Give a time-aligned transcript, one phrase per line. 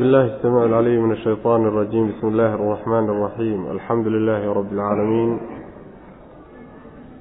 [0.00, 5.39] بالله السميع العليم من الشيطان الرجيم بسم الله الرحمن الرحيم الحمد لله رب العالمين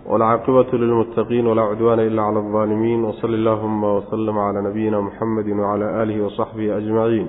[0.06, 6.24] والعاقبة للمتقين ولا عدوان إلا على الظالمين وصل اللهم وسلم على نبينا محمد وعلى آله
[6.24, 7.28] وصحبه أجمعين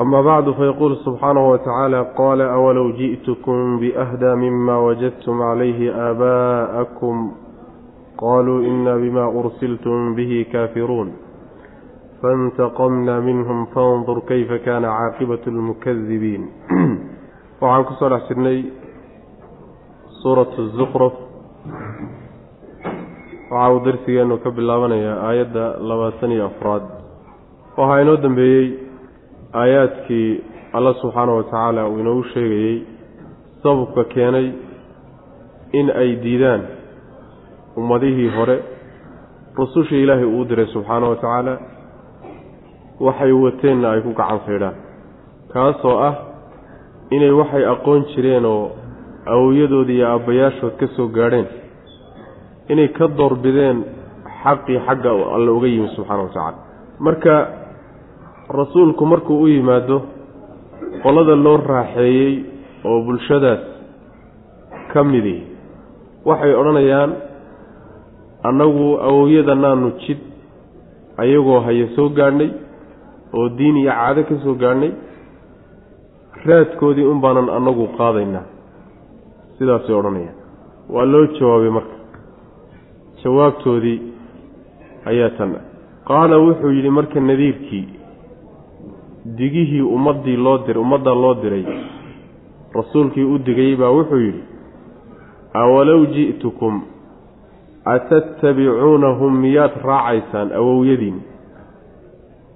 [0.00, 7.32] أما بعد فيقول سبحانه وتعالى قال أولو جئتكم بأهدى مما وجدتم عليه آباءكم
[8.18, 11.12] قالوا إنا بما أرسلتم به كافرون
[12.22, 16.44] faintaqamna minhum fandur kayfa kaana caaqibatu lmukadibiin
[17.60, 18.58] waxaan ku soo dhex jirnay
[20.22, 21.14] suuratu zukruf
[23.50, 26.84] waxaa uu darsigeenu ka bilaabanayaa aayadda labaatan iyo afraad
[27.78, 28.66] waxaa inoo dambeeyey
[29.62, 30.28] aayaadkii
[30.76, 32.76] alla subxaana wa tacaala uu inoogu sheegayey
[33.62, 34.46] sababka keenay
[35.78, 36.62] in ay diidaan
[37.80, 38.56] ummadihii hore
[39.58, 41.54] rusushii ilaahay uu diray subxaana wa tacaala
[43.06, 44.76] waxay wateenna ay ku gacan saydhaan
[45.52, 46.14] kaasoo ah
[47.14, 48.70] inay waxay aqoon jireen oo
[49.32, 51.46] awowyadood iyo aabbayaashood ka soo gaadheen
[52.72, 53.78] inay ka doorbideen
[54.42, 56.58] xaqii xagga alla uga yimi subxaana wa tacaala.
[57.06, 57.34] Marka
[58.60, 59.96] rasuulku markuu u yimaado
[61.02, 62.32] qolada loo raaxeeyey
[62.84, 63.62] oo bulshadaas
[64.92, 65.36] ka midi
[66.28, 67.10] waxay odhanayaan
[68.48, 70.18] annagu awowyadanaanu jid
[71.22, 72.50] ayagoo haya soo gaadhnay
[73.36, 74.92] oo diin iyo caado ka soo gaadhnay
[76.46, 78.46] raadkoodii un baanan annagu qaadaynaa.
[79.58, 80.36] Sidaasay odhanayaan.
[80.94, 81.96] Waa loo jawaabay marka.
[83.22, 83.98] Jawaabtoodii
[85.10, 85.52] ayaa tan.
[86.08, 87.86] Qaala wuxuu yidhi marka nadiirkii
[89.38, 91.64] digihii ummaddii loo diray ummadda loo diray
[92.74, 94.42] rasuulkii u digayey baa wuxuu yidhi
[95.62, 96.80] awalow ji'tukum
[97.94, 101.18] atattabicuunahum miyaad raacaysaan awowyadiin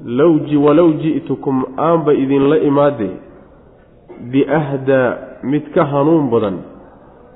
[0.05, 3.17] low walow ji'tukum aanba idinla imaadee
[4.31, 6.59] biahdaa mid ka hanuun badan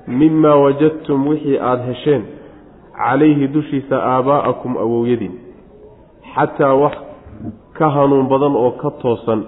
[0.07, 2.23] mimaa wajadtum wixii aada hesheen
[2.97, 5.35] calayhi dushiisa aabaa'akum awowyadiin
[6.35, 6.97] xataa wax
[7.73, 9.45] ka hanuun badan oo ka toosan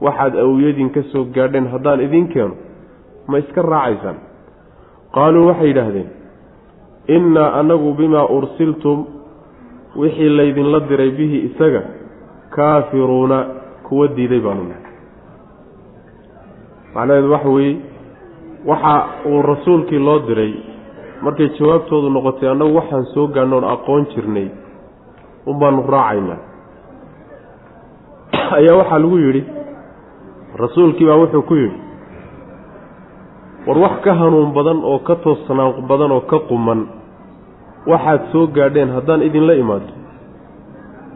[0.00, 2.54] waxaad awowyadiin ka soo gaadheen haddaan idiin keeno
[3.26, 4.18] ma iska raacaysaan
[5.14, 6.08] qaaluu waxay yidhaahdeen
[7.16, 9.06] innaa annagu bimaa ursiltum
[9.96, 11.82] wixii laydinla diray bihi isaga
[12.58, 13.38] kaafiruuna
[13.88, 14.84] kuwa diiday baanu nahay
[16.94, 17.76] macnaheedu waxa weeye
[18.70, 18.94] waxa
[19.30, 20.52] uu rasuulkii loo diray
[21.22, 24.48] markay jawaabtoodu noqotay annagu waxaan soo gaadhnoon aqoon jirnay
[25.50, 26.38] unbaanu raacaynaa.
[28.56, 29.42] Ayaa waxaa lagu yidhi
[30.62, 31.78] rasuulkii baa wuxuu ku yidhi
[33.66, 36.80] war wax ka hanuun badan oo ka toosnaan badan oo ka quman
[37.90, 39.92] waxaad soo gaadheen haddaan idinla imaado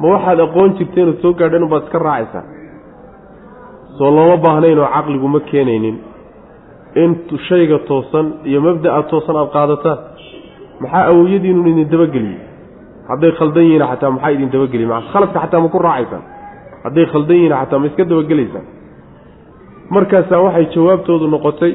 [0.02, 2.44] ma waxaad aqoon jirteen ood soo gaadheen unbaad iska raacaysaa?
[3.98, 5.96] Soo looma baahnayn oo caqligu ma keenaynin.
[7.02, 7.10] In
[7.48, 9.98] shayga toosan iyo mabda'a toosan aada qaadataan
[10.80, 12.40] maxaa awowyadiinun idin dabageliyey
[13.10, 16.22] hadday khaldan yihiin xataa maxaa idin dabageliye maa khaladka xataa ma ku raacaysaan?
[16.84, 18.66] Hadday khaldan yihiin xataa ma iska dabagelaysaan?
[19.94, 21.72] Markaasaa waxay jawaabtoodu noqotay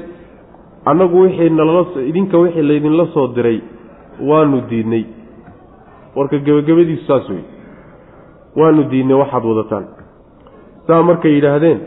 [0.90, 3.60] annagu wixii nalala idinka wixii laydinla soo diray
[4.30, 5.04] waanu diidnay.
[6.16, 7.44] Warka gebagabadiisu saas wey
[8.60, 9.86] waanu diidnay waxaad wadataan.
[10.88, 11.80] Saa markay yidhaahdeen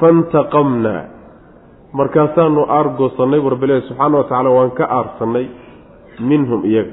[0.00, 1.02] fantaqamnaa
[1.98, 5.46] markaasaanu aargoosannay warbale subxaana wa tacaala waan ka aarsannay
[6.30, 6.92] minhum iyaga.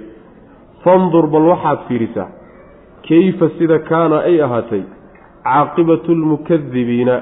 [0.83, 2.29] Fandur bal waxaad fiirisaa
[3.07, 4.83] keyfa sida kaana ay ahaatay?
[5.45, 7.15] Caaqibatu lmukadibiina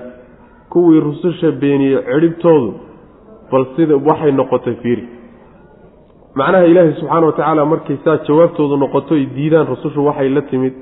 [0.74, 2.70] kuwii rususha beeniyey cidhibtoodu
[3.52, 5.04] bal sida waxay noqotay fiiri.
[6.36, 10.74] Macnaha ilaahay subxaana wa tacaala markay saa jawaabtoodu noqoto ay diidaan rusushu waxay la timid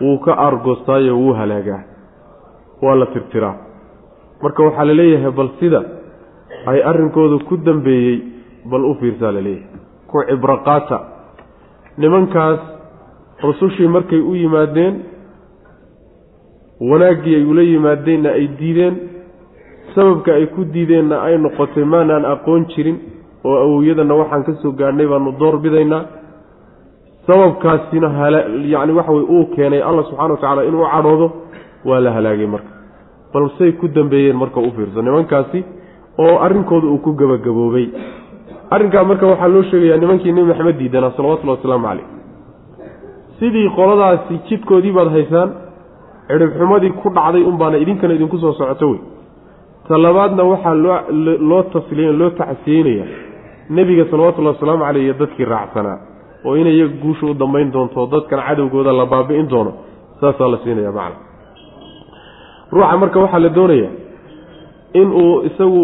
[0.00, 1.82] wuu ka aargoostaayo wuu halaagaa.
[2.82, 3.54] Waa la tirtiraa.
[4.42, 5.80] Marka waxaa la leeyahay bal sida
[6.66, 8.16] ay arrinkooda ku dambeeyey
[8.70, 9.80] bal u fiirsaa la leeyahay.
[10.10, 10.98] Ku cibro qaata
[11.98, 12.60] nimankaas
[13.42, 14.94] rusushii markay u yimaadeen
[16.80, 18.94] wanaaggii ay ula yimaadeenna ay diideen
[19.94, 22.98] sababka ay ku diideenna ay noqotay maanaan aqoon jirin
[23.44, 26.02] oo awowyadanna waxaan ka soo gaadhnay baanu door bidaynaa
[27.26, 28.08] sababkaasina
[28.74, 31.26] yacni waxa weye uu keenay allah subxana wa tacaala inuu cadhoodo
[31.84, 32.70] waa la halaagay marka.
[33.32, 35.02] Bal say ku dambeeyeen marka u fiirso.
[35.02, 35.64] Nimankaasi
[36.18, 37.86] oo arrinkooda uu ku gebagaboobay
[38.70, 42.06] arrinkaa marka waxaa loo sheegayaa nimankii nebi maxamed diidanaa salawatullhi wasalaamu caleyh
[43.38, 45.50] sidii qoladaasi jidkoodii baad haysaan
[46.28, 49.00] cidhibxumadii ku dhacday unbaana idinkana idinku soo socoto wey.
[49.88, 50.98] Talabaadna waxaa loo
[51.50, 53.08] loo tasliya loo tacsiyeynayaa
[53.70, 55.98] nebiga salawatullahi wasalaamu caleyh iyo dadkii raacsanaa
[56.46, 59.72] oo inay iyaga guusha u dambayn doonto dadkan cadowgooda la baabi'in doono
[60.20, 61.18] saasaa la siinaya macna.
[62.72, 63.90] Ruuxa marka waxaa la doonaya
[65.00, 65.82] inuu isagu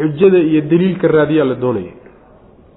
[0.00, 1.92] xujada iyo daliilka raadiyaa la doonaya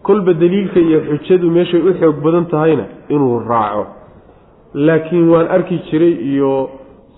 [0.07, 3.85] kolba daliilka iyo xujadu meeshay u xoog badan tahayna inuu raaco.
[4.73, 6.69] Laakiin waan arki jiray iyo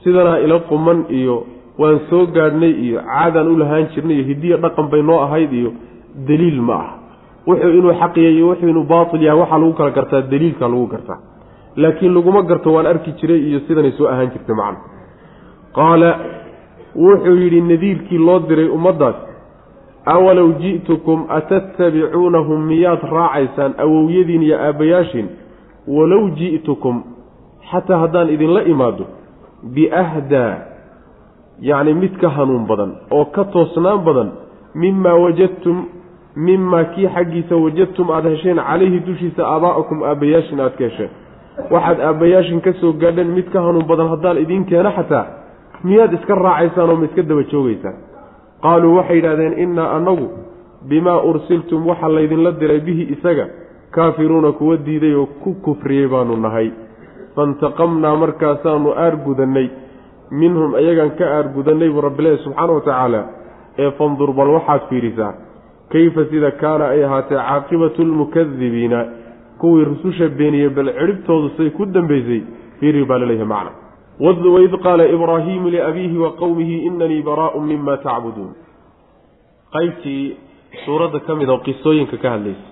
[0.03, 1.35] sidanaa ila quman iyo
[1.79, 5.71] waan soo gaadhnay iyo caadaan u lahaan jirnay iyo hidiya dhaqan bay noo ahayd iyo
[6.27, 6.89] daliil ma ah
[7.47, 9.39] wuxuu inuu xaqiya iyo wuxuu inuu baatil yahay.
[9.39, 11.19] Waxaa lagu kala gartaa daliilka lagu gartaa.
[11.75, 14.79] Laakiin laguma garto waan arki jiray iyo sidanay soo ahaan jirtay macna
[15.77, 16.09] qaala
[16.95, 19.15] wuxuu yidhi nadiirkii loo diray ummaddaas
[20.05, 25.27] awalow ji'tukum atattabicuunahum miyaad raacaysaan awowyadiin iyo aabbayaashiin?
[25.87, 26.95] Walow ji'tukum
[27.71, 29.05] xataa haddaan idinla imaado
[29.75, 30.53] biahdaa
[31.69, 34.29] yacni mid ka hanuun badan oo ka toosnaan badan
[34.81, 35.77] mimaa wajadtum
[36.45, 41.11] mimaa kii xaggiisa wajadtum aada hesheen calayhi dushiisa aabaa'akum aabbayaashin aada ka hesheen
[41.73, 45.25] waxaad aabbayaashin ka soo gaadheen mid ka hanuun badan haddaan idiin keeno xataa
[45.83, 47.95] miyaad iska raacaysaan oo ma iska daba joogaysaan
[48.65, 50.27] qaaluu waxay yidhahdeen innaa annagu
[50.89, 53.45] bimaa ursiltum waxa laydinla diray bihi isaga
[53.95, 56.69] kaafiruuna kuwa diiday oo ku kufriyey baanu nahay.
[57.35, 59.67] Faintaqamnaa markaasaanu aargudannay
[60.31, 63.21] minhum ayagaan ka aargudannay buu rabbilehi subxaana wa tacaala
[63.79, 65.33] ee fandur bal waxaad fiirisaa
[65.91, 68.99] kayfa sida kaana ay ahaatee caaqibatu lmukadibiina
[69.61, 72.41] kuwii rususha beeniyey bal cidhibtoodu say ku dambaysay
[72.79, 73.71] fiiri baa la leeyahay macna
[74.55, 78.51] waid qaala ibraahiimu liabiihi wa qowmihi inanii baraa'un mima tacbuduun
[79.75, 80.23] qaybtii
[80.85, 82.67] suuradda ka mid oo qisooyinka ka hadlaysa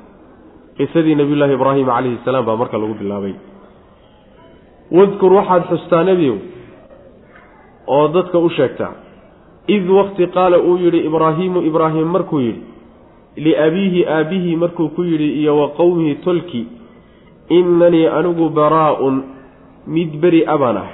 [0.78, 3.34] qisadii nabiyullaahi ibraahim calayhi salaam baa marka lagu bilaabay
[4.92, 6.38] wadkur waxaad xustaa nebiyow
[7.88, 8.94] oo dadka u sheegtaa
[9.68, 12.75] id wakti qaala uu yidhi ibraahiimu ibraahim markuu yidhi
[13.36, 16.68] liabiihi aabihii markuu ku yidhi iyo wa qowmihi tolki
[17.50, 19.24] innanii anigu baraa'un
[19.88, 20.90] mid beri abaan ah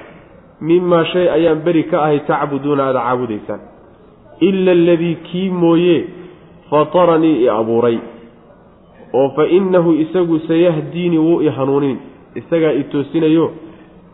[0.60, 3.60] mimaa shay ayaan beri ka ahay tacbuduuna aada caabudaysaan
[4.40, 6.04] ila aladii kii mooye
[6.70, 7.98] fataranii i abuuray
[9.14, 11.98] oo fa innahu isagu sayahdiini wuu i hanuunin
[12.34, 13.52] isagaa i toosinayo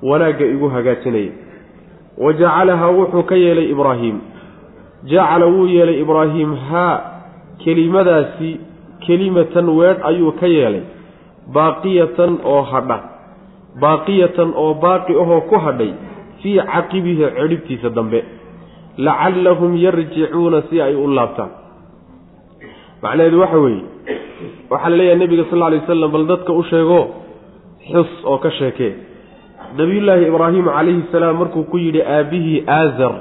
[0.03, 1.31] wanaagga igu hagaajinaya
[2.19, 4.19] wa jacalahaa wuxuu ka yeelay ibraahiim
[5.05, 7.18] jacala wuu yeelay ibraahiim haa
[7.65, 8.51] kelimadaasi
[9.07, 10.83] kelimatan weedh ayuu ka yeelay.
[11.55, 12.99] Baaqiyatan oo hadha.
[13.83, 15.93] Baaqiyatan oo baaqi ahoo ku hadhay
[16.43, 18.21] fii caqibihi cidhibtiisa dambe.
[18.99, 21.51] Lacallahum yarjicuuna si ay u laabtaan.
[23.03, 23.83] Macnaheedu waxa weeye
[24.71, 27.01] waxaa la leeyahay nebiga sal lla lay wasalam bal dadka u sheego
[27.93, 28.93] xus oo ka sheekee
[29.79, 33.15] nabiyullaahi ibraahimu calayhi salaam markuu ku yidhi aabbihii aazar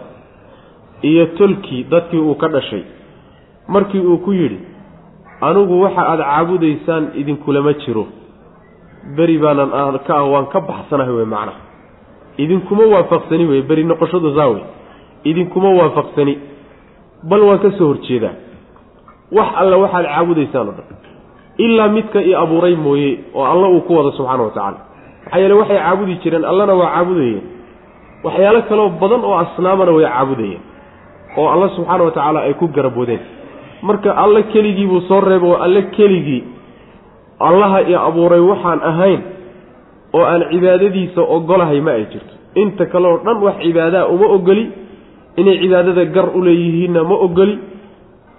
[1.10, 2.84] iyo tolkii dadkii uu ka dhashay
[3.68, 4.60] markii uu ku yidhi
[5.42, 8.06] anigu waxa aada caabudaysaan idinkulama jiro.
[9.18, 11.60] Beri baanan ka ah waan ka baxsanahay wey macnaha.
[12.38, 14.64] Idinkuma waafaqsani wey beri noqoshadu saa wey
[15.24, 16.34] idinkuma waafaqsani.
[17.30, 18.36] Bal waan ka soo horjeedaa.
[19.32, 20.88] Wax alle waxaad caabudaysaan o dhan.
[21.58, 24.80] Ilaa midka i abuuray mooye oo alla uu ku wado subxaana wa tacaala.
[25.26, 27.44] Maxaa yeele waxay caabudi jireen allana waa caabudayeen.
[28.24, 30.62] Waxyaalo kaloo badan oo asnaamana way caabudayeen
[31.38, 33.20] oo alla subxaana wa tacaala ay ku garabwadeen
[33.82, 36.44] marka alle keligii buu soo reeba oo alle keligii
[37.40, 39.22] allaha i abuuray waxaan ahayn
[40.14, 42.34] oo aan cibaadadiisa ogolahay ma ay jirto.
[42.56, 44.66] Inta kale oo dhan wax cibaadaa uma ogoli
[45.38, 47.60] inay cibaadada gar u leeyihiinna ma ogoli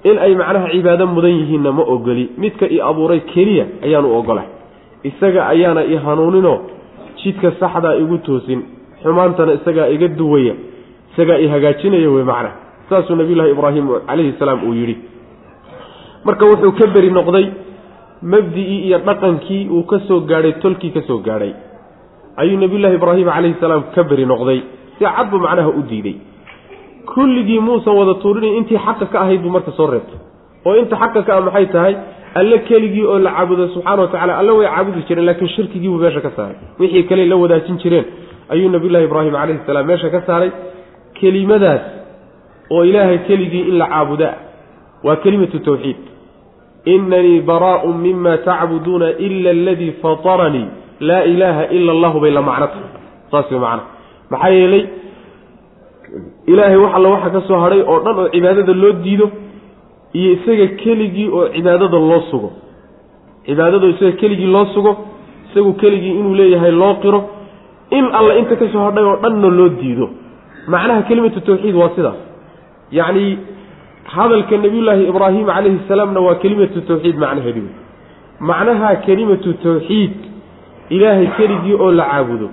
[0.04, 2.30] in ay macnaha cibaado mudan yihiinna ma ogoli.
[2.38, 4.48] Midka i abuuray keliya ayaan u ogolahay.
[5.04, 6.58] Isaga ayaana i hanuuninoo
[7.22, 8.62] jidka saxdaa igu toosin.
[9.02, 10.54] Xumaantana isagaa iga duwaya.
[11.12, 12.54] Isagaa i hagaajinaya wey macnaha.
[12.88, 14.96] Saasuu nabiyullahi ibraahim calayhi salaam uu yidhi
[16.28, 17.46] marka wuxuu ka beri noqday
[18.32, 21.52] mabdi'ii iyo dhaqankii uu ka soo gaadhay tolkii ka soo gaadhay
[22.42, 24.60] ayuu nabiyullaahi ibraahim calayhi salaam ka beri noqday.
[24.98, 26.16] Si cad buu macnaha u diiday.
[27.14, 30.18] Kulligii muusan wada tuurinayn intii xaqa ka ahayd buu marka soo reebtay.
[30.66, 31.94] Oo inta xaqa ka ah maxay tahay?
[32.40, 36.20] Alle keligii oo la caabudo subxaana wa tacala alle way caabudi jireen laakiin shirkigiibuu meesha
[36.26, 36.56] ka saaray.
[36.80, 38.06] Wixii kale la wadaajin jireen.
[38.52, 40.50] Ayuu nabiyullahi ibraahim calayhi salaam meesha ka saaray.
[41.18, 41.82] Kelimadaas
[42.70, 44.34] oo ilaahay keligii in la caabudaa
[45.06, 45.96] waa kelimatu tawxiid
[46.84, 50.66] inanii baraa'un mima tacbuduuna ila aladii fataranii
[51.00, 52.90] laa ilaaha ila allahu bay la macno tahay
[53.30, 53.82] saas way macna
[54.30, 54.84] maxaa yeelay
[56.46, 59.26] ilaahay wax alla waxa ka soo hadhay oo dhan oo cibaadada loo diido
[60.18, 62.50] iyo isaga keligii oo cibaadada loo sugo
[63.46, 64.92] cibaadada isaga keligii loo sugo
[65.50, 67.20] isagu keligii inuu leeyahay loo qiro
[67.90, 70.06] in alla inta ka soo hadhay oo dhanna loo diido
[70.72, 72.18] macnaha kelimatu tawxiid waa sidaas
[72.98, 73.38] yacni
[74.14, 77.74] hadalka nabiyullaahi ibraahim calayhi salaamna waa kelimatu tawxiid macnaheedi wey
[78.50, 80.14] macnaha kelimatu tawxiid
[80.96, 82.48] ilaahay keligii oo la caabudo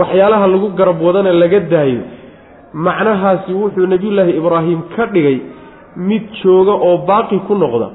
[0.00, 2.00] waxyaalaha lagu garab wadana laga daayo
[2.86, 5.38] macnahaasi wuxuu nebiyullaahi ibraahim ka dhigay
[6.08, 7.88] mid jooga oo baaqi ku noqda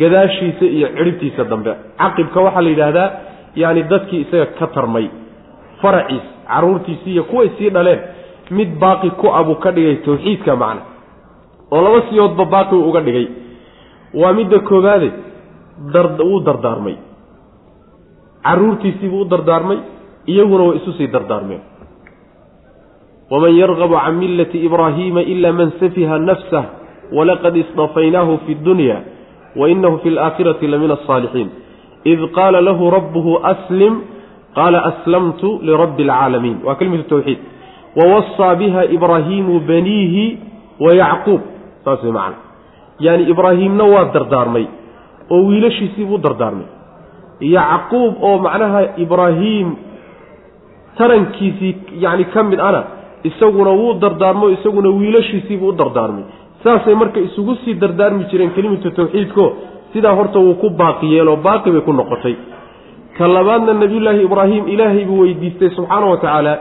[0.00, 1.72] gadaashiisa iyo cidhibtiisa dambe.
[2.00, 3.08] Caqibka waxaa la yidhaahdaa
[3.56, 5.06] yacani dadkii isaga ka tarmay
[5.82, 8.00] faraciis carruurtiisii iyo kuway sii dhaleen
[8.50, 10.82] mid baaqi ku abuu ka dhigay tawxiidka macna
[11.70, 13.28] oo laba siyoodba baaqi uga dhigay.
[14.14, 15.08] Waa midda koobaade
[16.28, 16.96] wuu dardaarmay.
[18.44, 19.78] Carruurtiisiibuu u dardaarmay
[20.26, 21.60] iyaguna way isu sii dardaarmeen.
[23.30, 26.64] waman yargabu can millati ibraahiima ila man safiha nafsah
[27.14, 28.96] walaqad isdafaynaahu fi dunya
[29.56, 31.50] wainahu fi laakhirati lamina asaalixiin
[32.04, 34.02] id qaala lahu rabbuhu aslim
[34.54, 37.38] qaala aslamtu lirabbi alcaalamiin waa kelimatu tawxiid.
[37.96, 40.38] wawasaa biha ibraahiimu baniihi
[40.80, 41.40] wa yacquub
[41.84, 42.36] saas way macana
[43.06, 44.66] yaani ibraahiimna waa dardaarmay
[45.34, 46.68] oo wiilashiisiibuu dardaarmay.
[47.56, 49.68] Yacquub oo macnaha ibraahiim
[50.98, 52.82] tarankiisii yacni ka mid ana
[53.24, 56.24] isaguna wuu dardaarmo isaguna wiilashiisiibuu u dardaarmay.
[56.64, 59.44] Saasay marka isugu sii dardaarmi jireen kelimatu tawxiidko
[59.92, 62.36] sidaa horta wuu ku baaqi yeelo baaqi bay ku noqotay.
[63.18, 66.52] Ka labaadna nebiyullaahi ibraahim ilaahay buu weydiistay subxaana wa tacaala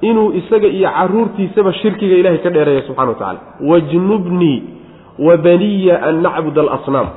[0.00, 3.40] inuu isaga iyo caruurtiisaba shirkiga ilahay ka dheereeya subxana wa tacaala.
[3.70, 4.58] Wajnubnii
[5.18, 7.08] wa baniya an nacbud alasnaam.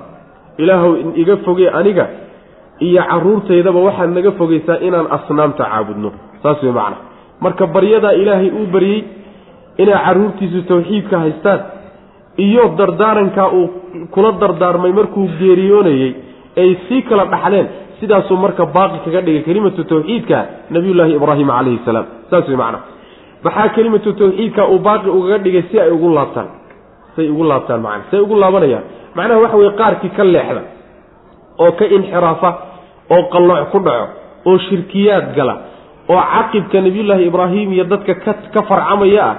[0.58, 2.06] Ilaahow iga fogee aniga
[2.80, 6.10] iyo caruurtaydaba waxaad naga fogeysaa inaan asnaamta caabudno.
[6.44, 6.98] Saas wey macna.
[7.42, 9.04] Marka baryadaa ilaahay uu baryey
[9.78, 11.60] inay caruurtiisu tawxiidka haystaan
[12.46, 13.68] iyo dardaarankaa uu
[14.14, 16.12] kula dardaarmay markuu geeriyoonayey
[16.62, 17.68] ay sii kala dhaxleen
[18.00, 20.38] sidaasuu marka baaqi kaga dhigay kelimatu tawxiidka
[20.76, 22.06] nabiyullaahi ibraahim calayhi salaam.
[22.30, 22.80] Saas wey macna.
[23.46, 26.48] Maxaa kelimatu tawxiidka uu baaqi ugaga dhigay si ay ugu laabtaan?
[27.16, 28.04] Say ugu laabtaan macna.
[28.12, 28.84] Say ugu laabanayaan.
[29.18, 30.62] Macnaha waxa weye qaarkii ka leexda
[31.64, 32.50] oo ka inxiraafa
[33.16, 34.06] oo qallooc ku dhaco
[34.50, 35.56] oo shirkiyaad gala
[36.14, 38.14] oo caqibka nebiyullaahi ibraahim iyo dadka
[38.54, 39.36] ka farcamaya ah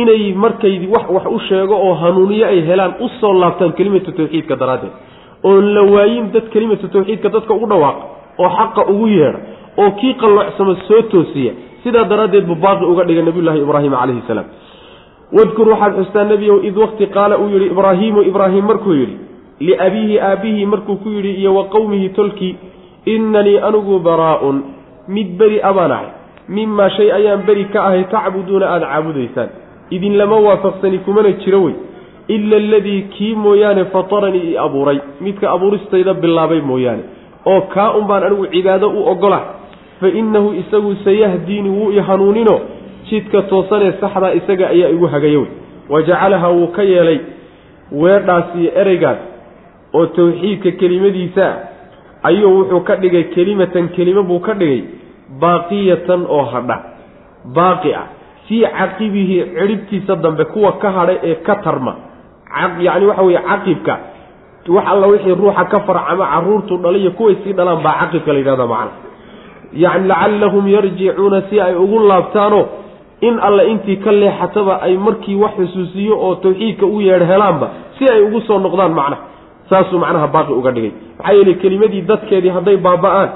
[0.00, 4.54] inay markay wax wax u sheego oo hanuuniye ay helaan u soo laabtaan kelimatu tawxiidka
[4.62, 4.92] daraaddeed
[5.44, 8.04] oon la waayin dad kelimatu tawxiidka dadka ugu dhawaaqa
[8.38, 9.38] oo xaqa ugu yeedha
[9.78, 11.52] oo kii qalloocsamo soo toosiya
[11.84, 14.46] sidaa daraaddeed buu baaqi uga dhigay nebiyullaahi ibraahim calayhi salaam.
[15.32, 19.16] Wadkur waxaad xustaa nebiyow id waqti qaala uu yidhi ibraahiimu ibraahim markuu yidhi
[19.60, 22.56] liabiihi aabbihii markuu ku yidhi iyo wa qowmihi tolkii
[23.14, 24.62] innanii anigu baraa-un
[25.08, 26.08] mid beri abaan ahay
[26.48, 29.48] mimaa shay ayaan beri ka ahay tacbuduuna aada caabudaysaan.
[29.90, 31.74] Idinlama waafaqsani kumana jiro wey
[32.28, 37.02] ila aladii kii mooyaane fataranii i abuuray midka abuuristayda bilaabay mooyaane
[37.46, 39.42] oo kaa un baan anigu cibaado u ogolah
[40.00, 42.60] fa innahu isagu sayahdiini wuu i hanuunino
[43.10, 45.50] jidka toosanee saxdaa isaga ayaa igu hagayo wey
[45.88, 47.18] wa jacalaha wuu ka yeelay
[48.02, 49.18] weedhaas iyo ereygaas
[49.94, 51.46] oo tawxiidka kelimadiisa
[52.22, 54.82] ayuu wuxuu ka dhigay kelimatan kelimo buu ka dhigay
[55.40, 56.76] baaqiyatan oo hadha
[57.56, 58.06] baaqi ah
[58.48, 61.94] fii caqibihi cidhibtiisa dambe kuwa ka hadhay ee ka tarma
[62.86, 63.94] yacni waxa weeye caqibka.
[64.68, 68.66] Wax alla wixii ruuxa ka farcama caruurtu dhaliyo kuway sii dhalaan baa caqibka la yidhahda
[68.66, 68.90] macana.
[69.72, 72.60] Yacni lacallahum yarjicuuna si ay ugu laabtaano
[73.20, 78.04] in alle intii ka leexataba ay markii wax xusuusiyo oo tawxiidka u yeedh helaanba si
[78.12, 79.16] ay ugu soo noqdaan macna.
[79.70, 80.92] Saasuu macnaha baaqi uga dhigay.
[81.18, 83.28] Maxaa yeeley kelimadii dadkeedii hadday baaba-aan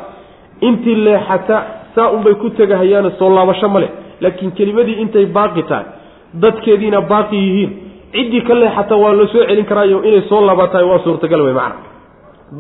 [0.61, 1.57] intii leexata
[1.95, 3.91] saa unbay ku tegahayaano soo laabasho ma leh.
[4.21, 5.85] Laakiin kelimadii intay baaqi tahay
[6.35, 7.71] dadkeediina baaqi yihiin
[8.15, 11.81] ciddii ka leexata waa la soo celin karaayo inay soo laabatahay waa suurtagal wey macna.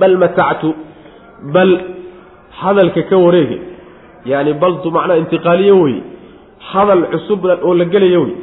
[0.00, 0.68] Bal matactu
[1.54, 1.70] bal
[2.60, 3.58] hadalka ka wareege
[4.30, 5.96] yaani baltu macnaa intiqaaliyo wey
[6.72, 8.34] hadal cusub oo la gelayo wey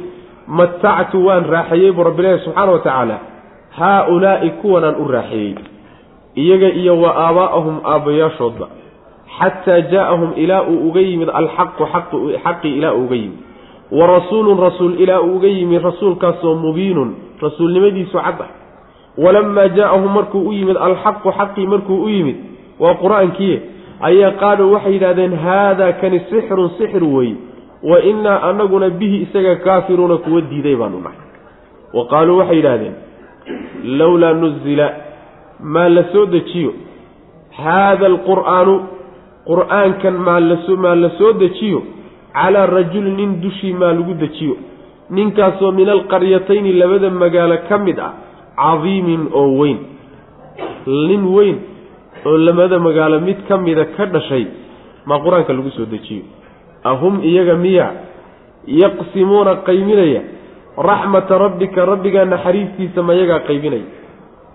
[0.58, 3.16] matactu waan raaxeeyey buu rabbi ilaahi subxaana wa tacaala
[3.78, 5.54] haa-ulaa'i kuwanaan u raaxeeyey
[6.42, 8.66] iyaga iyo wa aabaa'ahum aabbayaashoodba
[9.38, 11.86] xataa jaa'ahum ilaa uu uga yimid alxaqu
[12.44, 13.38] xaqii ilaa uu uga yimid
[13.98, 18.48] wa rasuulun rasuul ilaa uu uga yimid rasuulkaasoo mubiinun rasuulnimadiisu cad ah
[19.18, 22.36] walamaa jaa'ahum markuu u yimid alxaqu xaqii markuu u yimid
[22.82, 23.56] waa qur'aankiie
[24.08, 27.36] ayaa qaaluu waxay yidhahdeen haadaa kani sixrun sixir weeye
[27.90, 31.18] wa innaa anaguna bihi isaga kaafiruuna kuwa diiday baanu nahay.
[31.94, 32.94] Wa qaaluu waxay yidhaahdeen
[33.84, 34.88] lowlaa nuzila
[35.60, 36.72] maa la soo dejiyo?
[37.56, 38.74] Haada alqur'aanu
[39.48, 41.82] qur'aankan maa laso maa la soo dejiyo
[42.34, 44.56] calaa rajulin nin dushii maa lagu dejiyo.
[45.10, 48.12] Ninkaasoo min alqaryatayni labada magaalo ka mid ah
[48.56, 49.78] cadiimin oo weyn.
[50.86, 51.58] Nin weyn
[52.26, 54.46] oo labada magaalo mid ka mida ka dhashay
[55.06, 56.22] maa qur'aanka lagu soo dejiyo.
[56.84, 57.86] Ahum iyaga miya
[58.66, 60.22] yaqsimuuna qayminaya
[60.78, 63.88] raxmata rabbika rabbigaa naxariistiisa mayagaa qaybinaya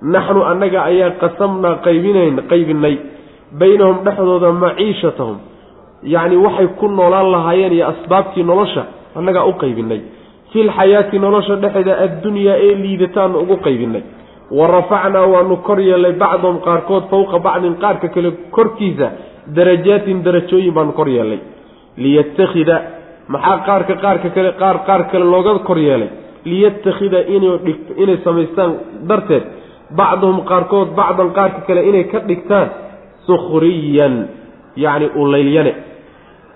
[0.01, 2.95] naxnu annaga ayaa qasamnaa qaybinayn qaybinay.
[3.59, 5.37] Baynahum dhexdooda maciishatahum
[6.13, 8.83] yacni waxay ku noolaan lahaayeen iyo asbaabtii nolosha
[9.17, 10.01] annagaa u qaybinay.
[10.51, 14.03] Filxayaati nolosha dhexeeda addunyaa ee liidataanu ugu qaybinay.
[14.57, 19.07] Wa rafacnaa waanu kor yeelnay bacdahum qaarkood fowqa bacdin qaarka kale korkiisa
[19.57, 21.39] darajaatin darajooyin baanu kor yeelnay
[22.03, 22.75] liyattakhida
[23.33, 26.09] maxaa qaarka qaarka kale qaar qaar kale looga kor yeelay?
[26.51, 27.19] Liyattakhida
[28.01, 28.71] inay samaystaan
[29.09, 29.43] darteed
[29.99, 32.67] bacduhum qaarkood bacdan qaarka kale inay ka dhigtaan
[33.27, 34.15] sukhriyan
[34.83, 35.71] yacni uleylyane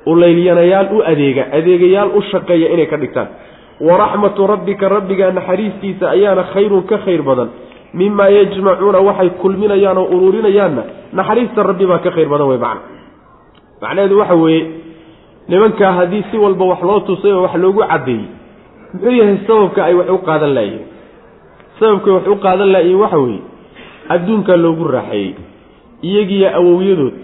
[0.05, 3.27] uleylyanayaal u adeega adeegayaal u shaqeeya inay ka dhigtaan.
[3.81, 7.49] Waraxmatu rabbika rabbigaa naxariistiisa ayaana khayrun ka khayr badan.
[7.93, 12.81] Mimaa yajmacuuna waxay kulminayaan oo ururinayaanna naxariista rabbi baa ka khayr badan wey macna
[13.81, 14.61] macnaheedu waxa weeye
[15.49, 18.25] nimankaa haddii si walba wax loo tusay oo wax loogu caddeeyey
[18.93, 20.85] muxuu yahay sababka ay wax u qaadan laayihiin
[21.79, 23.41] sababkay wax u qaadan laayihiin waxa weeye
[24.13, 25.33] adduunkaa loogu raaxeeyey
[26.09, 27.15] iyagiyo awowyadood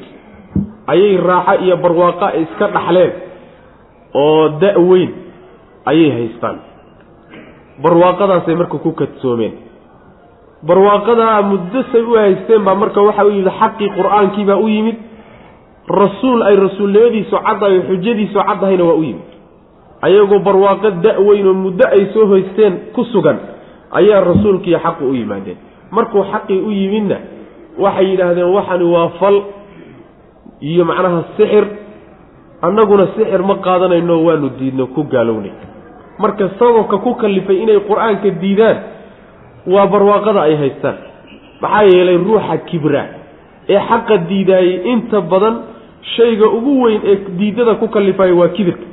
[0.93, 3.11] ayay raaxo iyo barwaaqa iska dhaxleen
[4.13, 5.11] oo da- weyn
[5.85, 6.57] ayay haystaan.
[7.83, 9.53] Barwaaqadaasay marka ku kadsoomeen.
[10.65, 14.95] Barwaaqadaa muddo say u haysteen baa marka waxa u yimid xaqii qur'aankiibaa u yimid.
[15.87, 19.27] Rasuul ay rasuulnimadiisu caddahay xujadiisu caddahayna waa u yimid.
[20.01, 23.37] Ayagoo barwaaqo da-weyn oo muddo ay soo hoysteen ku sugan
[23.91, 25.57] ayaa rasuulkiiyo xaqu u yimaadeen.
[25.91, 27.17] Markuu xaqii u yimidna
[27.77, 29.37] waxay yidhaahdeen waxani waa fal
[30.61, 31.65] iyo macnaha sixir
[32.61, 35.51] annaguna sixir ma qaadanayno waanu diidno ku gaalownay
[36.19, 38.77] marka sababka ku kallifay inay qur'aanka diidaan
[39.73, 40.97] waa barwaaqada ay haystaan.
[41.61, 43.03] Maxaa yeelay ruuxa kibra
[43.69, 45.55] ee xaqa diidaayey inta badan
[46.15, 48.85] shayga ugu weyn ee diidada ku kallifaya waa kibirka.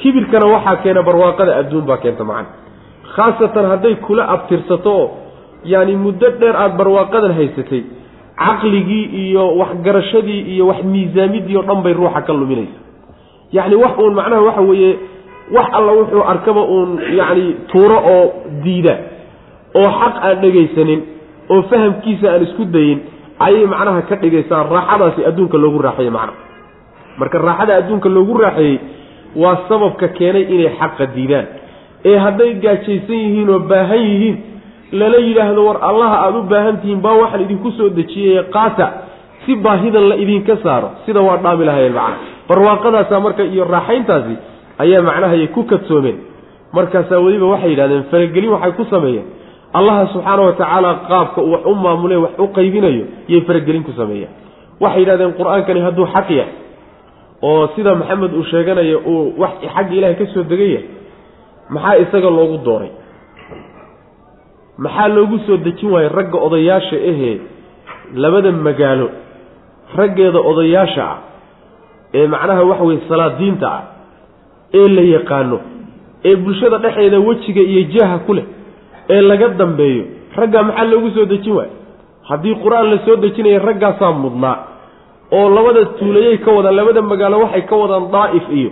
[0.00, 2.48] Kibirkana waxaa keena barwaaqada adduun baa keenta macana
[3.14, 5.06] khaasatan hadday kula abtirsato oo
[5.64, 7.82] yaani muddo dheer aada barwaaqadan haysatay
[8.42, 12.78] caqligii iyo waxgarashadii iyo wax miisaamidii oo dhan bay ruuxa ka luminaysa.
[13.56, 14.92] Yacni wax uun macnaha waxa weeye
[15.56, 18.24] wax alla wuxuu arkaba uun yacni tuuro oo
[18.64, 18.94] diida
[19.80, 21.00] oo xaq aan dhegaysanin
[21.52, 22.98] oo fahamkiisa aan isku dayin
[23.46, 26.32] ayay macnaha ka dhigaysaa raaxadaasi adduunka loogu raaxeeyey macna.
[27.18, 28.78] Marka raaxada adduunka loogu raaxeeyey
[29.42, 31.46] waa sababka keenay inay xaqa diidaan.
[32.04, 34.36] Ee hadday gaajaysan yihiin oo baahan yihiin
[34.92, 38.88] lala yidhaahdo war allaha aada u baahan tihiin baa waxaan idinku soo dejiyey qaata.
[39.46, 42.16] Si baahidan la idinka saaro sida waa dhaami lahayeen macna
[42.48, 44.34] barwaaqadaasa marka iyo raaxayntaasi
[44.82, 46.16] ayaa macnahayay ku kadsoomeen.
[46.76, 49.26] Markaasaa weliba waxay yidhahdeen faragelin waxay ku sameeyeen.
[49.78, 53.92] Allaha subxaana wa tacaala qaabka uu wax u maamule wax u qaybinayo yay faragelin ku
[54.00, 54.30] sameeyeen.
[54.80, 56.52] Waxay yidhahdeen qur'aankani hadduu xaq yahay
[57.42, 60.86] oo sida maxamed uu sheeganayo uu wax xagga ilaahay ka soo degan yahay
[61.74, 62.90] maxaa isaga loogu dooray
[64.78, 67.36] maxaa loogu soo dejin waayey ragga odayaasha ahee
[68.14, 69.08] labada magaalo?
[69.96, 71.18] Raggeeda odayaasha ah
[72.14, 73.82] ee macnaha waxa weye salaadiinta ah
[74.74, 75.58] ee la yaqaano
[76.24, 78.44] ee bulshada dhexeeda wejiga iyo jaaha ku leh
[79.10, 80.04] ee laga dambeeyo
[80.36, 81.72] raggaa maxaa loogu soo dejin waayo
[82.28, 84.56] haddii qur'aan la soo dejinaya raggaasaa mudnaa.
[85.32, 88.70] Oo labada tuulayay ka wadaan labada magaalo waxay ka wadaan daa'if iyo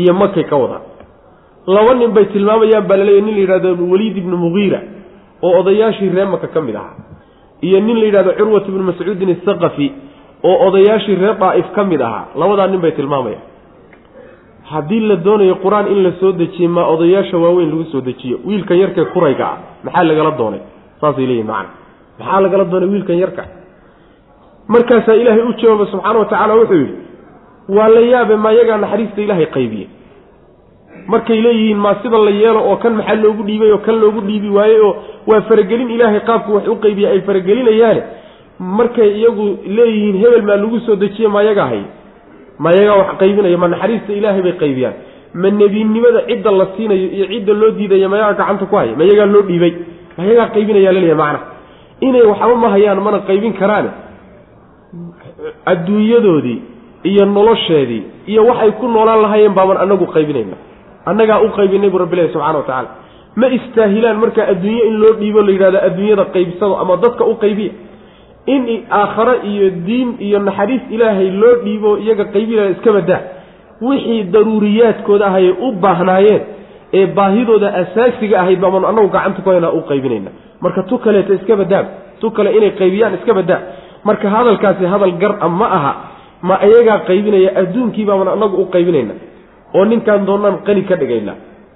[0.00, 0.82] iyo makay ka wadaan.
[1.66, 4.80] Laba nin bay tilmaamayaan baa laleeya nin la yidhahdo waliid ibnu mugiira
[5.42, 6.96] oo odayaashii reer maka ka mid ahaa.
[7.66, 9.86] Iyo nin la yidhahdo curwat ibnu mascuudin athaqafi
[10.48, 12.24] oo odayaashii reer daa'if ka mid ahaa.
[12.40, 13.42] Labadaa nin bay tilmaamayaan.
[14.70, 18.36] Haddii la doonayo qur'aan in la soo dejiye maa odayaasha waaweyn lagu soo dejiyo.
[18.46, 20.60] Wiilkan yarkee kurayga ah maxaa lagala doonay?
[21.00, 21.70] Saasay leeyihiin macana
[22.18, 23.44] maxaa lagala doonay wiilkan yarka?
[24.68, 26.96] Markaasaa ilaahay u jawaaba subxaana wa tacaala wuxuu yidhi
[27.76, 29.86] waa la yaabe maa yagaa naxariista ilaahay qaybiye
[31.12, 34.48] markay leeyihiin maa sida la yeelo oo kan maxaa loogu dhiibay oo kan loogu dhiibi
[34.56, 34.92] waayey oo
[35.30, 38.02] waa faragelin ilaahay qaabku wax u qaybiye ay faragelinayaane
[38.78, 41.82] markay iyagu leeyihiin hebel maa lagu soo dejiye maa yagaa hay
[42.64, 44.94] ma yagaa wax qaybinaya ma naxariista ilaahay bay qaybiyaan.
[45.40, 49.42] Ma nebinimada cidda la siinayo iyo cidda loo diidaya mayagaa gacanta ku haya mayagaa loo
[49.48, 49.72] dhiibay.
[50.18, 51.40] Mayagaa qaybinaya laleeyahy macna.
[52.06, 53.90] Inay waxba ma hayaan mana qaybin karaane
[55.72, 56.58] adduunyadoodii
[57.10, 60.56] iyo nolosheedii iyo waxay ku noolaan lahaayeen baaban anagu qaybinayna
[61.10, 62.88] annagaa u qaybinay buu rabbilahi subxana wa tacaala.
[63.40, 67.72] Ma istaahilaan markaa adduunye in loo dhiibo la yidhahdo adduunyada qaybsado ama dadka u qaybiya.
[68.54, 68.62] In
[69.00, 73.20] aakhare iyo diin iyo naxariis ilaahay loo dhiibo iyaga qaybinaya iska badaa
[73.88, 76.42] wixii daruuriyaadkooda ahay u baahnaayeen
[76.98, 80.30] ee baahidooda asaasiga ahayd baaban annagu gacanta ku haynaa u qaybinayna.
[80.64, 81.84] Marka tu kaleeta iska badaa
[82.20, 83.60] tu kale inay qaybiyaan iska badaa
[84.08, 85.92] marka hadalkaasi hadal gar a ma aha
[86.48, 89.14] ma iyagaa qaybinaya adduunkii baaban annagu u qaybinayna
[89.74, 91.32] oo ninkaan doonnaan qani ka dhigayna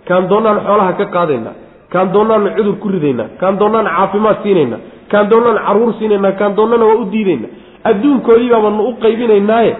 [0.09, 1.50] kaan doonnaan xoolaha ka qaadayna
[1.92, 4.76] kaan doonnaan cudur ku ridayna kaan doonnaan caafimaad siinayna
[5.12, 7.48] kaan doonnaan carruur siinayna kaan doonnana waa u diidayna.
[7.90, 9.72] Adduunkoodii baabanu u qaybinaynaaye.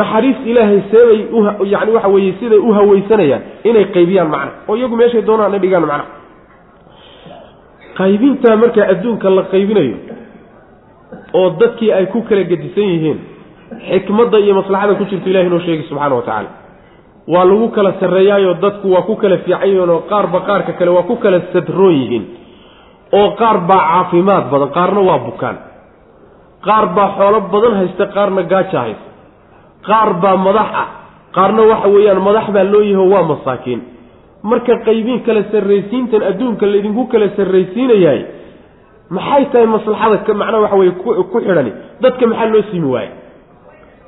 [0.00, 1.18] Naxariis ilaahay seebay
[1.72, 5.86] yani waxa weeye siday u hawaysanayaan inay qaybiyaan macna oo iyagu meeshay doonaan ay dhigaan
[5.90, 6.04] macna.
[7.98, 9.96] Qaybintaa markaa adduunka la qaybinayo
[11.38, 13.18] oo dadkii ay ku kala gedisan yihiin
[13.90, 16.50] xikmadda iyo maslaxada ku jirto ilahi inoo sheegay subxaana wa tacaala
[17.32, 21.02] waa lagu kala sarreeyaayoo dadku waa ku kala fiican yihiin oo qaarba qaarka kale waa
[21.10, 22.24] ku kala sadroon yihiin
[23.18, 25.56] oo qaar baa caafimaad badan qaarna waa bukaan.
[26.66, 29.08] Qaar baa xoolo badan haysta qaarna gaaja haysta.
[29.88, 30.88] Qaar baa madax ah
[31.36, 33.80] qaarna waxa weeyaan madax baa loo yaho waa masaakiin.
[34.50, 38.20] Marka qaybiin kala sarraysiintan adduunka laydinku kala sarraysiinayahay
[39.16, 40.92] maxay tahay maslaxada macnaha waxa weye
[41.32, 41.72] ku xidhani?
[42.02, 43.10] Dadka maxaa loo siimi waaye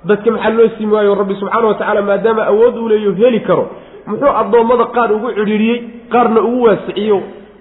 [0.05, 3.65] dadka maxaa loo siimi waayo rabbi subxaana wa tacaala maadaama awood uu leeyo heli karo.
[4.07, 5.79] Muxuu addoommada qaar ugu cidhiidhiyey
[6.13, 7.19] qaarna ugu waasiciyo.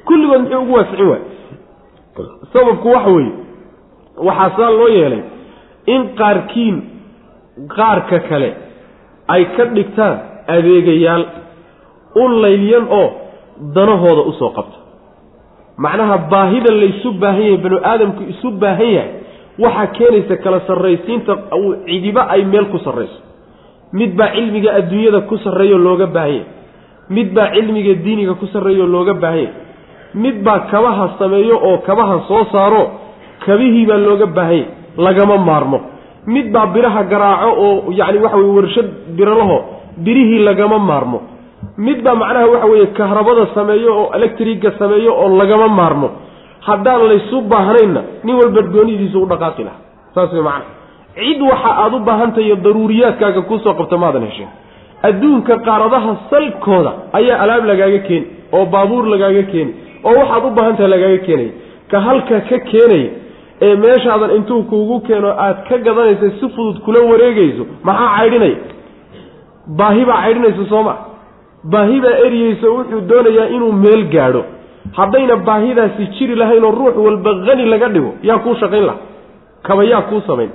[0.08, 1.22] Kulligood muxuu ugu waasicin waay
[2.54, 3.32] sababku waxa weeye
[4.28, 5.22] waxaa saa loo yeelay
[5.94, 6.76] in qaarkiin
[7.78, 8.50] qaarka kale
[9.34, 10.16] ay ka dhigtaan
[10.56, 11.24] adeegayaal
[12.16, 13.08] u laylyan oo
[13.76, 14.78] danahooda u soo qabta
[15.86, 19.12] macnaha baahida laysu baahan yahay banu aadamku isu baahan yahay
[19.64, 21.34] waxaa keenaysa kala sarraysiinta
[21.88, 23.20] cidiba ay meel ku sarrayso.
[23.94, 26.46] Mid baa cilmiga adduunyada ku sarreeyo looga baahan yahay.
[27.10, 29.54] Mid baa cilmiga diiniga ku sarreeyo looga baahan yahay.
[30.24, 32.84] Mid baa kabaha sameeyo oo kabaha soo saaro
[33.46, 34.66] kabihii baa looga baahan yahay
[35.06, 35.80] lagama maarmo.
[36.28, 39.58] Mid baa biraha garaaco oo yacni waxa weye warshad biralaho
[40.06, 41.20] birihii lagama maarmo.
[41.78, 46.08] Mid baa macnaha waxa weeye kahrabada sameeyo oo electriga sameeyo oo lagama maarmo
[46.68, 49.78] haddaan laysu baahnaynna nin walba goonidiisu u dhaqaaqi laha
[50.16, 50.66] saas way macana
[51.20, 54.50] cid waxa aada u baahantahiyo daruuriyaadkaaga kuusoo qabta maadan hesheen
[55.10, 58.26] adduunka qaaradaha salkooda ayaa alaab lagaaga keeni
[58.58, 59.72] oo baabuur lagaaga keeni
[60.08, 61.52] oo waxaad u baahan tahay lagaaga keenaya
[61.92, 63.10] ka halka ka keenaya
[63.68, 68.58] ee meeshaadan intuu kuugu keeno aad ka gadanaysa si fudud kula wareegayso maxaa caydhinaya
[69.80, 70.94] baahi baa caydhinaysa soo ma?
[71.74, 74.42] Baahi baa eriyeysa wuxuu doonayaa inuu meel gaadho
[74.94, 78.98] haddayna baahidaasi jiri lahayn oo ruux walba hani laga dhigo yaa kuu shaqayn laha
[79.64, 80.50] kaba yaa kuu samayn.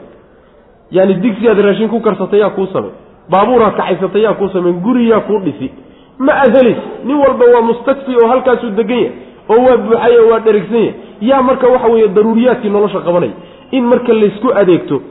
[0.90, 2.92] Yaani digsiaad raashin ku karsatay yaa kuu samayn.
[3.30, 4.80] Baabuuraad kacaysatay yaa kuu samayn.
[4.80, 5.70] Guri yaa kuu dhisi.
[6.18, 6.56] Ma aad
[7.04, 9.12] nin walba waa mustakfi oo halkaasuu degan yahay
[9.48, 10.94] oo waa buuxay oo waa dherigsan yahay.
[11.20, 13.32] Yaa marka waxa weeye daruuriyaadkii nolosha qabanaya.
[13.70, 15.02] In marka laysku adeegto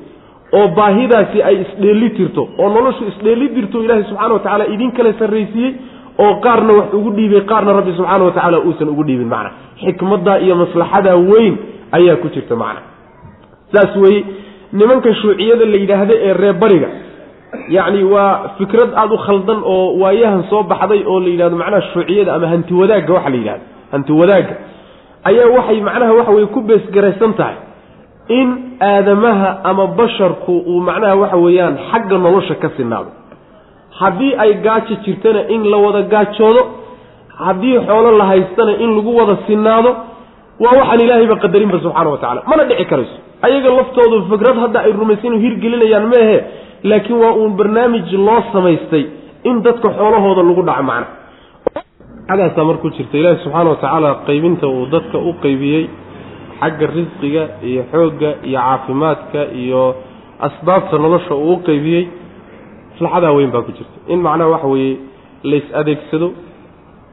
[0.53, 5.13] oo baahidaasi ay isdheeli tirto oo noloshu isdheeli dirto ilaahay subxana wa tacaala idin kala
[5.19, 5.73] sarraysiiyey
[6.19, 9.51] oo qaarna wax ugu dhiibay qaarna rabbi subxaana wa tacaala uusan ugu dhiibin macna.
[9.85, 11.53] Xikmaddaa iyo maslaxadaa weyn
[11.97, 12.81] ayaa ku jirta macna.
[13.73, 14.23] Saas weeye
[14.73, 16.87] nimanka shuuciyada la yidhaahda ee reer bariga
[17.75, 22.33] yacni waa fikrad aada u khaldan oo waayahan soo baxday oo la yidhahdo macnaha shuuciyada
[22.35, 24.55] ama hanti wadaagga waxa la yidhahdo hanti wadaagga
[25.29, 27.55] ayaa waxay macnaha waxa weye ku beesgaraysan tahay
[28.39, 28.47] in
[28.89, 33.11] aadamaha ama basharku uu macnaha waxa weeyaan xagga nolosha ka sinaado
[33.99, 36.61] haddii ay gaajo jirtana in la wada gaajoodo
[37.45, 39.91] haddii xoolo la haystana in lagu wada sinaado
[40.63, 43.15] waa waxaan ilaahayba qadarinba subxaana wa tacala mana dhici karayso.
[43.47, 46.37] Ayaga laftoodu fikrad hadda ay rumaysan hirgelinayaan meehe
[46.89, 49.03] laakiin waa uun barnaamij loo samaystay
[49.49, 51.07] in dadka xoolahooda lagu dhaco macna.
[52.33, 55.83] Agaasaa markuu jirta ilaahi subxaana wa tacaala qaybinta uu dadka u qaybiyey
[56.61, 59.83] xagga risqiga iyo xoogga iyo caafimaadka iyo
[60.47, 62.03] asbaabta nolosha uu u qaybiyey
[63.01, 63.97] maslaxadaa weyn baa ku jirta.
[64.13, 64.97] In macnaha waxa weeye
[65.43, 66.27] lays adeegsado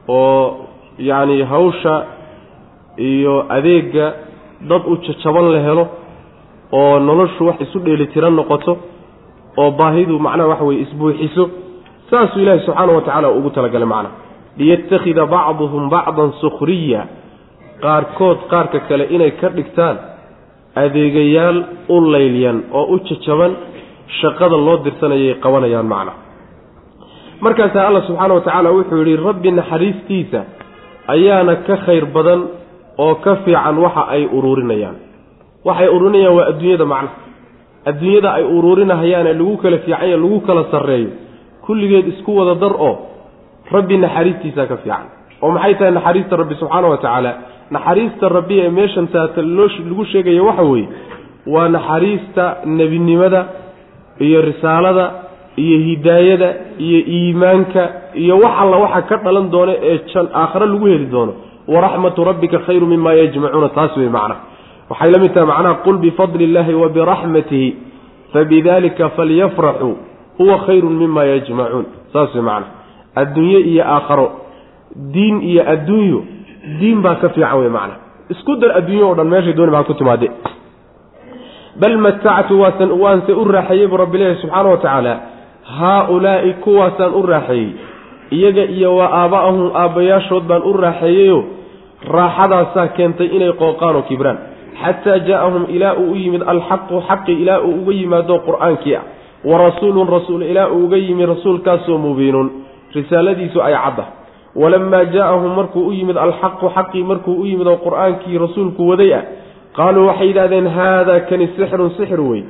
[0.07, 0.67] oo
[1.09, 2.05] yacni hawsha
[2.97, 4.13] iyo adeegga
[4.69, 5.87] dad u jajaban la helo
[6.71, 8.77] oo noloshu wax isu dheelitiran noqoto
[9.57, 11.49] oo baahidu macnaha waxa weye isbuuxiso
[12.09, 14.15] saasuu ilaahi subxaana wa tacaala ugu talagalay macnaha.
[14.57, 17.01] Liyattakhida bacduhum bacdan sukhriya
[17.81, 19.97] qaarkood qaarka kale inay ka dhigtaan
[20.75, 21.57] adeegayaal
[21.89, 23.51] u laylyan oo u jajaban
[24.21, 26.13] shaqada loo dirsanayay qabanayaan macna.
[27.41, 30.39] Markaasaa alla subxaana wa tacaala wuxuu yidhi rabbi naxariistiisa
[31.13, 32.41] ayaana ka khayr badan
[32.97, 34.95] oo ka fiican waxa ay uruurinayaan.
[35.67, 37.09] Waxay uruurinayaan waa adduunyada macna.
[37.89, 41.09] Adduunyada ay uruurinahayaane lagu kala fiicanya lagu kala sarreeyo.
[41.65, 42.93] Kulligeed isku wada dar oo
[43.71, 45.05] rabbi naxariistiisaa ka fiican.
[45.41, 47.31] Oo maxay tahay naxariista rabbi subxaana wa tacaala
[47.71, 50.87] naxariista rabbi ee meeshan taata loo lagu sheegaya waxa weeye
[51.53, 53.41] waa naxariista nebinimada
[54.19, 55.05] iyo risaalada
[55.57, 56.49] iyo hidaayada
[56.87, 57.83] iyo iimaanka
[58.23, 61.33] iyo wax alla waxa ka dhalan doona ee jan aakhare lagu heli doono.
[61.67, 64.41] Waraxmatu rabbika khayru mima yajmacuuna taas wey macnaha
[64.89, 67.69] waxay la mid tahay macnaha qul bifadli illaahi wa biraxmatihi
[68.33, 69.95] fabidalika falyafraxuu
[70.37, 72.71] huwa khayrun mima yajmacuun saas wey macnaha
[73.21, 74.27] adduunye iyo aakharo
[75.13, 76.21] diin iyo adduunyo
[76.79, 77.99] diin baa ka fiican wey macnaha
[78.33, 80.27] isku dar adduunyo o dhan meeshay dooni baa ku timaade
[81.81, 82.59] bal matactu
[83.03, 85.13] waanse u raaxeeyey buu rabbi leeyahy subxaana wa tacaala
[85.79, 87.69] haa-ulaa'i kuwaasaan u raaxeeyey
[88.37, 91.39] iyaga iyo waa aaba'ahum aabbayaashood baan u raaxeeyeyo
[92.17, 94.37] raaxadaasaa keentay inay qooqaan oo kibraan
[94.81, 99.03] xataa jaa'ahum ilaa uu u yimid alxaqu xaqi ilaa uu uga yimaado qur'aankii ah
[99.49, 102.47] wa rasuulun rasuul ilaa uu uga yimid rasuulkaasoo mubiinun
[102.95, 104.05] risaaladiisu ay cadda
[104.55, 109.23] walamaa jaa'ahum markuu u yimid alxaqu xaqii markuu u yimid oo qur'aankii rasuulku waday ah
[109.79, 112.41] qaaluu waxay yidhahdeen haadaa kani sixrun sixir wey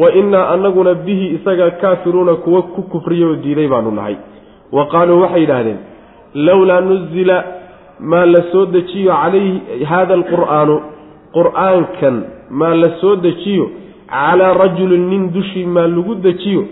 [0.00, 4.16] wa innaa anaguna bihi isaga kaafiruuna kuwa ku kufriya oo diiday baanu nahay.
[4.76, 5.78] Wa qaaluu waxay yidhaahdeen
[6.46, 7.36] lowlaa nuzila
[8.10, 10.76] maa la soo dejiyo calayhi haada alqur'aanu
[11.36, 12.16] qur'aankan
[12.60, 13.64] maa la soo dejiyo
[14.14, 16.62] calaa rajulin nin dushii maa lagu dejiyo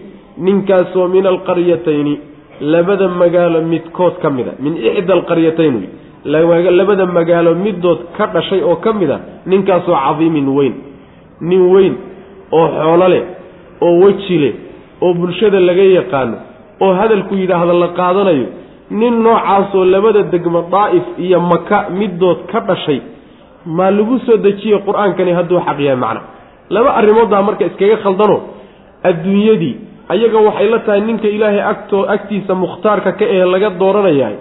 [0.46, 2.14] ninkaasoo min alqaryatayni
[2.60, 5.88] labada magaalo midkood ka mid a min ixda alqaryatayn wey
[6.24, 10.74] labada magaalo midood ka dhashay oo ka mid a ninkaasoo cadiimin weyn
[11.40, 11.94] nin weyn
[12.52, 13.22] oo xoolo leh
[13.80, 14.54] oo weji leh
[15.02, 16.36] oo bulshada laga yaqaano
[16.80, 18.46] oo hadalku yidhaahda la qaadanayo
[18.90, 23.00] nin noocaasoo labada degmo daa'if iyo maka midood ka dhashay
[23.66, 26.20] maa lagu soo dejiye qur'aankani hadduu xaq yahay macna?
[26.70, 28.36] Laba arrimoodbaa marka iskaga khaldano.
[29.08, 29.74] Adduunyadii
[30.08, 34.36] ayaga waxay la tahay ninka ilaahay agtoo agtiisa mukhtaarka ka ee laga dooranayahay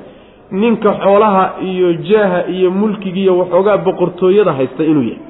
[0.51, 5.21] ninka xoolaha iyo jaaha iyo mulkigiiyo waxoogaa boqortooyada haysta inuu yahay.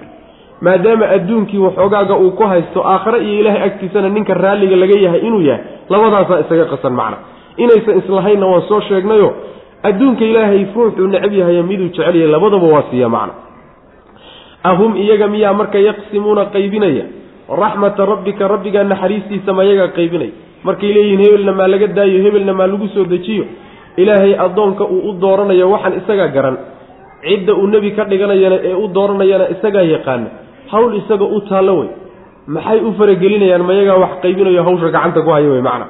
[0.62, 5.42] Maadaama adduunkii waxoogaaga uu ku haysto aakhare iyo ilaahay agtiisana ninka raalliga laga yahay inuu
[5.42, 7.18] yahay labadaasaa isaga qasan macna.
[7.58, 9.30] Inaysan islahaynna waan soo sheegnayo
[9.84, 13.34] adduunka ilaahay ruuxuu necab yahay miduu jecel yahay labadaba waa siiya macna.
[14.64, 17.06] Ahum iyaga miyaa marka yaqsimuuna qaybinaya?
[17.62, 20.32] Raxmata rabbika rabbigaa naxariistiisa mayagaa qaybinaya?
[20.64, 23.46] Markay leeyihiin hebelna maa laga daayo hebelna maa lagu soo dejiyo
[24.02, 26.58] ilaahay addoonka uu u dooranayo waxaan isagaa garan.
[27.28, 30.28] Cidda uu nebi ka dhiganayana ee u dooranayana isagaa yaqaana
[30.72, 31.90] hawl isaga u taallo wey.
[32.56, 35.86] Maxay u faragelinayaan mayagaa wax qaybinayo hawsha gacanta ku haya wey macna.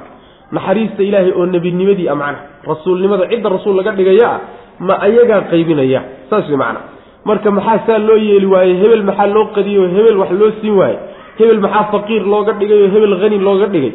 [0.56, 2.38] Naxariista ilaahay oo nebinimadii a macna.
[2.70, 4.40] Rasuulnimada cidda rasuul laga dhigaya ah
[4.86, 6.00] ma ayagaa qaybinaya.
[6.30, 6.80] Saas wey macna.
[7.28, 10.96] Marka maxaa saa loo yeeli waaye hebel maxaa loo qadiyo hebel wax loo siin waaye
[11.38, 12.78] hebel maxaa faqiir looga dhigay?
[12.84, 13.92] Oo hebel hani looga dhigay?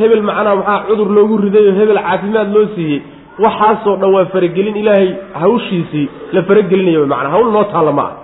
[0.00, 3.00] Hebel macnaa maxaa cudur loogu riday oo hebel caafimaad loo siiyey
[3.44, 5.08] waxaasoo dhan waa faragelin ilaahay
[5.42, 8.14] hawshiisii la faragelinaya wy macnaa hawl noo taalla ma ah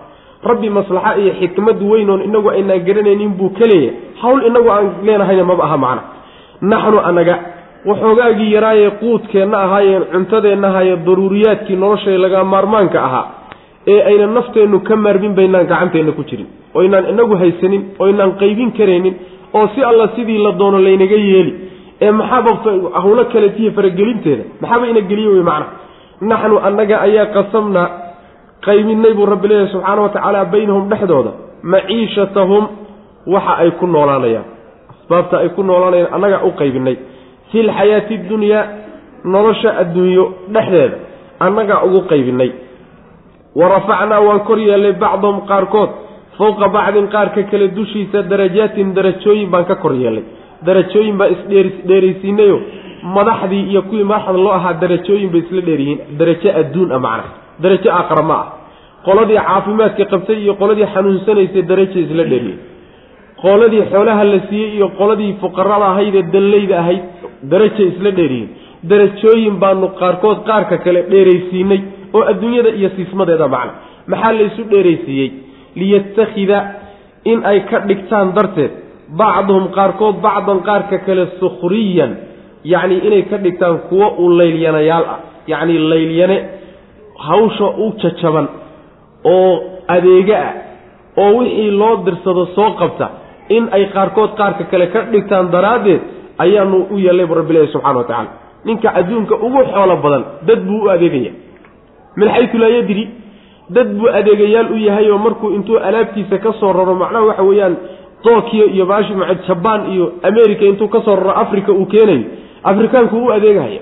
[0.51, 3.97] rabbi maslaxa iyo xikmad weyn oon inagu aynaan garanaynin buu ka leeyahay.
[4.23, 6.03] Hawl inagu aan leenahayna maba aha macna
[6.73, 7.35] naxnu anaga
[7.91, 13.27] waxoogaagii yaraayee quudkeenna ahaayeen cuntadeenna ahaayee daruuriyaadkii noloshay laga maarmaanka ahaa
[13.93, 16.47] ee ayna nafteennu ka maarmin baynaan gacanteenna ku jirin.
[16.75, 19.15] Oynaan inagu haysanin oynaan qaybin karaynin
[19.59, 21.53] oo si alla sidii la doono laynaga yeeli
[22.05, 22.51] ee maxaaba
[23.03, 24.45] hawlo kale tihi faragelinteeda.
[24.63, 25.67] Maxaaba ina geliye wey macna.
[26.31, 27.89] Naxnu annaga ayaa qasamnaa
[28.67, 31.31] qaybinay buu rabbi leeyahy subxaana wa tacaala baynahum dhexdooda.
[31.73, 32.65] Maciishatahum
[33.35, 34.47] waxa ay ku noolaanayaan.
[34.93, 36.97] Asbaabta ay ku noolaanayaan annagaa u qaybinay.
[37.51, 38.65] Fi lxayaati dunyaa
[39.35, 40.97] nolosha adduunyo dhexdeeda
[41.47, 42.51] annagaa ugu qaybinay.
[43.59, 45.91] Wa rafacnaa waan kor yeellay bacdahum qaarkood.
[46.39, 50.25] Fowqa bacdin qaarka kale dushiisa darajaatin darajooyin baan ka kor yeellay
[50.67, 52.59] darajooyin baa isdheeraysiinayo.
[53.17, 55.99] Madaxdii iyo kuwii madaxda loo ahaa darajooyin bay isla dheeryihiin.
[56.19, 57.25] Darajo adduun ah macna.
[57.63, 58.47] Darajo aakhara ma ah.
[59.07, 62.61] Qoladii caafimaadka qabtay iyo qoladii xanuunsanaysay darajay isla dheeryihiin.
[63.43, 67.03] Qoladii xoolaha la siiyey iyo qoladii fuqarada ahayd ee danleyda ahayd
[67.53, 68.49] darajay isla dheeryihiin.
[68.91, 71.81] Darajooyin baanu qaarkood qaarka kale dheeraysiinay
[72.17, 73.73] oo adduunyada iyo siismadeeda macna.
[74.13, 75.29] Maxaa laysu dheeraysiiyey?
[75.81, 76.59] Liyattakhida
[77.31, 78.73] in ay ka dhigtaan darteed
[79.21, 82.13] bacduhum qaarkood bacdan qaarka kale sukhriyan
[82.73, 85.19] yacni inay ka dhigtaan kuwo u laylyanayaal ah
[85.53, 86.37] yacni laylyane
[87.29, 88.47] hawsha u jajaban
[89.35, 89.53] oo
[89.95, 90.55] adeega ah
[91.23, 93.07] oo wixii loo dirsado soo qabta
[93.57, 96.01] in ay qaarkood qaarka kale ka dhigtaan daraaddeed
[96.45, 98.31] ayaanu u yeellay bu rabbi ilahi subxana wa tacala
[98.69, 101.33] ninka adduunka ugu xoolo badan dad buu u adeegaya.
[102.17, 103.05] Min xaytu laa yadri
[103.77, 107.75] dad buu adeegayaal u yahay oo markuu intuu alaabtiisa ka soo raro macnaha waxa weeyaan
[108.23, 112.23] tokyo iyo baashi ma jabaan iyo america intuu ka soo raro africa uu keenayo
[112.65, 113.81] afrikaanku u adeegahaya.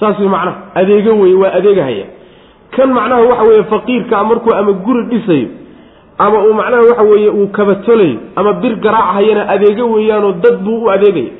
[0.00, 0.56] Saas wey macnaha.
[0.74, 2.04] Adeego weye waa adeegahaya.
[2.76, 5.48] Kan macnaha waxa weeye faqiirkaa markuu ama guri dhisayo
[6.18, 10.90] ama uu macnaha waxa weeye uu kabatolayo ama bir garaachayana adeego weeyaanoo dad buu u
[10.90, 11.30] adeegaya.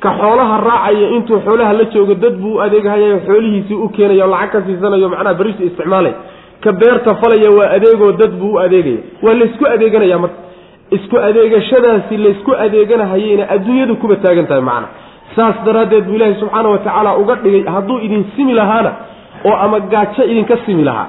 [0.00, 4.28] Ka xoolaha raacaya intuu xoolaha la joogo dad buu u adeegahayayo xoolihiisii u keenaya o
[4.30, 6.14] lacag ka siisanayo macnaha berisu isticmaalaya
[6.60, 8.98] ka beerta falaya waa adeegoo dad buu u adeegaya.
[9.22, 10.36] Waa laysku adeeganaya marka
[10.90, 14.88] isku adeegashadaasi laysku adeeganahayeyna adduunyadu kuba taagan tahay macna.
[15.36, 18.92] Saas daraaddeed buu ilaahi subxaana wa tacaala uga dhigay hadduu idin simi lahaana
[19.44, 21.06] oo ama gaajo idinka simi lahaa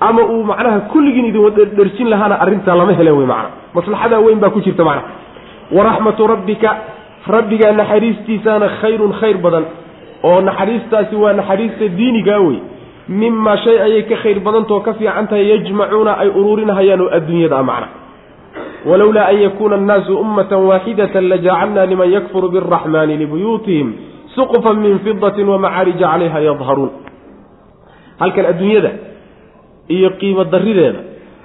[0.00, 3.48] ama uu macnaha kulligiin idin waderdherjin lahaana arrintaa lama helen wey macna.
[3.74, 5.02] Maslaxadaa weyn baa ku jirta macna.
[5.76, 6.70] Waraxmatu rabbika
[7.36, 9.64] rabbigaa naxariistiisaana khayrun khayr badan
[10.28, 12.58] oo naxariistaasi waa naxariista diinigaa wey
[13.08, 17.62] mimaa shay ayay ka khayr badantao ka fiican tahay yajmacuuna ay uruurinahayaan oo adduunyada a
[17.70, 17.88] macna
[18.88, 23.88] walowlaa an yakuuna annaasu ummatan waaxidatan lajacalnaa liman yakfuru biaraxmaani libuyuutihim
[24.34, 26.90] suqufan min fidatin wamacaarija calayha yadharuun
[28.20, 28.90] halkan adduunyada
[29.94, 30.98] iyo qiimo darideeda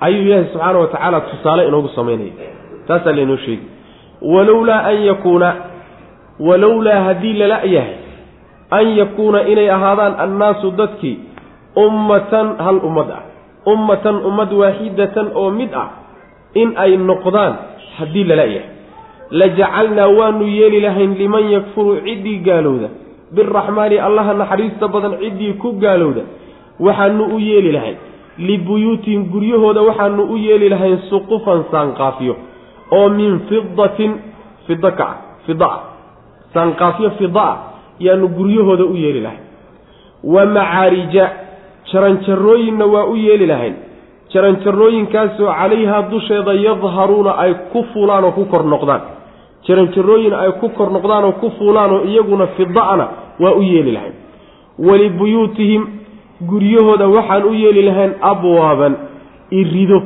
[0.05, 2.31] ayuu ilaahi subxaana wa tacaala tusaale inoogu samaynaya
[2.87, 3.65] taasaa laynoo sheegi
[4.33, 5.49] walowlaa an yakuuna
[6.47, 7.95] walowlaa haddii lala yahay
[8.77, 11.17] an yakuuna inay ahaadaan annaasu dadkii
[11.85, 13.23] ummatan hal ummad ah
[13.73, 15.87] ummatan ummad waaxidatan oo mid ah
[16.55, 17.53] in ay noqdaan
[17.97, 18.69] haddii lala yahay
[19.31, 22.89] lajacalnaa waanu yeeli lahayn liman yakfuru ciddii gaalowda.
[23.35, 26.21] Biraxmaani allaha naxariista badan ciddii ku gaalowda.
[26.79, 27.97] Waxaanu u yeeli lahayn.
[28.39, 32.35] Libuyuutihim guryahooda waxaanu u yeeli lahayn suqufan saanqaafiyo
[32.91, 34.11] oo min fidatin
[34.67, 35.79] fida ka ah fida ah
[36.53, 37.57] saanqaafyo fida ah
[37.99, 39.43] yaanu guryahooda u yeeli lahayn.
[40.23, 41.25] Wa macaarija
[41.91, 43.75] jaranjarooyinna waa u yeeli lahayn
[44.33, 49.01] jaranjarooyinkaasoo calayhaa dusheeda yadharuuna ay ku fuulaan oo ku kor noqdaan.
[49.67, 53.05] jaranjarooyin ay ku kor noqdaan oo ku fuulaan oo iyaguna fida-na
[53.39, 54.13] waa u yeeli lahayn.
[54.87, 55.83] Walibuyuutihim
[56.49, 58.93] guryahooda waxaan u yeeli lahayn abwaaban
[59.51, 60.01] irido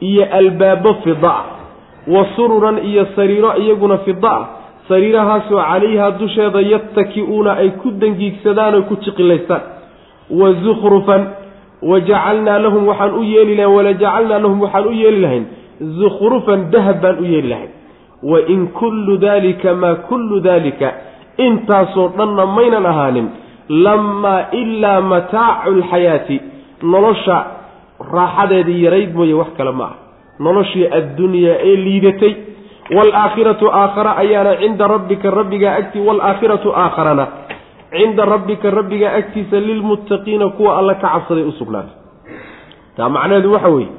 [0.00, 1.44] iyo albaabo fida-a.
[2.06, 4.46] Wa sururan iyo sariiro iyaguna fida-a.
[4.88, 9.62] Sariirahaasoo calayhaa dusheeda yattaki-uuna ay ku dangiigsadaan oo ku jiqilaystaan
[10.30, 11.22] wa zukhrufan
[11.82, 15.44] wa jacalnaa lahum waxaan u yeeli lahayn walajacalnaa lahum waxaan u yeeli lahayn
[16.00, 17.70] zukhrufan dahab baan u yeeli lahayn
[18.30, 20.92] wa in kullu daalika maa kullu daalika
[21.46, 23.28] intaasoo dhanna maynan ahaanin
[23.68, 26.36] lamaa ilaa mataacu lxayaati
[26.82, 27.36] nolosha
[28.16, 29.94] raaxadeedii yarayd mooye wax kale ma ah
[30.46, 32.32] noloshii addunyaa ee liidatay
[32.96, 37.26] waalaakhiratu aakhara ayaana cinda rabbika rabbigaa agtii waalaakhiratu aakharana
[37.90, 41.94] cinda rabbika rabbigaa agtiisa lilmuttaqiina kuwa alla ka cabsaday u sugnaatay
[42.96, 43.90] taa macnaheedu waxa weeye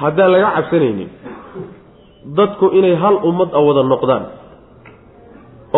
[0.00, 1.08] haddaan laga cabsanaynin
[2.38, 4.24] dadku inay hal ummad a wada noqdaan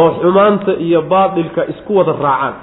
[0.00, 2.54] oo xumaanta iyo baatilka isku wada raacaan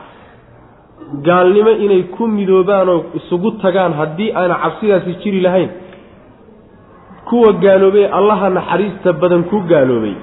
[1.28, 5.70] gaalnimo inay ku midoobaan oo isugu tagaan haddii aana cabsidaasi jiri lahayn
[7.30, 10.16] kuwa gaaloobay allaha naxariista badan ku gaaloobay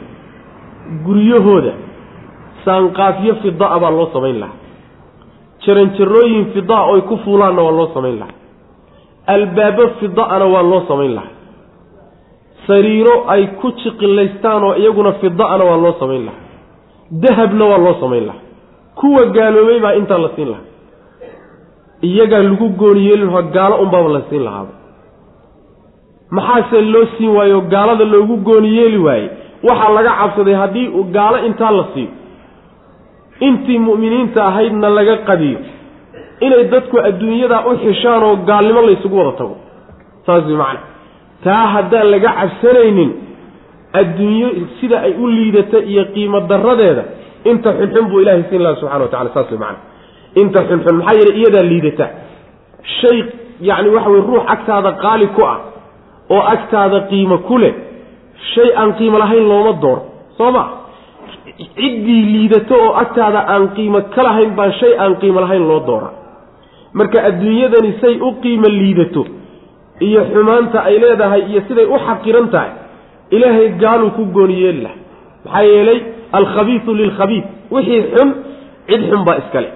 [1.06, 1.72] guryahooda
[2.64, 4.56] saanqaafyo fida-a baa loo samayn lahaa.
[5.66, 8.34] Jaranjarooyin fida-a oy ku fuulaanna waa loo samayn lahaa.
[9.34, 11.32] Albaabo fida-ana waa loo samayn lahaa.
[12.66, 16.42] Sariiro ay ku jiqilaystaan oo iyaguna fida-ana waa loo samayn lahaa.
[17.22, 18.42] Dahabna waa loo samayn lahaa.
[18.98, 20.66] Kuwa gaaloobay baa intaa la siin lahaa.
[22.02, 24.72] Iyagaa lagu gooni yeeli lahaa gaalo unbaaba la siin lahaaba
[26.30, 27.60] maxaase loo siin waayo?
[27.60, 29.28] Gaalada loogu gooni yeeli waayey
[29.68, 32.10] waxaa laga cabsaday haddii gaalo intaa la siiyo
[33.46, 35.58] intii mu'miniinta ahaydna laga qadiyo
[36.46, 39.56] inay dadku adduunyadaa u xishaan oo gaalnimo laysugu wada tago.
[40.26, 40.80] Saas way macana
[41.44, 43.10] taa haddaan laga cabsanaynin
[44.00, 44.48] adduunyo
[44.80, 47.04] sida ay u liidata iyo qiimo daradeeda
[47.50, 49.78] inta xunxun buu ilahay siin laha subxana wa tacala saas way macana
[50.42, 52.06] inta xunxun maxaa yeele iyadaa liidata.
[53.00, 53.18] Shay
[53.68, 55.58] yacni waxa weye ruux agtaada qaali ku ah
[56.34, 57.74] oo agtaada qiimo ku leh
[58.54, 60.02] shay aan qiimo lahayn looma dooro
[60.38, 60.62] soo ma
[61.58, 66.10] ciddii liidato oo agtaada aan qiimo ka lahayn baan shay aan qiimo lahayn loo doora.
[66.98, 69.22] Marka adduunyadani say u qiimo liidato
[70.00, 72.70] iyo xumaanta ay leedahay iyo siday u xaqiran tahay
[73.30, 74.96] ilaahay gaaluu ku gooni yeeli laha
[75.44, 76.00] maxaa yeelay
[76.38, 78.28] alkhabiisu lilkhabiis wixii xun
[78.88, 79.68] cid xun baa iskale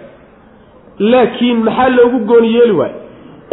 [0.99, 2.97] laakiin maxaa loogu gooni yeeli waayo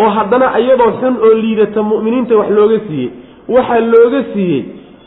[0.03, 3.09] oo haddana iyadoo xun oo liidata mu'miniinta wax looga siiyey
[3.55, 4.61] waxaa looga siiyey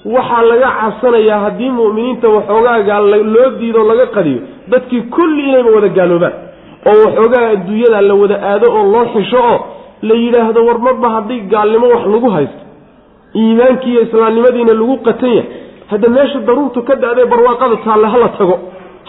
[0.04, 3.00] waxaa laga cabsanayaa haddii mu'miniinta waxoogaagaa
[3.34, 4.40] loo diido laga qadiyo
[4.72, 6.32] dadkii kulli inayba wada gaaloobaan.
[6.90, 9.58] Oo waxoogaa adduunyada la wada aado oo loo xisho oo
[10.08, 12.62] la yidhaahdo war marba haddii gaalnimo wax lagu haysto.
[13.40, 15.50] Iimaankii iyo islaamnimadiina lagu qatan yahay.
[15.90, 18.56] Hadda meesha daruurtu ka da-dee barwaaqada taalle hala tago.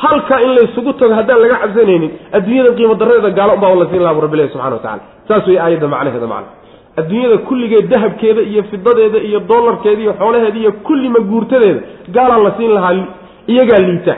[0.03, 4.13] Halkaa in laysugu tago haddaan laga cabsanaynin adduunyada qiimo daradeeda gaalo unbaa la siin laha
[4.17, 6.49] bu rabbilahi subxana wa tacala saas wey aayadda macnaheeda macna
[6.97, 11.81] adduunyada kulligeed dahabkeeda iyo fidadeeda iyo dollarkeeda iyo xoolaheeda iyo kulli maguurtadeeda
[12.15, 12.93] gaalaa la siin lahaa
[13.47, 14.15] iyagaa liita.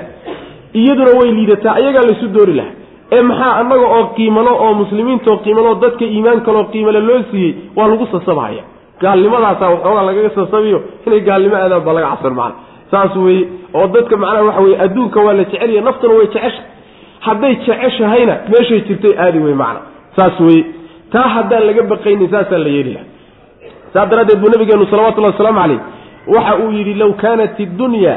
[0.74, 2.72] Iyaduna way liidataa iyagaa laysu doori lahaa.
[3.12, 7.88] Ee maxaa annaga oo qiimalo oo muslimiintaoo qiimalo dadka iimaan kaloo qiimale loo siiyey waa
[7.88, 8.64] lagu sasabahaya.
[9.02, 12.56] Gaalnimadaasaa waxoogaa lagaga sasabiyo inay gaalnimo aadaan baa laga cabsan macana
[12.92, 13.44] saas weeye
[13.74, 16.62] oo dadka macnaha waxa weye adduunka waa la jecelya naftuna way jecesha
[17.28, 19.80] hadday jeceshahayna meeshay jirtay aadi wey macna.
[20.16, 20.62] Saas weye
[21.14, 23.06] taa haddaan laga baqaynin saasaa la yeeli laha
[23.94, 25.82] saas daraaddeed buu nabigeenu salawatullahi wasalaamu caleyh
[26.36, 28.14] waxa uu yidhi low kaanat iddunya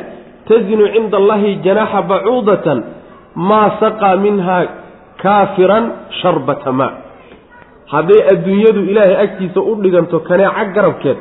[0.48, 2.78] tazinu cinda allahi janaaxa bacuudatan
[3.48, 4.58] maa saqaa minha
[5.22, 5.84] kaafiran
[6.20, 6.92] sharbata maa.
[7.92, 11.18] Hadday adduunyadu ilaahay agtiisa u dhiganto kaneeca garabkeed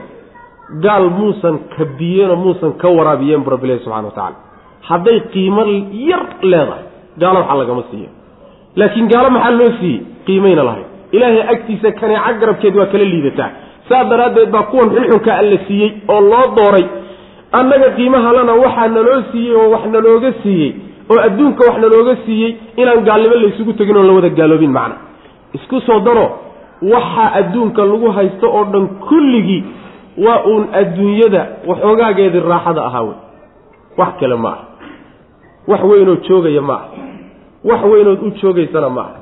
[0.86, 4.38] gaal muusan ka biyeenoo muusan ka waraabiyeen bu rabbilahi subxana wa tacala
[4.90, 5.64] hadday qiimo
[6.10, 6.86] yar leedahay
[7.22, 8.10] gaalo waxaa lagama siiyo.
[8.80, 10.02] Laakiin gaalo maxaa loo siiyey?
[10.26, 13.50] Qiimayna lahayd ilaahay agtiisa kaneeca garabkeed waa kala liidataa.
[13.90, 16.86] Saa daraaddeed baa kuwan xunxunka alla siiyey oo loo dooray.
[17.60, 20.72] Annaga qiimahalana waxaa naloo siiyey oo wax nalooga siiyey
[21.12, 22.52] oo adduunka wax nalooga siiyey
[22.82, 24.96] inaan gaalnimo laysugu tegin oon la wada gaaloobin macna.
[25.58, 26.26] Isku soo daro
[26.94, 29.64] waxaa adduunka lagu haysto oo dhan kulligii
[30.26, 33.18] waa uun adduunyada waxoogaageedii raaxada ahaa wey.
[33.98, 34.64] Wax kale ma aha
[35.68, 36.88] wax weynoo joogaya ma aha
[37.70, 39.20] wax weynood u joogaysana ma aha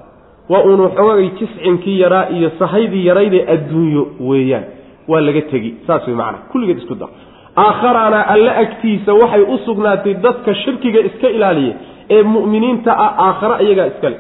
[0.50, 4.64] waa uunu xoogagay jiscinkii yaraa iyo sahaydii yaraydee adduunyo weeyaan.
[5.08, 5.76] Waa laga tegi.
[5.88, 7.10] Saas wey macana kulligeed isku dar.
[7.58, 11.74] Aakharana alle agtiisa waxay u sugnaatay dadka shirkiga iska ilaaliya
[12.10, 14.18] ee mu'miniinta ah aakhare iyagaa iskale.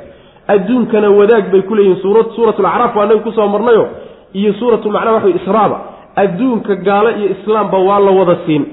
[0.47, 3.87] Adduunkana wadaag bay ku leeyihiin suura suuratulacraaf waa nabi ku soo marnayo.
[4.33, 5.77] Iyo suuratu macnaha waxa israaba
[6.15, 8.65] adduunka gaalo iyo islaamba waa la wada siin.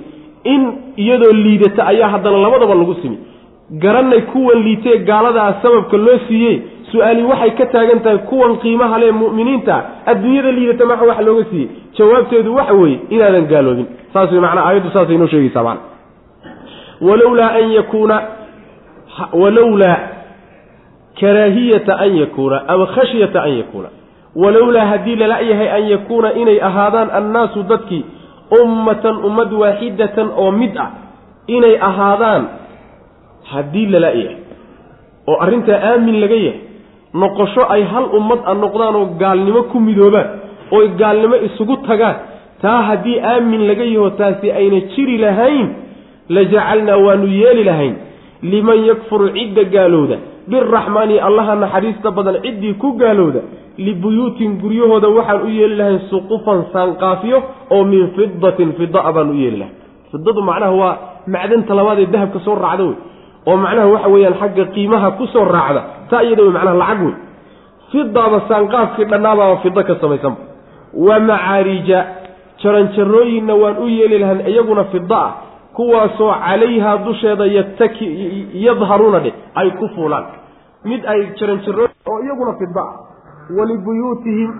[0.44, 0.62] In
[0.96, 3.18] iyadoo liidata ayaa haddana labadaba lagu simi.
[3.70, 6.56] Garanay kuwan liitee gaaladaa sababka loo siiyey
[6.92, 9.76] su'aali waxay ka taagan tahay kuwan qiimaha lee mu'miniinta
[10.10, 11.68] adduunyada liidata maxa wax looga siiyey.
[11.98, 13.86] Jawaabteedu waxa weeye inaadan gaaloobin.
[14.12, 15.82] Saas wey macnaa aayaddu saasay inoo sheegaysaa macna
[17.08, 18.16] walowlaa an yakuuna
[19.32, 19.98] walowlaa
[21.20, 23.88] karaahiyata an yakuuna ama khashyata an yakuuna.
[24.36, 28.04] Walowlaa haddii lala-yahay an yakuuna inay ahaadaan annaasu dadkii
[28.62, 30.90] ummatan ummad waaxidatan oo mid ah
[31.46, 32.44] inay ahaadaan
[33.52, 34.36] haddii lala-yahay
[35.28, 36.60] oo arrintaa aamin laga yahay
[37.14, 40.28] noqosho ay hal ummad a noqdaan oo gaalnimo ku midoobaan
[40.70, 42.16] oy gaalnimo isugu tagaan
[42.62, 45.68] taa haddii aamin laga yaho taasi ayna jiri lahayn
[46.28, 47.94] la jacalnaa waanu yeeli lahayn.
[48.42, 50.16] Liman yakfuru cidda gaalowda
[50.48, 53.40] biraxmaani allaha naxariista badan ciddii ku gaalowda
[53.78, 57.38] libuyuutin guryahooda waxaan u yeeli lahayn suqufan saanqaafiyo
[57.70, 59.74] oo min fidatin fida baan u yeeli lahay
[60.12, 60.94] fidadu macnaha waa
[61.34, 62.96] macdanta labaad ee dahabka soo raacda wey
[63.48, 67.14] oo macnaha waxa weeyaan xagga qiimaha ku soo raacda taa iyada wey macnaha lacag wey
[67.92, 70.40] fidaaba saanqaafkii dhannaabaaba fido ka samaysanba
[71.08, 71.98] wa macaarija
[72.62, 75.32] jaranjarooyinna waan u yeeli lahayn iyaguna fida ah
[75.76, 78.06] kuwaasoo calayhaa dusheeda yataki
[78.66, 80.24] yadharuuna dheh ay ku fuulaan.
[80.84, 82.94] Mid ay jaranjarooyin oo iyaguna fida ah.
[83.58, 84.50] Walibuyuutihim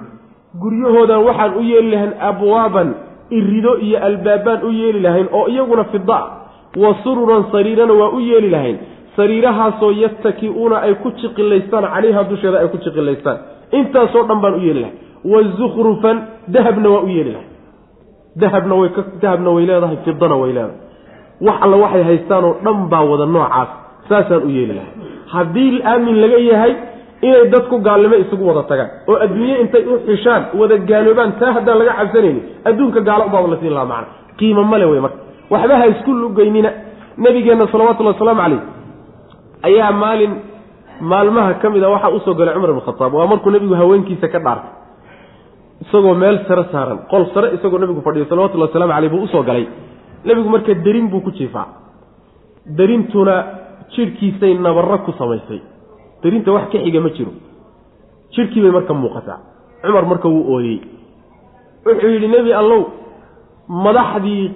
[0.63, 2.95] guryahoodan waxaan u yeeli lahayn abwaaban
[3.31, 6.38] irido iyo albaabaan u yeeli lahayn oo iyaguna fida ah
[6.77, 8.79] wa sururan sariirana waa u yeeli lahayn.
[9.17, 13.39] Sariirahaasoo yattaki'uuna ay ku jiqilaystaan calayha dusheeda ay ku jiqilaystaan.
[13.73, 14.97] Intaasoo dhan baan u yeeli lahay.
[15.25, 16.17] Wa zukhrufan
[16.49, 17.49] dahabna waa u yeeli lahay.
[18.43, 18.91] Dahabna way
[19.23, 20.77] dahabna way leedahay fidana way leedahay.
[21.47, 23.69] Wax alla waxay haystaanoo dhan baa wada noocaas
[24.09, 24.93] saasaan u yeeli lahay.
[25.35, 26.73] Haddii aamin laga yahay
[27.23, 31.79] inay dadku gaalnimo isugu wada tagaan oo adduunye intay u xishaan wada gaaloobaan taa haddaan
[31.81, 34.07] laga cabsanayni adduunka gaalo ubaaba la siin lahaa macana
[34.39, 35.19] qiimo male wey marka
[35.51, 36.71] waxba ha isku lugeynina
[37.25, 38.61] nabigeenna salawatullhi wasalaamu calayh
[39.69, 40.33] ayaa maalin
[41.01, 43.15] maalmaha ka mid a waxaa u soo galay cumar ibn khataab.
[43.15, 44.71] Waa markuu nebigu haweenkiisa ka dhaartay.
[45.83, 49.43] Isagoo meel sare saaran qol sare isagoo nebigu fadhiyo salawatullahi waslamu caleyh buu u soo
[49.43, 49.67] galay.
[50.25, 51.67] Nebigu marka derin buu ku jiifaa.
[52.79, 53.35] Derintuna
[53.95, 55.61] jidhkiisay nabarro ku samaysay.
[56.23, 57.33] Derinta wax ka xiga ma jiro.
[58.35, 59.39] Jidhkii bay marka muuqataa.
[59.83, 60.81] Cumar marka wuu ooyey.
[61.87, 62.83] Wuxuu yidhi nebi allow
[63.69, 64.51] madaxdii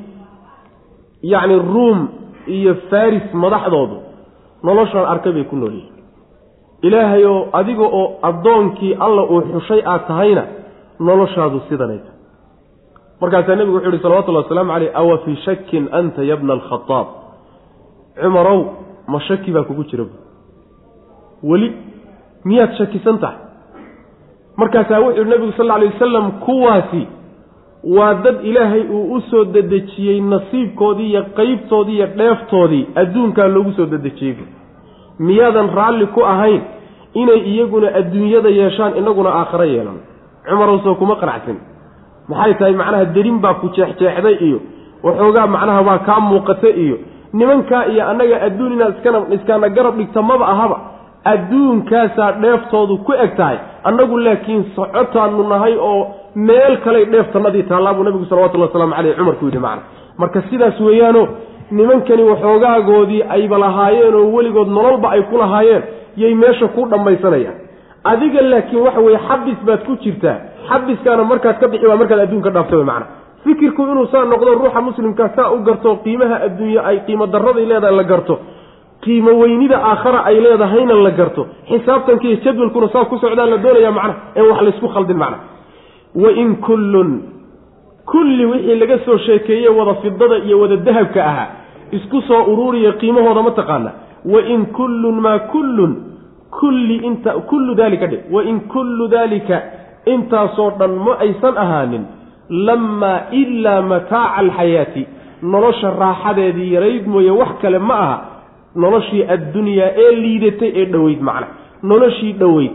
[1.22, 2.08] yacni ruum
[2.46, 3.96] iyo faris madaxdoodu
[4.62, 5.94] noloshaan arkay bay ku nool yihiin
[6.82, 10.44] ilaahay oo adiga oo addoonkii alla uu xushay aad tahayna
[11.00, 12.10] noloshaadu sidanayta
[13.20, 17.06] markaasaa nebigu wuxu yihi salawatullahi wasalaamu caleyh awa fii shakin anta yabna alkhadaab
[18.22, 18.60] cumarow
[19.12, 20.04] ma shaki baa kugu jira
[21.42, 21.68] weli
[22.44, 23.38] miyaad shakisan tahay?
[24.56, 27.02] Markaasaa wuxuu yihi nebigu sal lla alay wasalam kuwaasi
[27.84, 33.86] waa dad ilaahay uu u soo dedejiyey nasiibkoodii iyo qeybtoodii iyo dheeftoodii adduunkaa loogu soo
[33.86, 34.36] dedejiyey.
[35.18, 36.62] Miyaadan raalli ku ahayn
[37.14, 39.98] inay iyaguna adduunyada yeeshaan inaguna aakharo yeelan.
[40.48, 41.56] Cumarowsoo kuma qanacsin.
[42.28, 42.74] Maxay tahay?
[42.74, 44.58] Macnaha derin baa ku jeexjeexday iyo
[45.02, 46.96] waxoogaa macnaha baa kaa muuqata iyo
[47.32, 50.76] nimankaa iyo annaga adduun inaad iskana iskaana garab dhigta maba ahaba.
[51.24, 53.58] Adduunkaasaa dheeftoodu ku eg tahay.
[53.84, 56.02] Annagu laakiin socotaanu nahay oo
[56.34, 59.82] meel kaley dheeftanadii taallaa buu nabigu salawatullhi waslamu caleyh cumar ku yidhi macna.
[60.18, 61.28] Marka sidaas weeyaano
[61.70, 65.82] nimankani waxoogaagoodii ayba lahaayeen oo weligood nololba ay ku lahaayeen
[66.16, 67.56] yay meesha ku dhammaysanayaan.
[68.04, 70.36] Adiga laakiin waxa weeye xabis baad ku jirtaa.
[70.68, 73.06] Xabiskaana markaad ka bixi waa markaad adduunka dhaafta wey macna.
[73.44, 77.96] Fikirku inuu saa noqdo ruuxa muslimkaa saa u garto qiimaha adduunye ay qiimo daraday leedahay
[77.96, 78.38] la garto.
[79.04, 81.46] Qiimo weynida aakhara ay leedahayna la garto.
[81.68, 85.38] Xisaabtanka iyo jadwalkuna saa ku socdaa la doonaya macna en wax laysku khaldin macna
[86.14, 87.10] wain kullun
[88.06, 91.48] kulli wixii laga soo sheekeeye wada fidada iyo wada dahabka ahaa
[91.90, 93.90] isku soo uruuriya qiimahooda ma taqaana.
[94.24, 95.92] Wain kullun maa kullun
[96.50, 99.62] kulli inta kullu dalika dhe wain kullu dalika
[100.06, 102.04] intaasoo dhan ma aysan ahaanin
[102.50, 105.06] lamaa ilaa mataaca alxayaati
[105.42, 108.18] nolosha raaxadeedii yarayd mooye wax kale ma aha.
[108.76, 111.46] Noloshii addunyaa ee liidatay ee dhoweyd macna.
[111.82, 112.72] Noloshii dhoweyd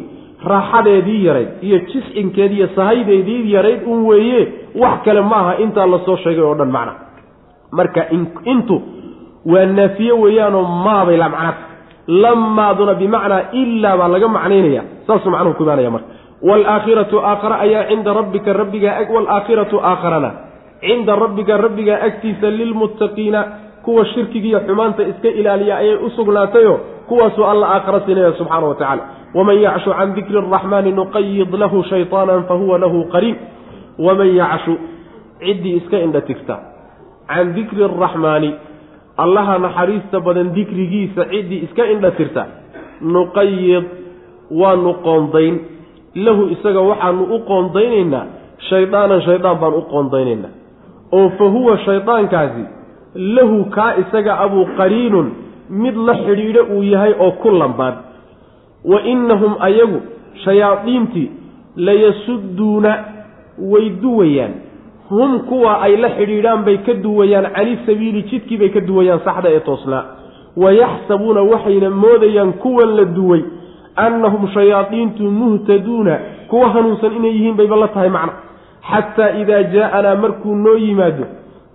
[0.53, 4.41] raaxadeedii yarayd iyo jiscinkeedi iyo sahaydeedii yarayd un weeye
[4.81, 6.93] wax kale ma aha intaa la soo sheegay oo dhan macna.
[7.71, 8.01] Marka
[8.53, 8.81] intu
[9.45, 11.55] waa naafiye weeyaanoo maabay la macnaad.
[12.07, 16.07] Lamaaduna bimacnaa ilaa baa laga macnaynaya saasuu macnuhu ku imaanaya marka.
[16.47, 20.31] Waalaakhiratu aakhara ayaa cinda rabbika rabbigaa waalaakhiratu aakharana.
[20.81, 23.41] Cinda rabbika rabbigaa agtiisa lilmuttaqiina
[23.83, 28.75] kuwa shirkiga iyo xumaanta iska ilaaliya ayay u sugnaatayo kuwaasuu alla aakhara siinaya subxaana wa
[28.75, 29.03] tacala
[29.33, 33.35] waman yacshu can dikri araxmaani nuqayid lahu shayطaana fahuwa lahu qariin
[33.99, 34.77] waman yacshu
[35.45, 36.55] ciddii iska indha tigta
[37.27, 38.51] can dikri araxmaani
[39.17, 42.45] allaha naxariista badan dikrigiisa ciddii iska indha tirta
[43.01, 43.85] nuqayid
[44.51, 45.55] waanu qoondayn
[46.15, 48.25] lahu isaga waxaanu u qoondaynaynaa
[48.69, 50.53] shaydaanan shaydaan baan u qoondaynaynaa
[51.11, 52.63] oo fa huwa shaydaankaasi
[53.37, 55.27] lahu kaa isaga abuu qariinun
[55.69, 57.93] mid la xidhiidho uu yahay oo ku lambaan
[58.85, 60.01] wa innahum ayagu
[60.43, 61.31] shayaadiintii
[61.75, 63.03] layasudduuna
[63.59, 64.53] way duwayaan.
[65.09, 69.49] Hum kuwa ay la xidhiidhaan bay ka duwayaan cani sabiili jidkii bay ka duwayaan saxda
[69.49, 70.03] ee toosnaa.
[70.57, 73.41] Wayaxsabuuna waxayna moodayaan kuwan la duway
[73.95, 78.33] annahum shayaadiintu muhtaduuna kuwa hanuunsan inay yihiin bayba la tahay macna.
[78.91, 81.25] Xataa idaa jaa-anaa markuu noo yimaado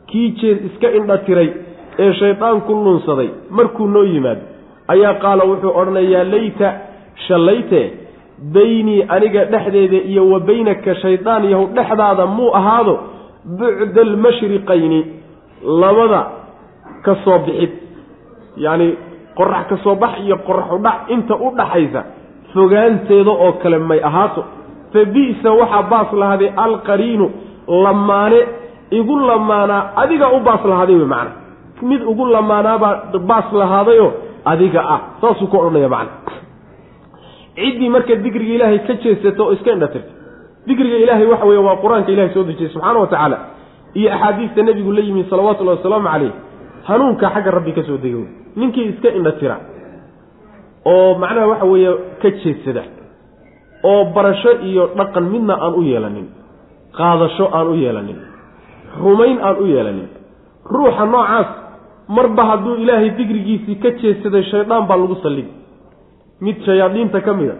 [0.07, 1.51] kii jeed iska indha tiray
[1.99, 4.41] ee shaydaanku lunsaday markuu noo yimaado
[4.89, 6.75] ayaa qaala wuxuu odhanayaa layta
[7.29, 7.83] shallayte
[8.55, 12.99] baynii aniga dhexdeeda iyo wa baynaka shaydaan yahow dhexdaada muu ahaado
[13.45, 15.01] bucda almashriqayni
[15.83, 16.21] labada
[17.05, 17.71] ka soo bixid.
[18.57, 18.89] Yacni
[19.37, 22.03] qorax ka soo bax iyo qorax udhac inta u dhaxaysa
[22.55, 24.45] fogaanteeda oo kale may ahaato.
[24.93, 27.31] Fa bi'sa waxaa baas lahaaday alqariinu
[27.85, 28.41] lamaane
[28.91, 31.31] igu lamaanaa adiga u baas lahaaday wey macana
[31.83, 32.95] mid ugu lamaanaabaa
[33.31, 34.13] baas lahaadayoo
[34.45, 35.01] adiga ah.
[35.21, 36.11] Saasuu ku odhanaya macana
[37.57, 40.11] ciddii marka dikriga ilaahay ka jeesata oo iska indhatirta.
[40.67, 43.39] Dikriga ilaahay waxa weeye waa qur'aanka ilahay soo dejiyey subxaana wa tacaala
[43.95, 46.33] iyo axaadiista nebigu la yimi salawatullahi wasalaamu caleyh
[46.89, 48.25] hanuunka xagga rabbi ka soo degay
[48.57, 49.57] ninkii iska indha tira
[50.93, 51.91] oo macnaha waxa weeye
[52.23, 52.83] ka jeedsada
[53.91, 56.27] oo barasho iyo dhaqan midna aan u yeelanin
[56.99, 58.19] qaadasho aan u yeelanin
[59.03, 60.09] rumayn aan u yeelanin
[60.75, 61.49] ruuxa noocaas
[62.17, 65.51] marba hadduu ilaahay digrigiisii ka jeedsaday shaydaan baa lagu sallidi
[66.45, 67.57] mid shayaadiinta ka mid a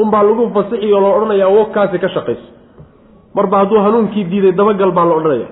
[0.00, 2.46] unbaa lagu fasixi oo la odhanayaa wogkaasi ka shaqayso
[3.36, 5.48] marba hadduu hanuunkii diiday dabagal baa la odhanaya.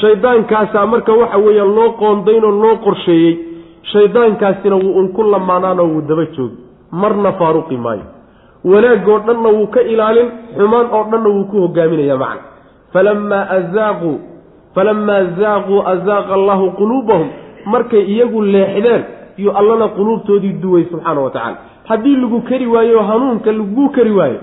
[0.00, 3.32] Shaydaankaasaa marka waxa weeye loo qoondaynoo loo qorsheeyey
[3.92, 6.56] shaydaankaasina wuu un ku lamaanaanoo wuu daba joogi
[6.92, 8.04] marna faaruqi maayo.
[8.64, 12.42] Wanaagoo dhanna wuu ka ilaalin xumaan oo dhanna wuu ku hogaaminaya macna.
[12.92, 14.12] Falamaa azaaquu
[14.74, 17.28] falamaa zaaquu azaaqa allahu quluubahum.
[17.72, 19.02] Markay iyagu leexdeen
[19.40, 21.56] iyo allana quluubtoodii duway subxaana wa tacala
[21.88, 24.38] haddii lagu kari waayo hanuunka laguu kari waayo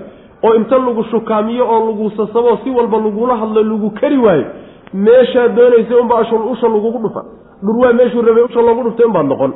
[0.46, 4.46] oo inta lagu shukaamiyo oo lagu sasabo si walba lagula hadlo lagu kari waayo
[4.94, 6.22] meeshaad doonaysa unbaa
[6.54, 7.22] usha lagugu dhufa.
[7.64, 9.54] Dhurwaa meeshuu rabay usha loogu dhuftay unbaad noqon.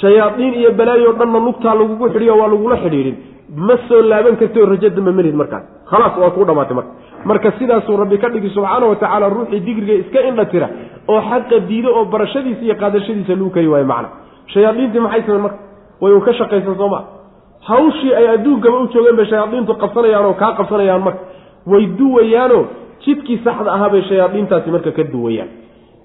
[0.00, 3.16] Shayaadiin iyo balaayo dhanna lugtaa lagugu xidhiyo waa lagula xidhiidhin.
[3.56, 6.92] Ma soo laaban kartio rajo damba melid markaas khalaas waa kuu dhamaatay marka.
[7.24, 10.68] Marka sidaasuu rabbi ka dhigi subxaana wa tacaala ruuxii digriga iska indha tira
[11.08, 14.08] oo xaqa diido oo barashadiisa iyo qaadashadiisa lagu kari waayo macna.
[14.52, 15.58] Shayaadiintii maxay sameen marka?
[16.00, 17.17] Way ka shaqaysan soo maa
[17.60, 21.20] hawshii ay adduunkaba u joogeen bay shayaadiintu qabsanayaan oo kaa qabsanayaan marka.
[21.66, 22.64] Way duwayaanoo
[23.04, 25.48] jidkii saxda ahaa bay shayaadiintaasi marka ka duwayaan.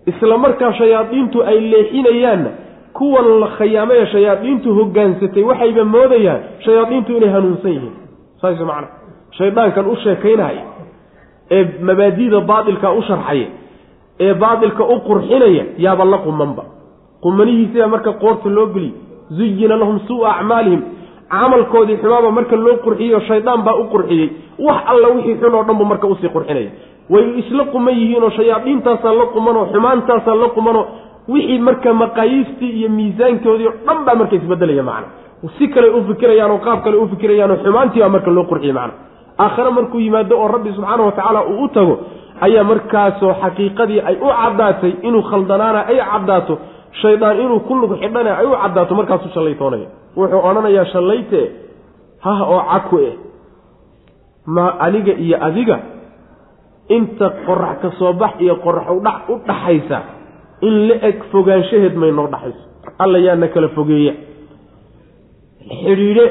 [0.06, 2.50] Isla markaa shayaadiintu ay leexinayaanna
[2.98, 7.96] kuwan la khayaamay shayaadiintu hogaansatay waxayba moodayaan shayaadiintu inay hanuunsan yihiin.
[8.42, 8.88] Saas macna.
[9.38, 10.64] Shaydaankan u sheekaynaya
[11.52, 13.48] ee mabaadida baatilka u sharxaya
[14.20, 16.64] ee baatilka u qurxinaya yaaba la qumanba.
[17.24, 18.92] Qumanihiisiibaa marka qoorta loo geliy
[19.38, 20.82] zuyina lahum suua acmaalihim
[21.34, 24.28] camalkoodii xumaaba marka loo qurxiyey oo shaydaan baa u qurxiyey.
[24.66, 26.72] Wax alla wixii xun oo dhan bu marka u sii qurxinaya
[27.14, 30.86] way isla quman yihiinoo shayaadiintaasaa la qumanoo xumaantaasaa la qumanoo.
[31.34, 35.08] Wixii marka maqaayiistii iyo miisaankoodii o dhan baa marka isbedelaya macna.
[35.58, 38.94] Si kale u fikirayaan oo qaab kale u fikirayaanoo xumaantii baa marka loo qurxiyey macna.
[39.44, 41.96] Aakhare markuu yimaado oo rabbi subxaana wa tacaala uu u tago
[42.46, 46.54] ayaa markaasoo xaqiiqadii ay u caddaatay inuu khaldanaana ay caddaato
[47.02, 49.88] shaydaan inuu ku lug xidhana ay u caddaato markaasuu shallaytoonaya
[50.18, 51.42] wuxuu odhanayaa shallayte
[52.26, 53.14] hah oo caku eh.
[54.46, 55.80] Ma aniga iyo adiga
[56.90, 60.00] inta qorax ka soo bax iyo qorax udhac u dhaxaysa
[60.62, 62.64] in la eg fogaanshaheed may noo dhaxayso.
[63.00, 64.14] Alla yaana kala fogeeya.
[65.84, 66.26] Xidhiidhe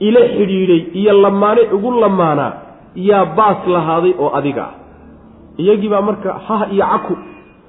[0.00, 2.52] ila xidhiidhay iyo lamaane ugu lamaanaa
[2.94, 4.74] yaa baas lahaaday oo adiga ah.
[5.58, 7.14] Iyagii baa marka hah iyo caku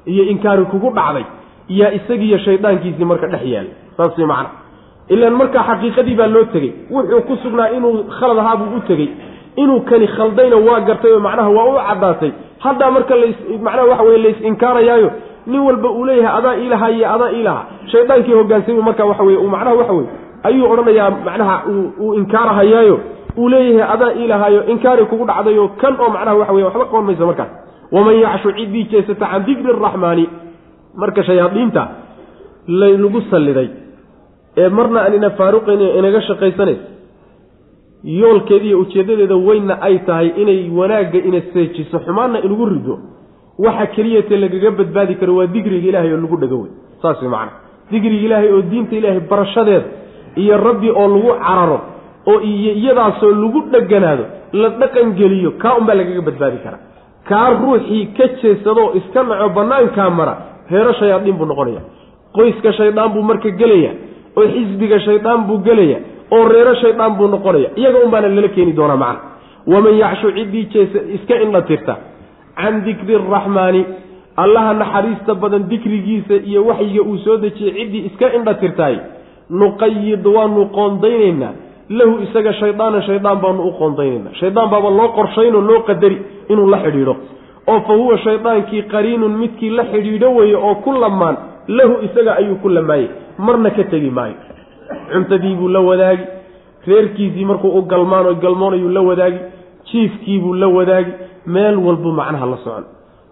[0.05, 1.25] iyo inkaari kugu dhacday
[1.69, 4.49] yaa isagiiyo shaydaankiisii marka dhex yaallay saas way macana
[5.13, 6.71] ilaan markaa xaqiiqadii baa loo tegey.
[6.91, 9.09] Wuxuu ku sugnaa inuu khalad ahaa u tegey.
[9.61, 12.31] Inuu kani khaldayna waa gartay oo macnaha waa u caddaatay
[12.65, 15.09] haddaa marka las macnaha waxa weye lays inkaarayaayo
[15.47, 19.75] nin walba uu leeyahay adaa iilahaa iyo adaa iilahaa shaydaankii hogaansamay marka waxa weye macnaha
[19.79, 20.09] waxa weye
[20.43, 21.55] ayuu odhanayaa macnaha
[21.99, 22.97] uu inkaarahayaayo.
[23.37, 27.25] Uu leeyahay adaa iilahaayo inkaari kugu dhacdayo kan oo macnaha waxa weye waxba qaban maysa
[27.29, 27.49] markaas
[27.91, 30.25] waman yacshu ciddii jeesata can dikri araxmaani
[30.95, 31.87] marka shayaadiinta
[32.67, 33.69] laynagu salliday
[34.57, 36.87] ee marna aan ina faaruqayn inaga shaqaysanaysa
[38.03, 42.99] yoolkeeda iyo ujeeddadeeda weynna ay tahay inay wanaagga ina seejiso xumaanna inugu rido
[43.65, 46.71] waxa keliyate lagaga badbaadi karo waa digriga ilaahay oo lagu dhego wey
[47.01, 47.51] saas way macana
[47.91, 49.85] digriga ilaahay oo diinta ilaahay barashadeeda
[50.35, 51.79] iyo rabbi oo lagu cararo
[52.27, 56.83] oo iyo iyadaasoo lagu dheganaado la dhaqangeliyo kaa unbaa lagaga badbaadi karaa
[57.29, 60.33] kaa ruuxii ka jeesadoo iska naco bannaankaa mara
[60.71, 61.81] heero shayaadiin buu noqonaya.
[62.35, 63.91] Qoyska shaydaan buu marka gelaya
[64.37, 65.97] oo xisbiga shaydaan buu gelaya
[66.31, 67.69] oo reero shaydaan buu noqonaya.
[67.79, 69.21] Iyaga un baana lala keeni doonaa macna.
[69.71, 71.95] Waman yacshu ciddii jeesa iska indha tirta.
[72.59, 73.81] Can dikri araxmaani
[74.43, 78.95] allaha naxariista badan dikrigiisa iyo waxyiga uu soo dejiyey ciddii iska indha tirtaay.
[79.49, 81.53] Nuqayid waanu qoondaynaynaa
[81.89, 86.17] lahu isaga shaydaanan shaydaan baanu u qoondaynaynaa shaydaan baaba loo qorshaynoo loo qadari
[86.51, 87.15] inuu la xidhiidho
[87.67, 91.37] oo fa huwa shaydaankii qariinun midkii la xidhiidho weeye oo ku lamaan
[91.67, 93.07] lahu isaga ayuu ku lamaayey
[93.37, 94.33] marna ka tegi maayo.
[95.13, 96.23] Cuntadii buu la wadaagi
[96.87, 99.39] reerkiisii markuu u galmaano galmoonayuu la wadaagi
[99.91, 101.11] jiifkiibuu la wadaagi
[101.45, 102.83] meel walbuu macnaha la socon.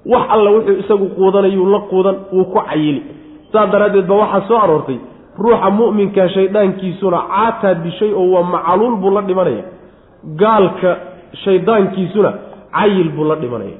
[0.06, 3.02] Wax alla wuxuu isagu quudanayuu la quudan wuu ku cayili.
[3.52, 4.98] Saas daraaddeed ba waxaa soo aroortay
[5.40, 9.64] ruuxa mu'minka shaydaankiisuna caataa dishay oo waa macaluul buu la dhimanaya
[10.42, 10.98] gaalka
[11.44, 12.34] shaydaankiisuna
[12.78, 13.78] cayil buu la dhimanaya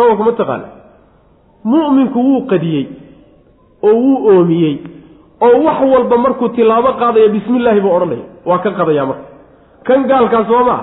[0.00, 0.66] sababka ma taqaana
[1.64, 2.86] mu'minku wuu qadiyey
[3.88, 4.74] oo wuu oomiyey
[5.46, 8.24] oo wax walba markuu tilaabo qaadaya bismi illaahi buu odhanaya.
[8.46, 9.24] Waa ka qadaya marka.
[9.86, 10.80] Kan gaalkaa soo maa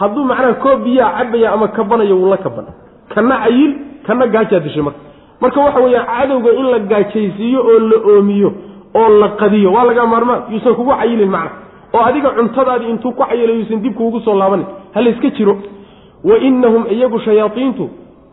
[0.00, 2.66] hadduu macnaha koob biyaa cabaya ama kabanayo wuu la kaban
[3.14, 3.72] kana cayil
[4.06, 4.98] kana gaajaa dishay marka.
[5.40, 8.50] Marka waxa weeyaan cadowga in la gaajaysiiyo oo la oomiyo
[8.94, 10.42] oo la qadiyo waa laga maarmaan.
[10.52, 11.50] Yuusan kugu cayilin macna.
[11.94, 14.66] Oo adiga cuntadaadii intuu ku cayilo yuusan dib kuugu soo laabanin.
[14.94, 15.54] Ha layska jiro.
[16.24, 17.84] Wa innahum iyagu shayaaiintu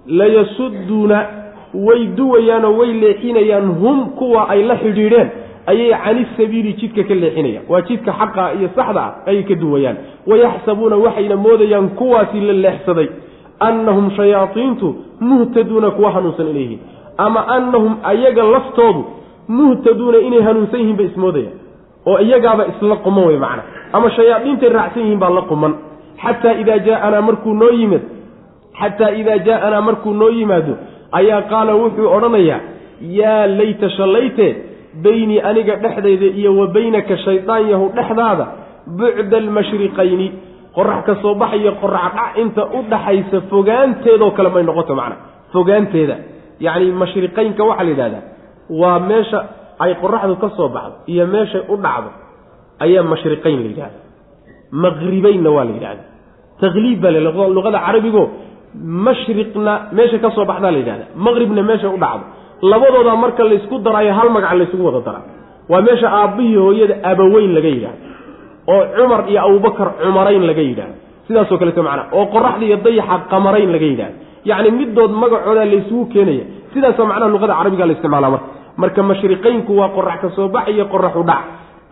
[0.07, 1.25] layasuduuna
[1.73, 5.29] way duwayaanoo way leexinayaan hum kuwa ay la xidhiidheen
[5.65, 7.65] ayay cani sabiili jidka ka leexinayaan.
[7.69, 9.97] Waa jidka xaqa iyo saxda ah ayay ka duwayaan.
[10.27, 13.07] Wayaxsabuuna waxayna moodayaan kuwaasi la leexsaday.
[13.59, 16.79] Annahum shayaaiintu muhtaduuna kuwa hanuunsan inay yihiin
[17.17, 19.05] ama annahum ayaga laftoodu
[19.47, 21.57] muhtaduuna inay hanuunsan yihiin bay ismoodayaan.
[22.05, 23.63] Oo iyagaaba isla quman wey macna.
[23.93, 25.73] Ama shayaadiintay raacsan yihiin baa la quman.
[26.23, 28.01] Xataa idaa jaaanaa markuu noo yimid
[28.79, 30.73] xataa idaa jaaanaa markuu noo yimaado
[31.19, 32.59] ayaa qaala wuxuu odhanayaa
[33.19, 34.47] yaa layta shallayte
[35.03, 38.45] beynii aniga dhexdayda iyo wa beynaka shaydaan yahu dhexdaada
[38.99, 40.27] bucda almashriqayni.
[40.77, 45.15] Qorax ka soo baxayo qorax dhac inta u dhaxaysa fogaanteedoo kale may noqoto macna
[45.53, 46.15] fogaanteeda.
[46.65, 48.23] Yacni mashriqaynka waxaa la yidhahdaa
[48.81, 49.39] waa meesha
[49.83, 52.09] ay qoraxdu ka soo baxdo iyo meeshay u dhacdo
[52.85, 53.99] ayaa mashriqayn la yidhahda
[54.83, 56.03] maqribaynna waa la yidhahda
[56.61, 57.19] takliib baa la
[57.57, 58.23] luqada carabigo
[58.75, 62.25] mashriqna meesha ka soo baxdaa la yidhahda maqribna meeshay u dhacdo.
[62.71, 65.23] Labadooda marka laysku daraayo hal magac laysugu wada daraa
[65.71, 67.99] waa meesha aabbihii hooyada abaweyn laga yidhahdo.
[68.73, 70.95] Oo cumar iyo abubakar cumarayn laga yidhahdo.
[71.27, 74.15] Sidaasoo kaleeto macnaa oo qoraxda iyo dayaxa qamarayn laga yidhahdo.
[74.49, 76.45] Yacni midood magacooda laysugu keenaya.
[76.73, 78.47] Sidaasoo macnaha luqada carabiga la isticmaala marka.
[78.81, 81.43] Marka mashriqaynku waa qorax ka soo bax iyo qorax u dhac.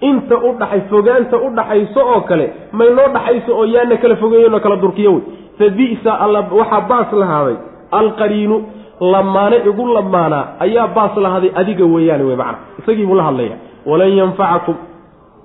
[0.10, 2.46] Inta u dhaxay fogaanta u dhaxayso oo kale
[2.80, 5.22] may noo dhaxayso oo yaana kala fogeeyenoo kala durkiyo wey
[5.62, 7.58] fa bisa alla waxaa baas lahaaday
[8.02, 8.58] alqariinu
[9.14, 12.58] lamaane igu lamaanaa ayaa baas lahaaday adiga weeyaane wey macna.
[12.80, 13.56] Isagiibuu la hadlaya
[13.86, 14.76] walan yanfacakum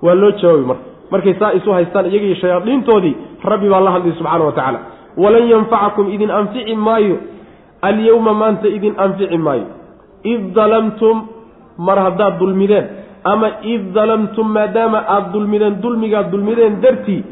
[0.03, 4.45] waa loo jawaabi marka markay saa isu haystaan iyagiiyo shayaadiintoodii rabbi baa la hadlay subxaana
[4.45, 4.81] wa tacaala
[5.17, 7.17] walan yanfacakum idin anfici maayo.
[7.83, 9.67] Alyowma maanta idin anfici maayo.
[10.25, 11.29] Id dalamtum
[11.79, 12.87] mar haddaad dulmideen
[13.25, 17.25] ama id dalamtum maadaama aada dulmideen dulmigaad dulmideen dartii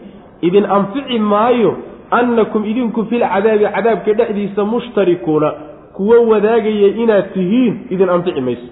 [0.43, 1.76] idin anfici maayo
[2.19, 5.49] annakum idinku filcadaabi cadaabka dhexdiisa mushtarikuuna
[5.97, 8.69] kuwo wadaagaya inaad tihiin idin anfici mayso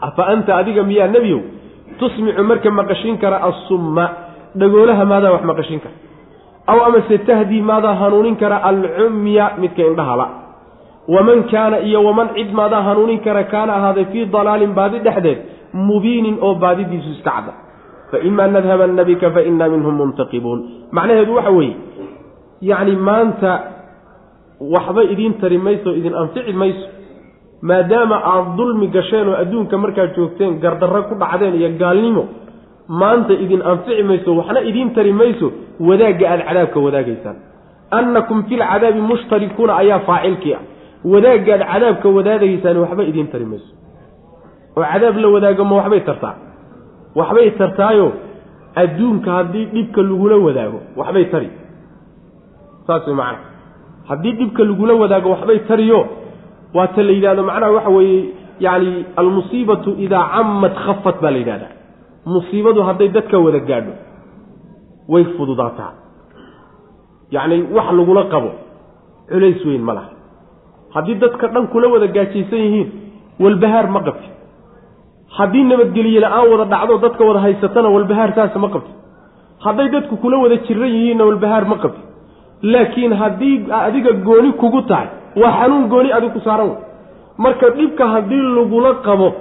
[0.00, 1.40] afa anta adiga miyaa nebiyow
[1.98, 4.04] tusmicu marka maqashin kara assumma
[4.60, 5.96] dhagoolaha maadaa wax maqashin kara
[6.72, 10.26] aw amase tahdii maadaa hanuunin kara alcumya midka indhahala
[11.08, 15.38] waman kaana iyo waman cid maadaa hanuunin kara kaana ahaaday fii dalaalin baadi dhexdeed
[15.88, 17.52] mubiinin oo baadidiisu iska cadda
[18.10, 20.60] fa imaa nadhabanna bika fa innaa minhum muntaqibuun
[20.90, 21.76] macnaheedu waxa weeye
[22.60, 23.50] yacni maanta
[24.60, 26.96] waxba idiin tari mayso idin anfici mayso.
[27.62, 32.24] maadaama aad dulmi gasheen oo adduunka markaad joogteen gardarro ku dhacdeen iyo gaalnimo
[32.88, 37.36] maanta idin anfici mayso waxna idiin tari mayso wadaagga aada cadaabka wadaagaysaan
[37.90, 40.62] annakum filcadaabi mushtarikuuna ayaa faacilkii ah.
[41.12, 43.70] wadaaggaad cadaabka wadaagaysaan waxba idiin tari mayso.
[44.76, 46.34] oo cadaab la wadaago ma waxbay tartaa?
[47.18, 48.12] waxbay tartaayo
[48.82, 51.48] adduunka haddii dhibka lagula wadaago waxbay tari
[52.86, 53.38] saas way macana
[54.08, 56.00] haddii dhibka lagula wadaago waxbay tariyo
[56.76, 58.20] waata la yidhahdo macnaha waxa weeye
[58.66, 61.72] yacni almusiibatu idaa camad khafat baa la yidhahdaa
[62.34, 63.92] musiibadu hadday dadka wada gaadho
[65.12, 65.92] way fududaataa.
[67.34, 68.50] Yacni wax lagula qabo
[69.30, 70.10] culays weyn ma laha.
[70.94, 72.88] Haddii dadka dhan kula wada gaajaysan yihiin
[73.44, 74.28] walbahaar ma qabti.
[75.38, 78.92] Haddii nabadgelye la'aan wada dhacdo dadka wada haysatana walbahaar saas ma qabti.
[79.64, 82.02] Hadday dadku kula wada jiran yihiinna walbahaar ma qabti
[82.62, 85.06] laakiin haddii adiga gooni kugu tahay
[85.42, 86.76] waa xanuun gooni adig ku saaran wey
[87.38, 89.32] marka dhibka haddii lagula qabo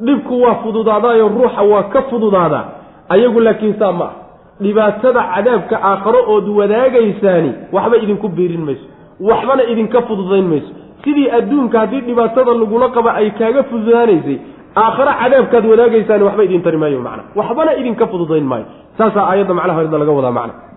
[0.00, 2.64] dhibku waa fududaadaayo ruuxa waa ka fududaadaa
[3.08, 4.12] ayagu laakiin saa ma ah
[4.60, 8.86] dhibaatada cadaabka aakharo ood wadaagaysaani waxba idinku biirin mayso
[9.20, 10.70] waxbana idinka fududayn mayso.
[11.04, 14.38] Sidii adduunka haddii dhibaatada lagula qaba ay kaaga fududaanaysay
[14.76, 17.22] aakhare cadaabkaad wadaagaysaani waxba idin tari maayo macna.
[17.34, 18.64] Waxbana idinka fududayn maayo.
[18.98, 20.71] Saasaa aayadda macnaha laga wadaa macna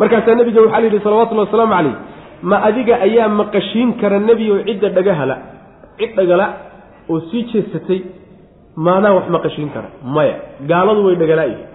[0.00, 1.94] markaasaa nebiga waxaa la yidhi salawatullhi wasalaamu calayh
[2.50, 5.36] ma adiga ayaa maqashiin kara nebi oo cidda dhagahala
[5.98, 6.46] cid dhagala
[7.12, 8.00] oo sii jeesatay
[8.86, 9.88] maadaa wax maqashiin kara.
[10.16, 10.34] Maya
[10.70, 11.66] gaaladu way dhagalaayihin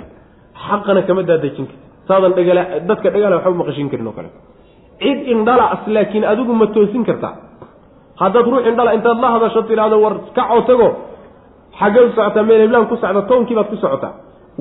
[0.68, 4.30] xaqana kama daadejin karti saadan dhagala dadka dhagala waxba maqashiin karin oo kale.
[5.02, 7.34] Cid indhala as laakiin adigu ma toosin kartaa.
[8.22, 10.88] Haddaad ruux indhala intaad la hadasho tidhaahdo war kacoo tago
[11.80, 14.14] xaggee u socotaa meel heblaan ku socda toonkii baad ku socotaa.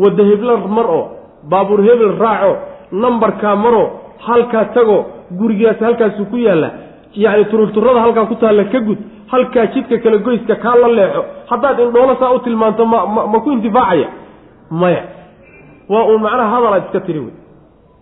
[0.03, 1.05] Wadda hebla mar oo
[1.51, 2.53] baabuur hebel raaco
[2.93, 3.83] nambarkaa maro
[4.29, 4.97] halkaa tago
[5.41, 6.71] gurigaas halkaasu ku yaalla
[7.15, 8.99] yacni tururturada halkaa ku taalla ka gud
[9.33, 13.39] halkaa jidka kale goyska kaa la leexo haddaad indhoolo saa u tilmaanto ma ma ma
[13.41, 14.09] ku intifaacaya.
[14.71, 15.03] Maya.
[15.89, 17.35] Waa uun macnaha hadalaad iska tiri wey.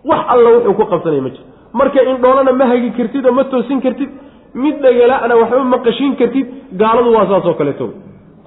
[0.09, 3.81] Wax alla wuxuu ku qabsanaya ma jiro marka indhoolana ma hagi kartid oo ma toosin
[3.85, 4.09] kartid
[4.63, 6.47] mid dhagala-na waxba ma qashin kartid
[6.81, 7.87] gaaladu waa saas oo kaleeto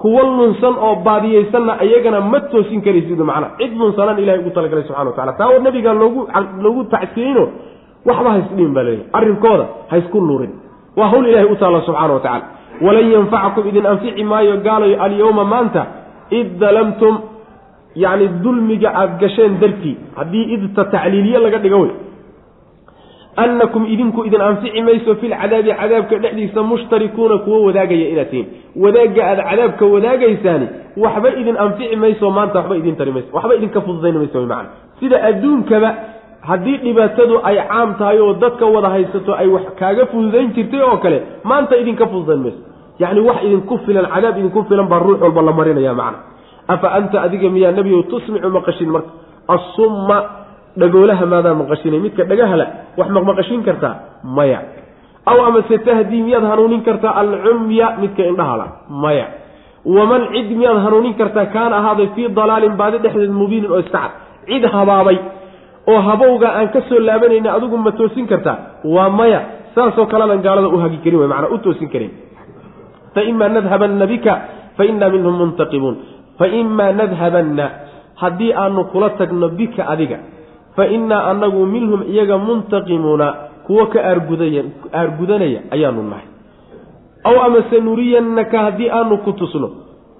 [0.02, 5.10] kuwa lunsan oo baadiyeysanna iyagana ma toosin karaysid macnaa cid lunsanaan ilahay ugu talagalay subxana
[5.10, 6.20] wa tacala taa war nabiga loogu
[6.64, 7.44] loogu tacsiyeyno
[8.08, 10.52] waxba haysdhihin baa laleeyahy arrinkooda haysku luurin
[10.98, 12.44] waa hawl ilahay u taalla subxana wa tacala
[12.86, 15.82] walan yanfacakum idin anfici maayo gaalayo alyawma maanta
[16.38, 17.14] id dalamtum
[18.04, 21.92] yacni dulmiga aada gasheen dartii haddii idta tacliiliye laga dhigo wey
[23.44, 28.46] annakum idinku idin anfici mayso filcadaabi cadaabka dhexdiisa mushtarikuuna kuwo wadaagaya inaad tihiin
[28.84, 30.66] wadaagga aada cadaabka wadaagaysaani
[31.04, 34.68] waxba idin anfici mayso maanta waxba idin tari mayso waxba idinka fududayn mayso macana
[35.00, 35.90] sida adduunkaba
[36.48, 40.96] haddii dhibaatadu ay caam tahay oo dadka wada haysato ay wax kaaga fududayn jirtay oo
[41.04, 41.18] kale
[41.50, 42.60] maanta idinka fududayn mayso
[43.02, 46.18] yacni wax idinku filan cadaab idinku filan baa ruux walba la marinaya macna
[46.74, 49.10] afa anta adiga miyaa nebiyow tusmicu maqashin marka
[49.54, 50.18] assumma
[50.80, 52.66] dhagoolaha maadaa maqashinay midka dhagahala
[52.98, 53.94] wax maqmaqashin kartaa
[54.38, 54.60] maya.
[55.30, 58.66] Aw amase tahdii miyaad hanuunin kartaa alcumya midka indhahala
[59.04, 59.26] maya.
[59.96, 64.12] Waman cid miyaad hanuunin kartaa kaana ahaaday fii dalaalin baadi dhexdeed mubiinin oo iska cad
[64.48, 65.18] cid habaabay
[65.92, 68.56] oo habowga aan ka soo laabanayna adigu ma toosin kartaa
[68.94, 69.40] waa maya.
[69.74, 72.10] Saasoo kalenan gaalada u hagi karin wey manaa u toosin karin.
[73.14, 74.32] Faima nadhabanna bika
[74.78, 75.96] fainaa minhum muntaqibuun.
[76.38, 77.66] Faimaa nadhabanna
[78.22, 80.18] haddii aanu kula tagno bika adiga
[80.76, 83.34] fa innaa annagu minhum iyaga muntaqimuuna
[83.66, 86.26] kuwo ka aargudanaya ayaanu nahay.
[87.24, 89.70] Aw amase nuriyannaka haddii aanu ku tusno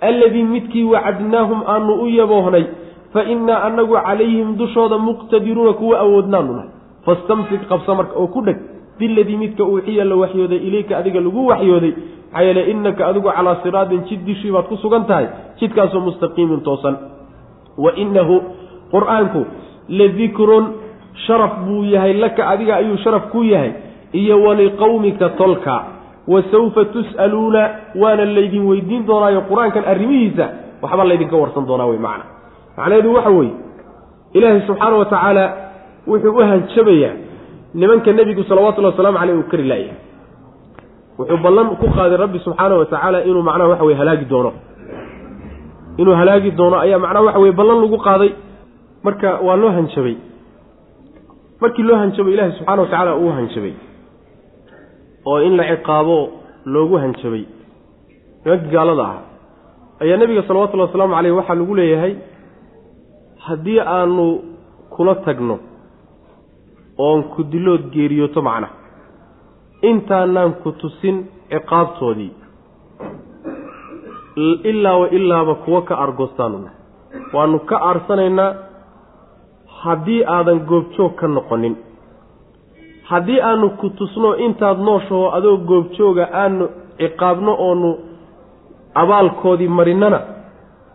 [0.01, 2.65] alladii midkii wacadnaahum aanu u yaboohnay
[3.13, 6.71] fa innaa annagu calayhim dushooda muqtadiruuna kuwa awoodnaanu nahay.
[7.05, 8.59] Fastamsik qabsa marka oo ku dheg
[8.99, 11.93] biladii midka uuxiya la waxyooday ilayka adiga lagu waxyooday
[12.31, 15.27] maxaa yeele innaka adigu calaa siraatin jid dishii baad ku sugan tahay
[15.61, 16.97] jidkaasoo mustaqiimin toosan.
[17.79, 18.35] Wa innahu
[18.93, 19.41] qur'aanku
[19.89, 20.65] ladikrun
[21.27, 23.73] sharaf buu yahay laka adiga ayuu sharaf ku yahay
[24.13, 25.77] iyo waliqowmika tolka
[26.29, 27.71] wa sawfa tus'aluuna
[28.03, 30.47] waana laydin weydiin doonaayo qur'aankan arrimihiisa
[30.83, 32.25] waxba laydinka warsan doonaa wey macna
[32.77, 33.53] macnaheedu waxa weeye
[34.33, 35.45] ilaahay subxaana wa tacaala
[36.07, 37.15] wuxuu u hanjabayaa
[37.75, 39.99] nimanka nebigu salawatullahi wasalaamu caleyh uu kari laayahay
[41.19, 44.53] wuxuu ballan ku qaaday rabbi subxaana wa tacaala inuu macnaha waxa weye halaagi doono
[46.01, 48.31] inuu halaagi doono ayaa macnaha waxa weye ballan lagu qaaday
[49.05, 50.17] marka waa loo hanjabay.
[51.61, 53.75] Markii loo hanjabay ilaahay subxaana wa tacaala uu hanjabay.
[55.27, 56.17] Oo in la ciqaabo
[56.65, 57.45] loogu hanjabay.
[58.45, 59.19] Nimankii gaalada ah.
[60.01, 62.15] Ayaa nebiga salawatullahi wasalaamu caleyh waxaa lagu leeyahay
[63.47, 64.25] haddii aanu
[64.95, 65.57] kula tagno
[66.99, 68.69] oon ku dilood geeriyooto macna.
[69.83, 71.17] Intaanaan ku tusin
[71.51, 72.33] ciqaabtoodii.
[74.71, 76.71] Ilaa wa ilaaba kuwo ka argoostaanuna
[77.33, 78.55] waanu ka aarsanaynaa
[79.85, 81.75] haddii aadan goobjoog ka noqonin.
[83.11, 86.65] Haddii aanu ku tusno intaad nooshaho adoo goobjooga aanu
[86.99, 87.91] ciqaabno oonu
[88.95, 90.21] abaalkoodii marinnana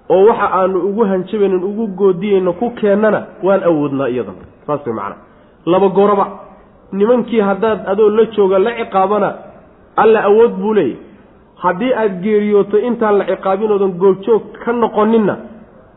[0.10, 4.36] oo waxa aanu ugu hanjabaynin ugu goodiyeyno ku keennana waan awoodnaa iyadan.
[4.68, 5.16] Saas way macana
[5.66, 6.26] laba goraba
[6.92, 9.30] nimankii haddaad adoo la jooga la ciqaabana
[9.96, 10.98] alla awood buu leeyahy
[11.64, 15.36] haddii aad geeriyooto intaan la ciqaabinoodan goobjoog ka noqoninna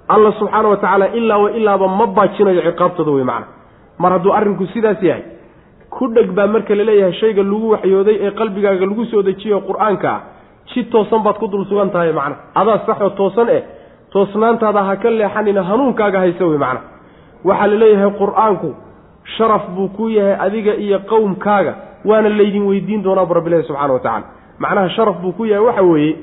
[0.09, 3.47] alla subxaana wa tacaala ilaa wa ilaaba ma baajinayo ciqaabtooda wey macana
[3.99, 5.23] mar hadduu arrinku sidaas yahay
[5.91, 10.09] ku dheg baa marka la leeyahay shayga lagu waxyooday ee qalbigaaga lagu soo dejiyo qur'aanka
[10.17, 10.21] ah
[10.73, 12.37] si toosan baad ku dul sugan tahay macna.
[12.55, 13.63] Adaa saxoo toosan eh
[14.13, 16.81] toosnaantaada ha ka leexanina hanuunkaaga haysa wey macna.
[17.45, 18.69] Waxaa la leeyahay qur'aanku
[19.37, 21.73] sharaf buu ku yahay adiga iyo qowmkaaga
[22.05, 24.25] waana laydin weydiin doonaa bu rabbilahi subxana wa tacala
[24.59, 26.17] macnaha sharaf buu ku yahay waxa weeye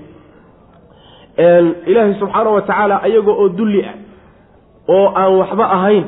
[1.38, 3.95] ilaahay subxaana wa tacaala ayaga oo dulli ah
[4.95, 6.05] oo aan waxba ahayn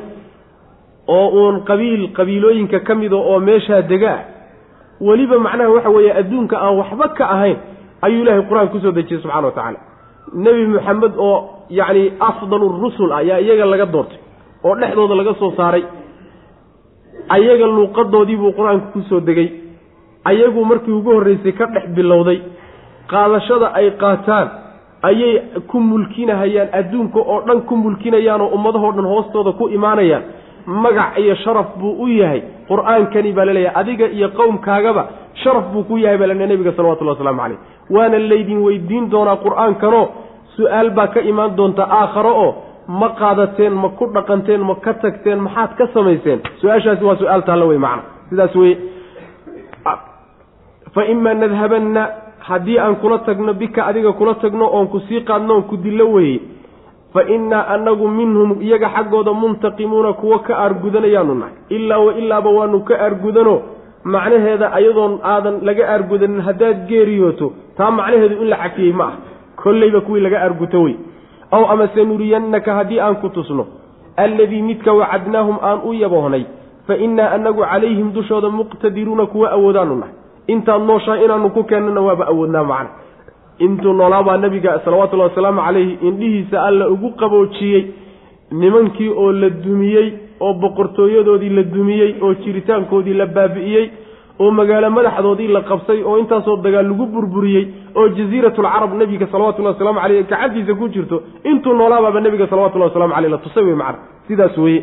[1.16, 4.22] oo uun qabiil qabiilooyinka ka mida oo meeshaa dega ah
[5.00, 7.56] weliba macnaha waxa weeye adduunka aan waxba ka ahayn
[8.02, 9.78] ayuu ilahay qur'aanka ku soo dejiyey subxana wa tacaala
[10.44, 11.36] nebi moxamed oo
[11.80, 14.18] yacni afdalu rusul ah iyaga laga doortay
[14.64, 15.84] oo dhexdooda laga soo saaray.
[17.28, 19.48] Ayaga luuqadoodii buu qur'aanku ku soo degay.
[20.24, 22.38] Ayagu markii ugu horreysay ka dhex bilowday
[23.10, 24.48] qaadashada ay qaataan
[25.02, 30.22] ayay ku mulkinahayaan adduunka oo dhan ku mulkinayaan oo ummadahoo dhan hoostooda ku imaanayaan.
[30.66, 35.02] Magac iyo sharaf buu u yahay qur'aankani baa la leeyahay adiga iyo qowmkaagaba
[35.42, 37.58] sharaf buu ku yahay baa lale nebiga salawatullahi waslamu caleyh
[37.90, 40.04] waana laydin weydiin doonaa qur'aankanoo
[40.56, 42.50] su'aal baa ka imaan doonta aakharo oo
[43.00, 46.40] ma qaadateen ma ku dhaqanteen ma ka tagteen maxaad ka samayseen?
[46.60, 48.02] Su'aashaasi waa su'aal taalla wey macna.
[48.28, 48.76] Sidaas weye
[50.94, 52.02] fa imaa nadhabanna
[52.48, 56.12] haddii aan kula tagno bika adiga kula tagno oon ku sii qaadno oon ku dillo
[56.12, 56.40] weye
[57.12, 62.80] fa innaa annagu minhum iyaga xaggooda muntaqimuuna kuwo ka aargudanayaanu nahay ilaa wa ilaaba waanu
[62.84, 63.54] ka aargudano
[64.04, 69.16] macnaheeda ayadoon aadan laga aargudanin haddaad geeriyooto taa macnaheedu in la cafiyey ma ah.
[69.62, 70.96] Kollayba kuwii laga aarguto wey
[71.50, 73.66] aw amase nuriyannaka haddii aan ku tusno
[74.16, 76.44] alladii midka wacadnaahum aan u yaboohnay
[76.86, 80.14] fa innaa annagu calayhim dushooda muqtadiruuna kuwa awoodaanu nahay
[80.54, 82.90] intaad nooshahay inaanu ku keennana waaba awoodnaa macna
[83.66, 87.82] intuu noolaabaa nabiga salawatullahi wasalaamu calayhi indhihiisa alla ugu qaboojiyey
[88.60, 90.08] nimankii oo la dumiyey
[90.40, 93.86] oo boqortooyadoodii la dumiyey oo jiritaankoodii la baabi'iyey
[94.42, 97.64] oo magaalo madaxdoodii la qabsay oo intaasoo dagaal lagu burburiyey
[97.98, 101.16] oo jasiiratulcarab nebiga salawatullahi waslamu caleyh gacantiisa ku jirto
[101.50, 104.82] intuu noolaabaaba nebiga salawatullahi waslamu caleyh la tusay wey macna sidaas weeye.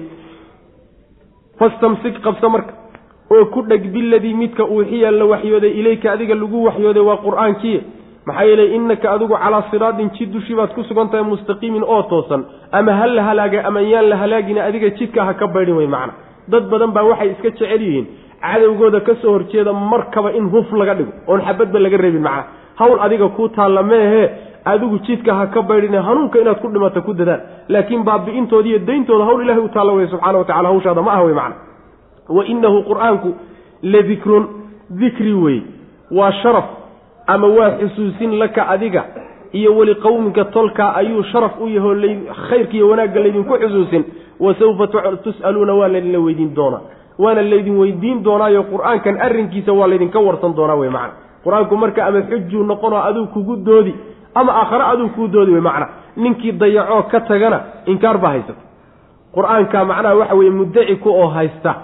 [1.59, 2.73] Fastamsik qabsa marka
[3.31, 7.79] oo ku dheg biladii midka uuxiya la waxyooday ilayka adiga lagu waxyooday waa qur'aankii.
[8.25, 12.41] Maxaa yeelay innaka adigu calaa siraatin jid dushii baad ku sugan tahay mustaqiimin oo toosan.
[12.71, 16.13] Ama ha la halaaga ama yaan la halaagina adiga jidka ha ka baydhin wey macna.
[16.49, 18.05] Dad badan baa waxay iska jecel yihiin
[18.41, 22.43] cadowgooda ka soo horjeeda markaba in huf laga dhigo oon xabadba laga reebin macna.
[22.79, 24.23] Hawl adiga kuu taalla meehe
[24.65, 29.25] adigu jidka ha ka baydhine hanuunka inaad ku dhimata ku dadaal laakiin baabi'intooda iyo dayntooda
[29.25, 31.55] hawl ilahay u taalla wey subxana wa tacala hawshaada ma ah wey macna
[32.29, 33.33] wa inahu qur'aanku
[33.83, 34.47] ladikrun
[34.89, 35.61] dikri wey
[36.11, 36.65] waa sharaf
[37.27, 39.05] ama waa xusuusin laka adiga
[39.51, 41.95] iyo weli qowminka tolkaa ayuu sharaf u yaho
[42.49, 44.03] khayrka iyo wanaagga laydinku xusuusin.
[44.39, 44.87] Wa sawfa
[45.23, 46.81] tus'aluuna waa laydinla weydiin doonaa.
[47.19, 51.13] Waana laydin weydiin doonaayo qur'aankan arrinkiisa waa laydinka warsan doonaa wey macna.
[51.43, 53.95] Qur'aanku marka ama xujuu noqonoo aduu kugu doodi
[54.35, 55.87] ama aakhare aduu kuu doodi wey macna.
[56.17, 58.61] Ninkii dayacoo ka tagana inkaar baa haysata
[59.35, 61.75] qur'aanka macnaha waxa weeye muddaci ku oo haysta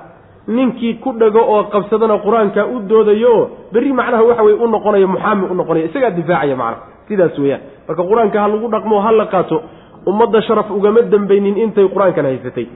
[0.48, 5.08] ninkii ku dhago oo qabsadana qur'aanka u doodayo oo berri macnaha waxa weye u noqonayo
[5.08, 6.82] muxaami u noqonayo isagaa difaacaya macnaha.
[7.08, 7.62] Sidaas weeyaan.
[7.88, 9.58] Marka qur'aanka ha lagu dhaqmo ha la qaato
[10.10, 12.68] ummadda sharaf ugama dambaynin intay qur'aankan haysatay.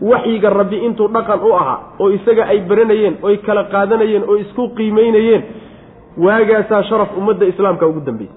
[0.00, 4.68] Waxyiga rabbi intuu dhaqan u ahaa oo isaga ay baranayeen oy kala qaadanayeen oo isku
[4.76, 5.42] qiimaynayeen
[6.24, 8.34] waagaasaa sharaf ummadda islaamka ugu dambaysay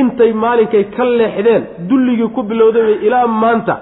[0.00, 3.74] intay maalinkay ka leexdeen dulligii ku bilowday ilaa maanta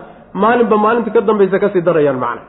[0.43, 2.43] maalinba maalinta ka dambaysa ka sii darayaan macna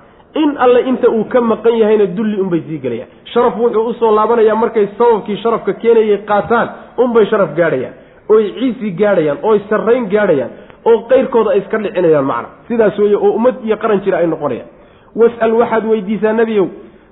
[0.44, 3.10] in alle inta uu ka maqan yahayna dulli unbay sii gelayaan.
[3.34, 6.68] Sharaf wuxuu u soo laabanayaa markay sababkii sharafka keenayay qaataan
[6.98, 7.94] unbay sharaf gaadhayaan.
[8.30, 10.52] Oy ciisi gaadhayaan oy sarrayn gaadhayaan
[10.86, 12.48] oo qayrkooda ay iska dhicinayaan macna.
[12.68, 14.70] Sidaas weeye oo ummad iyo qaran jira ay noqonayaan.
[15.16, 16.68] Was'al waxaad weydiisaa nebiyow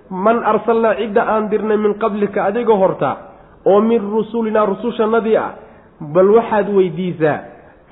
[0.09, 3.15] man arsalnaa cidda aan dirnay min qablika adiga hortaa
[3.65, 5.51] oo min rusulinaa rusushannadii ah
[6.13, 7.37] bal waxaad weydiisaa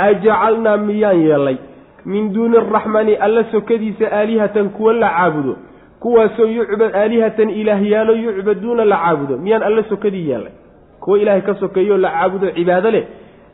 [0.08, 1.58] ajacalnaa miyaan yeellay
[2.06, 5.56] min duuni araxmaani alla sokadiisa aalihatan kuwa la caabudo.
[6.00, 9.38] Kuwaasoo yucbad aalihatan ilaahyaalo yucbaduuna la caabudo.
[9.38, 10.52] Miyaan alla sokadii yeellay
[11.00, 13.06] kuwa ilaahay ka sokeeyo la caabudo cibaado leh?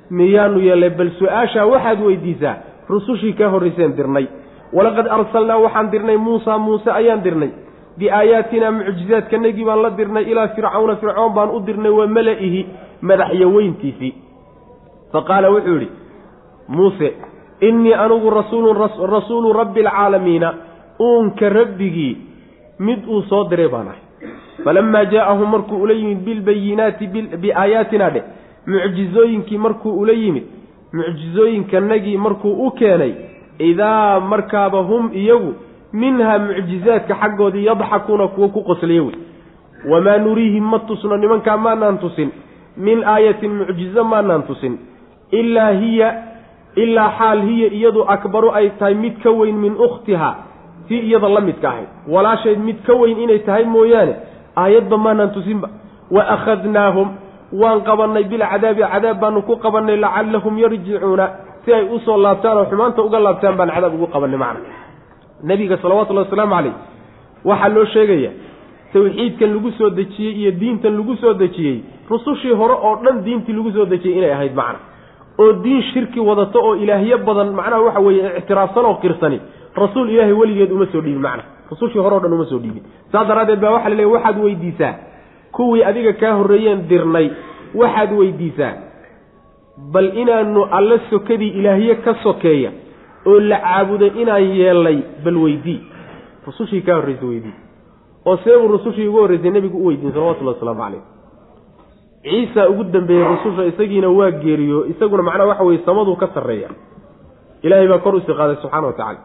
[0.09, 2.55] Miyaanu yeellay bal su'aashaa waxaad weydiisaa?
[2.89, 4.25] Rusushii kaa horrayseen dirnay.
[4.73, 7.49] Walaqad arsalnaa waxaan dirnay muusa muuse ayaan dirnay.
[7.97, 10.95] Biaayaatina mucjizaadkanagii baan la dirnay ilaa fircawna.
[10.95, 12.65] Fircoon baan u dirnay wa mala-ihi
[13.01, 14.13] madaxyaweyntiisii
[15.11, 15.89] fa qaala wuxuu yidhi
[16.67, 17.13] muuse
[17.61, 18.77] innii anugu rasuulun
[19.11, 20.53] rasuulu rabbi alcaalamiina
[20.99, 22.17] uunka rabbigii
[22.79, 24.01] mid uu soo diray baan ahay.
[24.63, 27.07] Falamaa jaa'ahum markuu ula yimid bilbayinaati
[27.41, 28.23] biaayaatina dheh
[28.67, 30.43] mucjizooyinkii markuu ula yimid
[30.93, 33.13] mucjizooyinkanagii markuu u keenay
[33.59, 35.53] idaa markaaba hum iyagu
[35.93, 39.15] minhaa mucjizaadka xaggoodii yadxakuuna kuwo ku qoslaya wey.
[39.89, 42.31] Wamaa nuriihim ma tusno nimankaa maanaan tusin.
[42.77, 44.77] Min aayatin mucjizo maanaan tusin.
[45.31, 46.23] Ilaa hiya
[46.83, 50.31] ilaa xaal hiya iyadu akbaru ay tahay mid ka weyn min ukhtiha
[50.87, 51.87] tii iyada la midka ahayd.
[52.13, 54.13] Walaashayd mid ka weyn inay tahay mooyaane.
[54.55, 55.67] Aayadba maanaan tusinba.
[56.15, 57.07] Wa akhadnaahum
[57.61, 61.25] waan qabannay bilcadaabi cadaab baanu ku qabannay lacallahum yarjicuuna
[61.65, 64.69] si ay u soo laabtaan oo xumaanta uga laabtaan baan cadaab ugu qabannay macna.
[65.49, 66.73] Nebiga salawatullahi wasalaamu calayh
[67.49, 68.31] waxaa loo sheegaya
[68.93, 71.77] tawxiidkan lagu soo dejiyey iyo diintan lagu soo dejiyey
[72.09, 74.79] rusushii hore oo dhan diintii lagu soo dejiyey inay ahayd macna
[75.39, 79.39] oo diin shirki wadato oo ilaahyo badan macnaha waxa weeye ictiraafsan oo qirsani
[79.75, 82.83] rasuul ilaahay weligeed uma soo dhiibin macna rusushii hore o dhan uma soo dhiibin.
[83.11, 84.93] Saas daraaddeed baa waxa la leeya waxaad weydiisaa
[85.51, 87.27] kuwii adiga kaa horreeyeen dirnay
[87.75, 88.73] waxaad weydiisaa
[89.93, 92.71] bal inaanu alla sokadii ilaahye ka sokeeya
[93.25, 95.79] oo la caabuday inaan yeelnay bal weydii.
[96.47, 97.53] Rusushii kaa horreysa weydii.
[98.25, 101.01] Oo seebuu rusushii ugu horreysay nebigu u weydiin salawatullahi wasalaamu calayh
[102.23, 106.69] ciisa ugu dambeeyey rususha isagiina waa geeriyo isaguna macnaha waxa weye samaduu ka sarreeya.
[107.63, 109.19] Ilaahay baa kor u sii qaaday subxaana wa tacaala.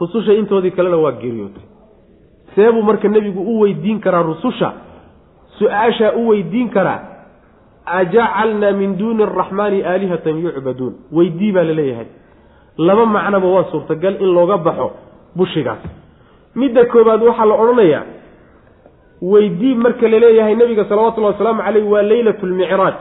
[0.00, 1.62] Rususha intoodii kalena waa geeriyootay
[2.54, 4.72] seebuu marka nebigu u weydiin karaa rususha
[5.58, 7.00] su'aashaa u weydiin karaa
[7.84, 10.94] ajacalnaa min duuni araxmaani aalihatan yucbaduun.
[11.12, 12.06] Weydii baa la leeyahay
[12.78, 14.90] laba macnoba waa suurtagal in looga baxo
[15.36, 15.82] bushigaas.
[16.54, 18.02] Midda koobaad waxaa la odhanayaa
[19.22, 22.94] weydii marka la leeyahay nebiga salawatullahi wasalaamu caleyh waa leylatu lmicraaj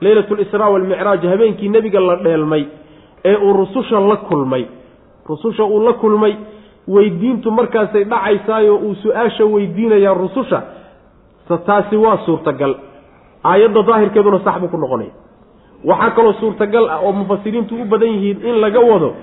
[0.00, 2.64] leylatu lisraa walmicraaj habeenkii nebiga la dheelmay
[3.24, 4.64] ee uu rususha la kulmay.
[5.28, 6.34] Rususha uu la kulmay
[6.88, 10.62] weydiintu markaasay dhacaysaayo uu su'aasha weydiinayaa rususha.
[11.66, 12.74] Taasi waa suurtagal.
[13.44, 15.10] Aayadda daahirkeeduna sax buu ku noqonaya.
[15.84, 19.14] Waxaa kaloo suurtagal ah oo mufasiriintu u badan yihiin in laga wado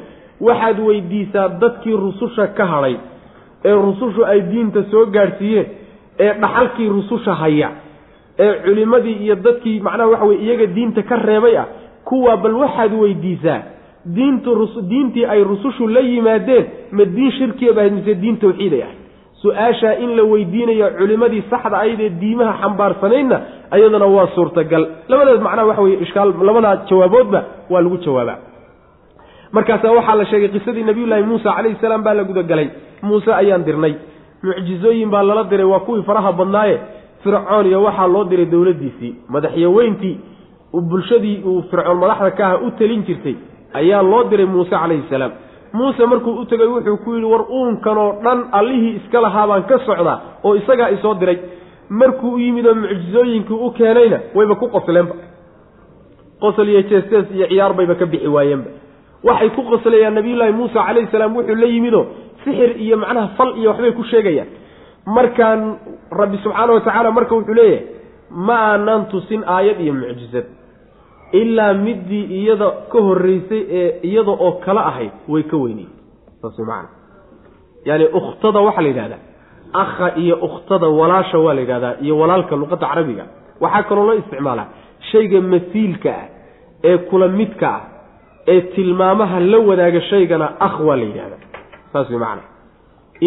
[0.41, 2.95] waxaad weydiisaa dadkii rususha ka hadhay
[3.65, 5.65] ee rusushu ay diinta soo gaadhsiiyeen
[6.19, 7.69] ee dhaxalkii rususha haya
[8.39, 11.65] ee culimmadii iyo dadkii macnaha waxa weye iyaga diinta ka reebay ah
[12.09, 13.61] kuwaa bal waxaad weydiisaa
[14.05, 14.51] diintu
[14.91, 18.97] diintii ay rusushu la yimaadeen ma diin shirkiya ahayd mise diin tawxiiday ahayd.
[19.41, 23.37] Su'aashaa in la weydiinayo culimadii saxda aydee diimaha xambaarsanaydna
[23.71, 24.83] ayadana waa suurtagal.
[25.09, 27.39] Labadaas macnaha waxa weye ishkaal labadaa jawaaboodba
[27.69, 28.37] waa lagu jawaabaa.
[29.51, 32.67] Markaasa waxaa la sheegay qisadii nabiyullaahi muusa calayhi salaam baa la gudagalay
[33.01, 33.93] muuse ayaan dirnay
[34.43, 36.77] mucjizooyin baa lala diray waa kuwii faraha badnaaye.
[37.23, 40.15] Fircoon iyo waxaa loo diray dowladdiisii madaxyaweyntii
[40.89, 43.35] bulshadii uu fircoon madaxda ka aha u telin jirtay
[43.73, 45.31] ayaa loo diray muuse calayhi salaam.
[45.73, 49.79] Muuse markuu u tegay wuxuu ku yidhi war uunkanoo dhan allihii iska lahaa baan ka
[49.85, 51.37] socdaa oo isagaa isoo diray.
[51.89, 55.15] Markuu u yimid oo mucjizooyinkii u keenayna wayba ku qosleenba.
[56.41, 58.69] Qosol iyo jeestees iyo ciyaar bayba ka bixi waayeenba
[59.23, 62.05] waxay ku qoslayaan nabiyullaahi muusa calayhi salaam wuxuu la yimidoo
[62.43, 64.47] sixir iyo macnaha fal iyo waxbay ku sheegayaan.
[65.17, 65.61] Markaan
[66.21, 67.85] rabbi subxaana wa tacaala marka wuxuu leeyahay
[68.47, 70.45] ma aanan tusin aayad iyo mucjizad.
[71.41, 75.89] Ilaa middii iyada ka horreysay ee iyada oo kala ahayd way ka weyniyey
[76.41, 76.89] saas macana
[77.87, 79.21] yaani ukhtada waxaa la yidhahdaa
[79.83, 83.25] akha iyo ukhtada walaasha waa la yidhahdaa iyo walaalka luqadda carabiga.
[83.63, 84.67] Waxaa kaloo loo isticmaalaa
[85.11, 86.25] shayga masiilka ah
[86.89, 87.81] ee kula midka ah
[88.53, 91.39] ee tilmaamaha la wadaaga shaygana akh waa la yidhahdaa
[91.93, 92.41] saas way macana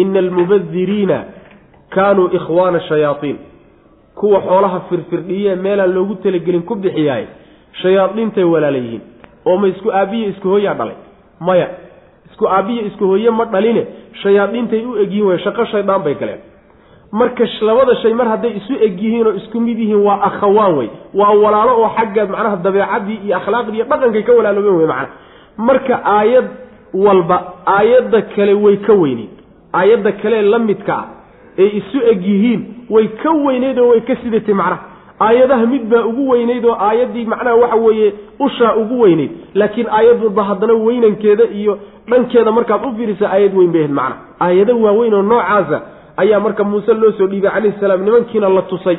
[0.01, 1.23] ina almubadiriina
[1.89, 3.37] kaanuu ikhwaana shayaaiin
[4.15, 7.25] kuwa xoolaha firfirdhiye meelaan loogu talagelin ku bixiyaay
[7.81, 9.01] shayaadiintay walaala yihiin
[9.45, 10.95] oo ma isku aabbiyo isku hooyaa dhalay?
[11.39, 11.67] Maya
[12.31, 13.87] isku aabbiyo isku hooye ma dhaline?
[14.23, 16.39] Shayaadiintay u egyihin way shaqo shaydaan bay galeen.
[17.11, 20.89] Marka labada shay mar hadday isu eg yihiin oo isku mid yihiin waa akhawaan wey
[21.13, 25.07] waa walaalo oo xagga macnaha dabeecadii iyo akhlaaqdii iyo dhaqankay ka walaaloobeen wey macnaha
[25.57, 26.47] marka aayad
[26.93, 29.29] walba aayadda kale way ka weyneyd
[29.73, 31.05] aayadda kale la midka ah
[31.57, 34.79] ee isu eg yihiin way ka weyneyd oo way ka sidatay macnaha.
[35.19, 40.23] Aayadaha mid baa ugu weyneyd oo aayaddii macnaha waxa weeye ushaa ugu weyneyd laakiin aayad
[40.23, 41.79] walba haddana weynankeeda iyo
[42.09, 44.21] dhankeeda markaad u fiirisa aayad weyn bay ahayd macnaha.
[44.39, 45.81] Aayado waaweyn oo noocaasa
[46.17, 48.97] ayaa marka muuse loo soo dhiibay calayhi salaam nimankiina la tusay.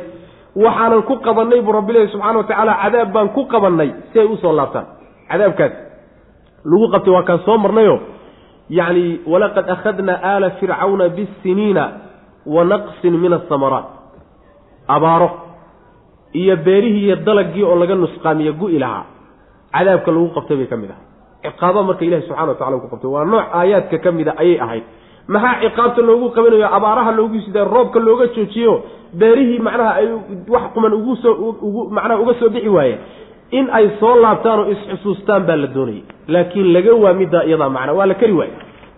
[0.56, 4.36] Waxaanan ku qabannay buu rabbilahi subxana wa tacaala cadaab baan ku qabannay si ay u
[4.36, 4.86] soo laabtaan.
[5.30, 5.72] Cadaabkaas
[6.70, 7.96] lagu qabtay waa kaan soo marnayo.
[8.78, 11.84] Yacni walaqad akhadna aala fircawna bisiniina
[12.54, 13.86] wa naqsin min asamaraat
[14.88, 15.28] abaaro
[16.32, 19.04] iyo beerihii iyo dalagii oo laga nusqaamiyo gu-i lahaa
[19.74, 21.04] cadaabka lagu qabtay bay ka mid ahay
[21.44, 23.10] ciqaaba marka ilahi subxana wa tacala ku qabtay.
[23.14, 24.84] Waa nooc aayaadka ka mida ayay ahayd.
[25.28, 28.72] Maxaa ciqaabta loogu qabanayo abaaraha loogu sidaa roobka looga joojiyo
[29.20, 30.06] beerihii macnaha ay
[30.54, 31.32] wax quman ugu soo
[31.68, 32.96] ugu macnaha uga soo bixi waaye
[33.50, 36.02] in ay soo laabtaan oo isxusuustaan baa la doonayay.
[36.28, 38.52] Laakiin laga waa middaa iyadaa macna waa la keri waaye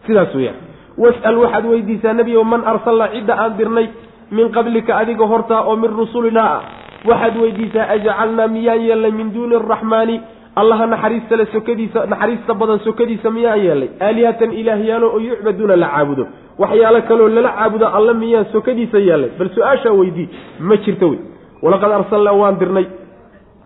[0.06, 0.56] sidaas weeyaan.
[0.98, 3.88] Was'al waxaad weydiisaa nebiyow man arsalna cidda aan dirnay
[4.30, 6.62] min qablika adiga hortaa oo min rusulinaa ah.
[7.08, 10.20] Waxaad weydiisaa ajcalnaa miyaan yeelnay min duuni araxmaani
[10.56, 16.26] allaha naxariista le sokadiisa naxariista badan sokadiisa miyaan yeelnay aalihatan ilaahyaalo oo yucbaduuna la caabudo.
[16.58, 20.28] Waxyaalo kaloo lala caabudo alla miyaan sokadiisa yeelnay bal su'aashaa weydii
[20.60, 21.20] ma jirto wey.
[21.62, 22.86] Walaqad arsalnaa waan dirnay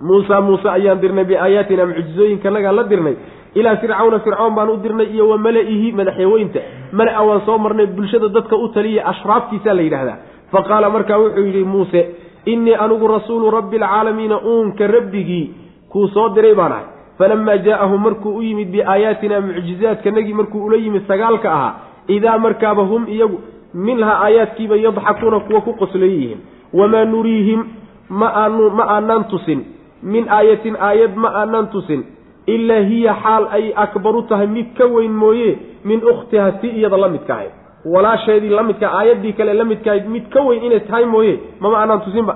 [0.01, 3.17] muusa muuse ayaan dirnay biaayaatina mucjizooyinkanagaan la dirnay.
[3.55, 6.61] Ilaa fircawna fircoon baan u dirnay iyo wa mala-ihi madaxyaweynta
[6.93, 10.17] mala-a waan soo marnay bulshada dadka u taliya ashraaftiisaa la yidhaahdaa
[10.53, 12.01] fa qaala markaa wuxuu yidhi muuse
[12.47, 15.47] innii anigu rasuulu rabbi alcaalamiina uunka rabbigii
[15.93, 16.87] kuu soo diray baan ahay.
[17.19, 21.75] Falamaa jaa'ahu markuu u yimid biaayaatina mucjizaadkanagii markuu ula yimid sagaalka ahaa
[22.09, 23.41] idaa markaaba hum iyagu
[23.75, 26.41] minhaa aayaadkiiba yadxakuuna kuwa ku qoslaya yihiin
[26.73, 27.61] wamaa nuriihim
[28.09, 29.61] ma aanu ma aanaan tusin
[30.03, 32.05] min aayatin aayad ma aanaan tusin
[32.47, 37.09] ilaa hiya xaal ay akbaru tahay mid ka weyn mooye min ukhtiha si iyada la
[37.09, 37.53] midka ahayd.
[37.85, 41.79] Walaasheedii la midka aayaddii kale la midka ahayd mid ka weyn inay tahay mooye mama
[41.79, 42.35] aanaan tusinba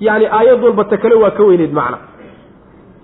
[0.00, 1.98] yacni aayad walba ta kale waa ka weyneyd macna.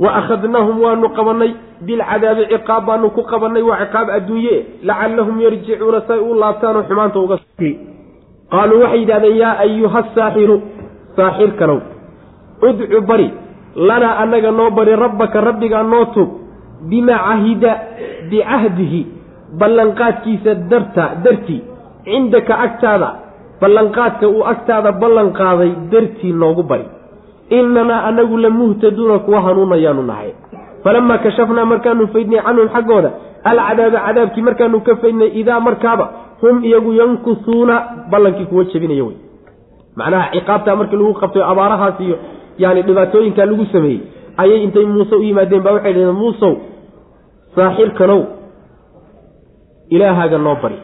[0.01, 1.51] Wa akhadnaahum waanu qabanay
[1.87, 7.37] bilcadaabi ciqaab baanu ku qabanay waa ciqaab adduunye lacallahum yarjicuuna say u laabtaanoo xumaanta uga
[8.53, 10.57] qaaluu waxay yidhahdeen yaa ayuha saaxiru
[11.17, 11.79] saaxirkanow
[12.69, 13.29] udcu bari
[13.77, 16.29] lanaa annaga noo bari rabbaka rabbigaa noo tug
[16.91, 17.73] bimaa cahida
[18.31, 19.01] bicahdihi
[19.61, 21.61] ballanqaadkiisa darta dartii
[22.05, 23.09] cindaka agtaada
[23.61, 26.87] ballanqaadka uu agtaada ballan qaaday dartii noogu bari.
[27.51, 30.31] Inanaa anagu la muhtaduuna kuwa hanuunayaanu nahay.
[30.85, 33.11] Falamaa kashafnaa markaanu faydnay canhum xaggooda
[33.51, 36.07] alcadaaba cadaabkii markaanu ka faydnay idaa markaaba
[36.41, 37.75] hum iyagu yankusuuna
[38.11, 39.17] ballankii kuwa jebinaya wey.
[39.97, 42.17] Macnaha ciqaabtaa markii lagu qabtay abaarahaas iyo
[42.59, 44.01] yani dhibaatooyinkaa lagu sameeyey
[44.43, 46.53] ayay intay muuse u yimaadeen baa waxay dhaheen muusow
[47.57, 48.21] saaxirkanow
[49.91, 50.79] ilaahaaga noo bari.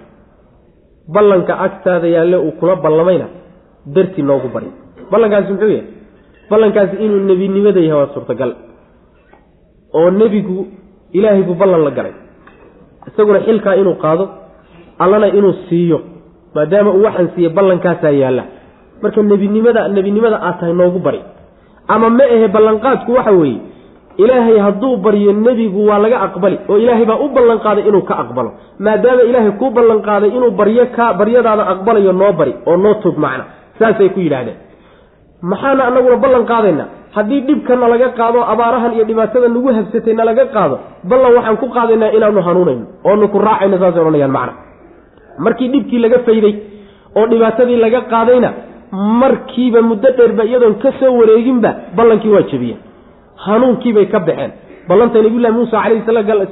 [1.15, 3.27] Ballanka agtaada yaalle uu kula ballamayna
[3.95, 4.67] dartii noogu bari.
[5.11, 5.87] Ballankaasi muxuu yahay?
[6.51, 8.53] Ballankaasi inuu nebinimada yahay waa suurtagal
[9.95, 10.67] oo nebigu
[11.13, 12.15] ilaahay buu ballan la galay.
[13.09, 14.25] Isaguna xilkaa inuu qaado
[14.99, 15.99] allana inuu siiyo
[16.55, 18.45] maadaama uu waxaan siiyey ballankaasaa yaalla.
[19.03, 21.21] Marka nebinimada nebinimada aad tahay noogu bari
[21.95, 23.59] ama ma ahe ballanqaadku waxa weeye
[24.25, 28.51] ilaahay hadduu baryo nebigu waa laga aqbali oo ilaahay baa u ballanqaaday inuu ka aqbalo.
[28.85, 33.45] Maadaama ilaahay kuu ballanqaaday inuu baryo ka baryadaada aqbalayo noo bari oo noo tog macna.
[33.79, 34.57] Saasay ku yidhaahdeen.
[35.51, 36.87] Maxaana anaguna ballan qaadaynaa
[37.17, 40.77] haddii dhibka nalaga qaado abaarahan iyo dhibaatada nagu habsatay nalaga qaado
[41.11, 44.53] ballan waxaan ku qaadaynaa inaanu hanuunayno oonu ku raacayno saasay odhanayaan macna.
[45.45, 46.55] Markii dhibkii laga fayday
[47.19, 48.51] oo dhibaatadii laga qaadayna
[48.93, 52.79] markiiba muddo dheerba iyadoon ka soo wareeginba ballankii waa jebiyeen.
[53.45, 54.53] Hanuunkiibay ka baxeen.
[54.89, 56.03] Ballantay nabiyullahi muusa calayhi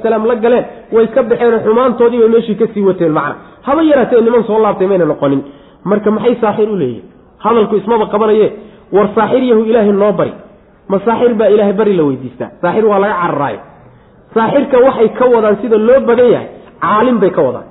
[0.03, 3.11] salaam la galeen way ka baxeen xumaantoodii bay meeshii ka sii wateen.
[3.11, 3.35] Macna
[3.67, 5.41] haba yaraatee niman soo laabtay mayna noqonin.
[5.85, 7.05] Marka maxay saaxiir u leeyihiin
[7.43, 8.47] hadalku ismaba qabanaye
[8.91, 10.33] war saaxir yahu ilaahay noo bari.
[10.89, 12.49] Ma saaxir baa ilaahay bari la weydiistaa.
[12.61, 13.59] Saaxir waa laga cararaayo.
[14.33, 16.47] Saaxirka waxay ka wadaan sida loo badan yahay
[16.81, 17.65] caalim bay ka wadaan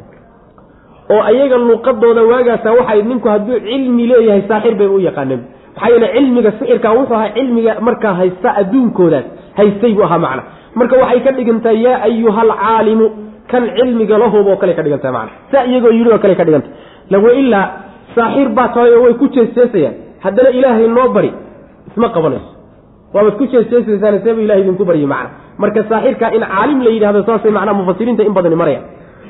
[1.13, 5.41] oo ayaga luuqadooda waagaasa waxay ninku hadduu cilmi leeyahay saaxir bay u yaqaaneen.
[5.75, 9.27] Maxaa yeele cilmiga sixirka wuxuu ahaa cilmiga markaa haysta adduunkoodaas
[9.59, 10.43] haystay buu ahaa macna.
[10.79, 13.07] Marka waxay ka dhigantahay yaa ayuha alcaalimu
[13.51, 15.33] kan cilmiga lahoob oo kale ka dhigantahay macna.
[15.53, 16.71] Saa iyagoo yidhi oo kale ka dhigantay
[17.13, 17.67] lawa ilaa
[18.17, 19.95] saaxir baa tahay oo way ku jeesjeesayaan.
[20.25, 21.31] Haddana ilaahay noo bari
[21.91, 22.49] isma qabanayso.
[23.15, 25.31] Waabaad ku jeesjeesaysaan seeba ilahay idinku baryi macna.
[25.63, 28.85] Marka saaxirka in caalim la yidhahdo saasay macnaa mufasiriinta in badani marayaan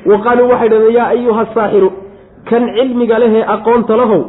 [0.05, 1.89] wa qaaluu waxay dhahdeen yaa ayuha saaxiru
[2.49, 4.21] kan cilmiga lehee aqoonta lahow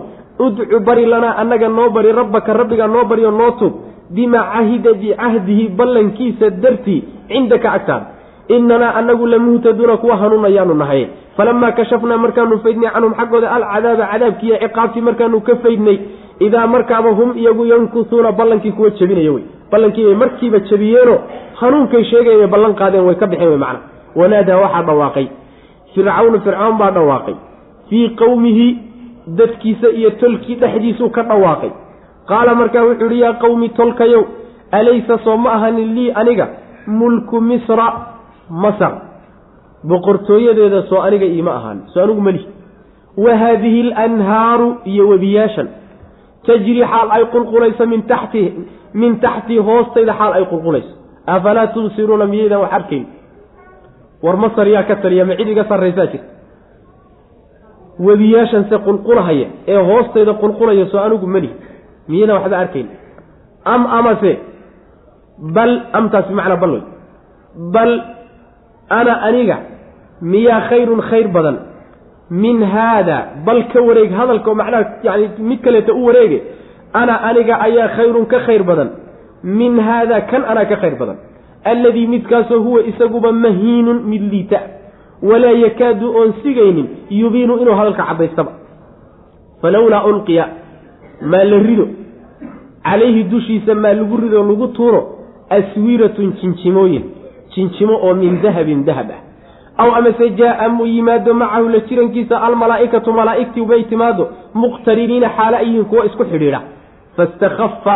[0.46, 3.72] udcu bari lanaa annaga noo bari rabbaka rabbigaa noo bariyo noo tub
[4.16, 8.06] bimaa cahida bicahdihi ballankiisa dartii cindaka agtaada
[8.48, 15.00] inanaa anagu lamuhtaduuna kuwa hanuunayaanu nahay falamaa kashafnaa markaanu faydnay canhum xaggooda alcadaaba cadaabkiiyo ciqaabtii
[15.08, 15.98] markaanu ka faydnay
[16.46, 21.18] idaa markaaba hum iyagu yankusuuna ballankii kuwa jebinaya wey ballankii bay markiiba jebiyeenoo
[21.60, 23.80] hanuunkay sheegayen ballan qaadeen way ka bixeen wey macna
[24.20, 25.26] wanaadaa waxaa dhawaaqay
[25.96, 27.34] fircawnu fircoon baa dhawaaqay.
[27.88, 28.68] Fii qowmihi
[29.38, 31.70] dadkiisa iyo tolkii dhexdiisuu ka dhawaaqay.
[32.30, 34.22] Qaala markaa wuxuu ihi yaa qowmi tolkayow
[34.78, 36.46] alaysa soo ma ahanin lii aniga?
[36.86, 37.86] Mulku misra
[38.50, 38.92] masar.
[39.88, 42.42] Boqortooyadeeda soo aniga iima ahaan soo anigu meli
[43.24, 45.68] wa haadihi alanhaaru iyo webiyaashan.
[46.46, 48.42] Tajri xaal ay qulqulayso min taxti
[48.94, 50.92] min taxtii hoostayda xaal ay qulqulayso.
[51.26, 53.04] Afalaa tubsiruuna miyaydaan wax arkayn
[54.24, 56.28] war masar yaa ka taliya ma cid iga sarraysaa jirta
[58.06, 61.50] webiyaashanse qulqulahaya ee hoostayda qulqulaya soo anigu meli
[62.10, 62.88] miyaydaan waxba arkayn
[63.74, 64.32] am amase
[65.56, 66.82] bal amtaas bimacnaa bal wey
[67.76, 67.92] bal
[68.98, 69.56] ana aniga
[70.32, 71.56] miyaa khayrun khayr badan.
[72.30, 76.38] Min haada bal ka wareeg hadalka oo macnaha yani mid kaleeta u wareege
[77.00, 78.88] ana aniga ayaa khayrun ka khayr badan.
[79.58, 81.16] Min haada kan anaa ka khayr badan
[81.72, 84.60] alladii midkaasoo huwa isaguba mahiinun mid liita
[85.22, 88.52] walaa yakaadu oon sigaynin yubiinu inuu hadalka caddaystaba.
[89.62, 90.48] Falowlaa ulqiya
[91.22, 91.86] maa la rido
[92.82, 95.00] calayhi dushiisa maa lagu rido lagu tuuro
[95.50, 97.04] aswiratun jinjimooyin
[97.54, 99.20] jinjimo oo min dahabin dahab ah.
[99.78, 105.84] Aw amase jaa-a mu yimaado macahu la jirankiisa almalaa'ikatu malaa'igtii bay timaado muqtariniina xaala yihiin
[105.84, 106.60] kuwa isku xidhiidha.
[107.16, 107.94] Fastakhafa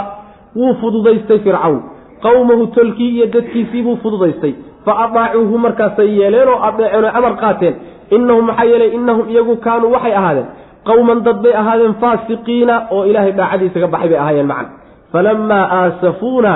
[0.56, 1.80] wuu fududaystay fircawn
[2.24, 4.55] qowmahu tolkii iyo dadkiisii buu fududaystay.
[4.84, 7.74] Fa adaacuuhu markaasay yeeleen oo adeeceen oo amar qaateen.
[8.16, 10.47] Innahum maxaa yeelay innahum iyagu kaanuu waxay ahaadeen.
[10.88, 14.70] Qowman dad bay ahaadeen faasiqiina oo ilaahay dhaacadiisaga baxay bay ahaayeen macna
[15.12, 16.52] falamaa aasafuuna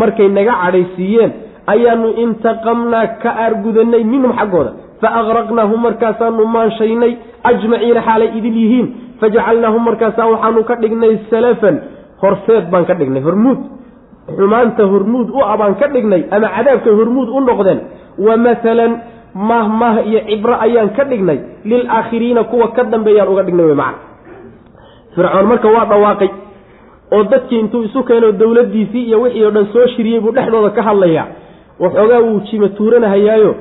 [0.00, 1.30] markay naga cadhaysiiyeen
[1.72, 4.72] ayaanu intaqamnaa ka aargudanay minhum xaggooda.
[5.00, 7.12] Fa aqraqnaahum markaasaanu maanshaynay
[7.50, 8.86] ajmaciina xaalay idil yihiin.
[9.20, 11.76] Fajacalnaahum markaasaa waxaanu ka dhignay salafan.
[12.22, 13.58] Horseed baan ka dhignay hormuud
[14.36, 17.80] xumaanta hormuud u a baan ka dhignay ama cadaabkay hormuud u noqdeen
[18.26, 18.92] wa masalan
[19.34, 23.98] mahmah iyo cibro ayaan ka dhignay lilaakhiriina kuwa ka dambeeyaan uga dhignay wey macana
[25.14, 26.30] fircoon marka waa dhawaaqay
[27.12, 30.82] oo dadkii intuu isu keeno dowladdiisii iyo wixii oo dhan soo shiriyey buu dhexdooda ka
[30.82, 31.26] hadlayaa
[31.80, 33.54] waxoogaa wuu jima tuuranahayaayo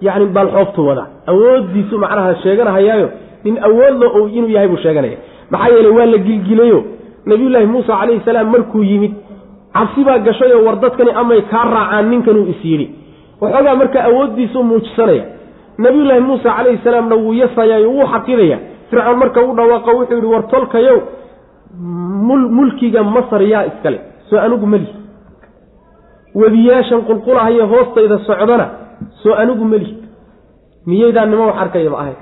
[0.00, 3.08] yacni baalxooftu wada awooddiisu macnaha sheeganahayaayo
[3.44, 5.16] nin awoodlo inuu yahay buu sheeganaya.
[5.50, 6.84] Maxaa yeeley waa la gilgilayo.
[7.26, 9.12] Nabiyullaahi muusa calayhi salaam markuu yimid
[9.74, 12.86] cabsi baa gashayoo war dadkani amay kaa raacaan ninkanuu is yidhi.
[13.40, 15.24] Waxoogaa marka awooddiisuu muujisanaya
[15.78, 18.58] nabiyullaahi muusa calayhi salaamna wuu yasayaayo wuu xaqidaya
[18.90, 20.98] fircoon marka u dhawaaqo wuxuu yidhi war tolkayow
[22.58, 23.98] mulkiga masar yaa iskale
[24.30, 24.88] soo anigu meli
[26.34, 28.66] webiyaashan qulqulahayo hoostayda socdana
[29.22, 29.90] soo anigu meli
[30.86, 32.18] miyaydaan niman wax arkayaba ahayn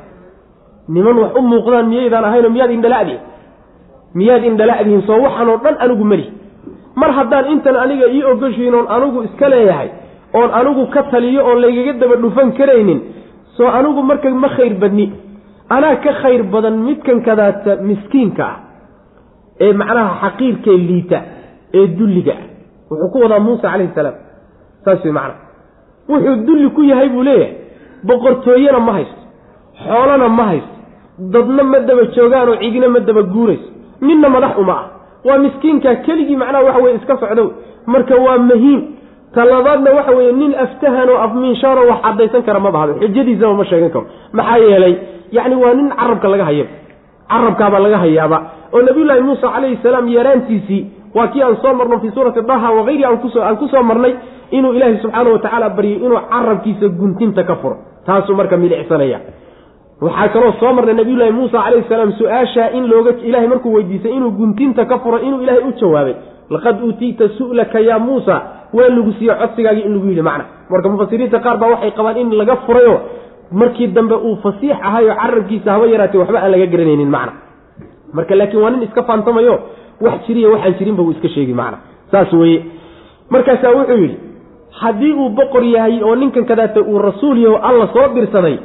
[0.89, 3.21] niman wax u muuqdaan miyaydaan ahaynoo miyaad indhala'dihin
[4.19, 6.27] miyaad indhala'dihin soo waxaan oo dhan anigu meli
[7.01, 9.89] mar haddaan intan aniga ii ogoshiin oon anigu iska leeyahay
[10.39, 13.01] oon anigu ka taliyo oon laygaga daba dhufan karaynin
[13.57, 15.07] soo anigu marka ma khayr badni.
[15.77, 18.57] Anaa ka khayr badan midkan kadaata miskiinka ah
[19.65, 21.19] ee macnaha xaqiirkee liita
[21.79, 22.45] ee dulliga ah.
[22.91, 24.17] Wuxuu ku wadaa muusa calayhi salaam.
[24.85, 25.41] Saas wey macnaha
[26.09, 27.53] wuxuu dulli ku yahay buu leeyahay
[28.09, 29.21] boqortooyena ma haysto
[29.85, 30.75] xoolana ma haysto
[31.35, 33.69] dadna ma daba joogaan oo cidina ma daba guurayso
[34.01, 34.85] ninna madax uma ah
[35.25, 37.45] waa miskiinkaa keligii macnaha waxa weye iska socdo
[37.87, 38.81] marka waa mahiin
[39.35, 43.91] talabaadna waxa weeye nin aftahan oo afmiinshaanoo wax caddaysan kara ma bahdo xujadiisaba ma sheegan
[43.91, 44.95] karo maxaa yeelay
[45.37, 46.71] yacni waa nin carabka laga hayaba
[47.33, 48.39] carabkaabaa laga hayaaba.
[48.73, 50.81] Oo nabiyullaahi muusa calayhi salaam yeeraantiisii
[51.15, 53.19] waa kii aan soo marno fii suurati daha wakayri aan
[53.49, 54.15] aan ku soo marnay
[54.51, 57.77] inuu ilaahay subxaana wa tacaala baryay inuu carabkiisa guntinta ka furo.
[58.07, 59.19] Taasuu marka milicsanaya
[60.01, 64.31] waxaa kaloo soo marnay nabiyullaahi muusa calayhi salaam su'aashaa in looga ilahay markuu weydiisay inuu
[64.31, 66.15] guntinta ka furo inuu ilaahay u jawaabay
[66.51, 68.37] laqad uutiita su'laka yaa muusa.
[68.73, 70.45] Waa lagu siiye codsigaagii in lagu yidhi macna.
[70.71, 72.95] Marka mufasiriinta qaar baa waxay qabaan in laga furayo
[73.53, 77.33] markii dambe uu fasiix ahayo carabkiisa haba yaraatee waxba aan laga garanaynin macna.
[78.13, 79.55] Marka laakiin waa nin iska faantamayo
[80.01, 81.79] wax jiriya waxaan jirinba uu iska sheegi macna.
[82.13, 82.61] Saas weeye.
[83.31, 84.17] Markaasaa wuxuu yidhi
[84.81, 88.57] haddii uu boqor yahay oo ninkan kadaata uu rasuul yaho alla soo dirsaday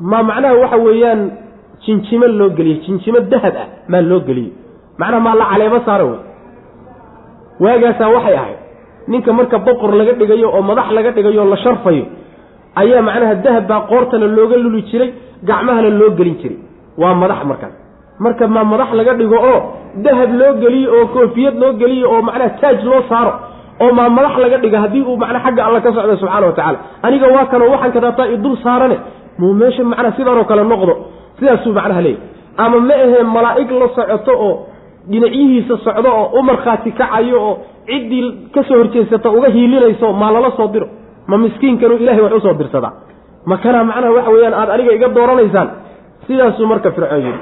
[0.00, 1.30] ma macnaha waxa weeyaan
[1.84, 2.76] jinjimo loo geliyo?
[2.86, 4.52] jinjimo dahab ah maa loo geliyo?
[4.98, 6.20] macnaha maa la caleebo saaro wey.
[7.60, 8.58] waagaasaa waxay ahayd.
[9.08, 12.04] ninka marka boqor laga dhigayo oo madax laga dhigayo la sharfayo
[12.76, 15.10] ayaa macnaha dahab baa qoortana looga luli jiray
[15.42, 16.58] gacmahana loo gelin jiray.
[16.98, 17.74] waa madax markaas
[18.18, 19.60] marka ma madax laga dhigo oo
[20.04, 23.32] dahab loo geliyo oo koofiyad loo geliyo oo macnaha taaj loo saaro
[23.80, 26.78] oo maa madax laga dhiga haddii uu macnaa xagga alla ka socdo subxaana wa tacala
[27.02, 28.96] aniga waa kanoo waxaan kadaataa idul saarane
[29.38, 30.94] muu meesha macnaa sidaanoo kale noqdo
[31.38, 32.22] sidaasuu macnaha leeyahy
[32.64, 34.54] ama ma ahee malaa'ig la socoto oo
[35.10, 37.54] dhinacyihiisa socdo oo u markhaati kacayo oo
[37.88, 38.24] ciddii
[38.54, 40.86] ka soo horjeedsata uga hiilinayso maa lala soo diro?
[41.30, 42.92] Ma miskiinkanu ilahay wax u soo dirsadaa?
[43.50, 45.68] Ma kanaa macnaha waxa weeyaan aada aniga iga dooranaysaan?
[46.26, 47.40] Sidaasuu marka fircoon yidhi.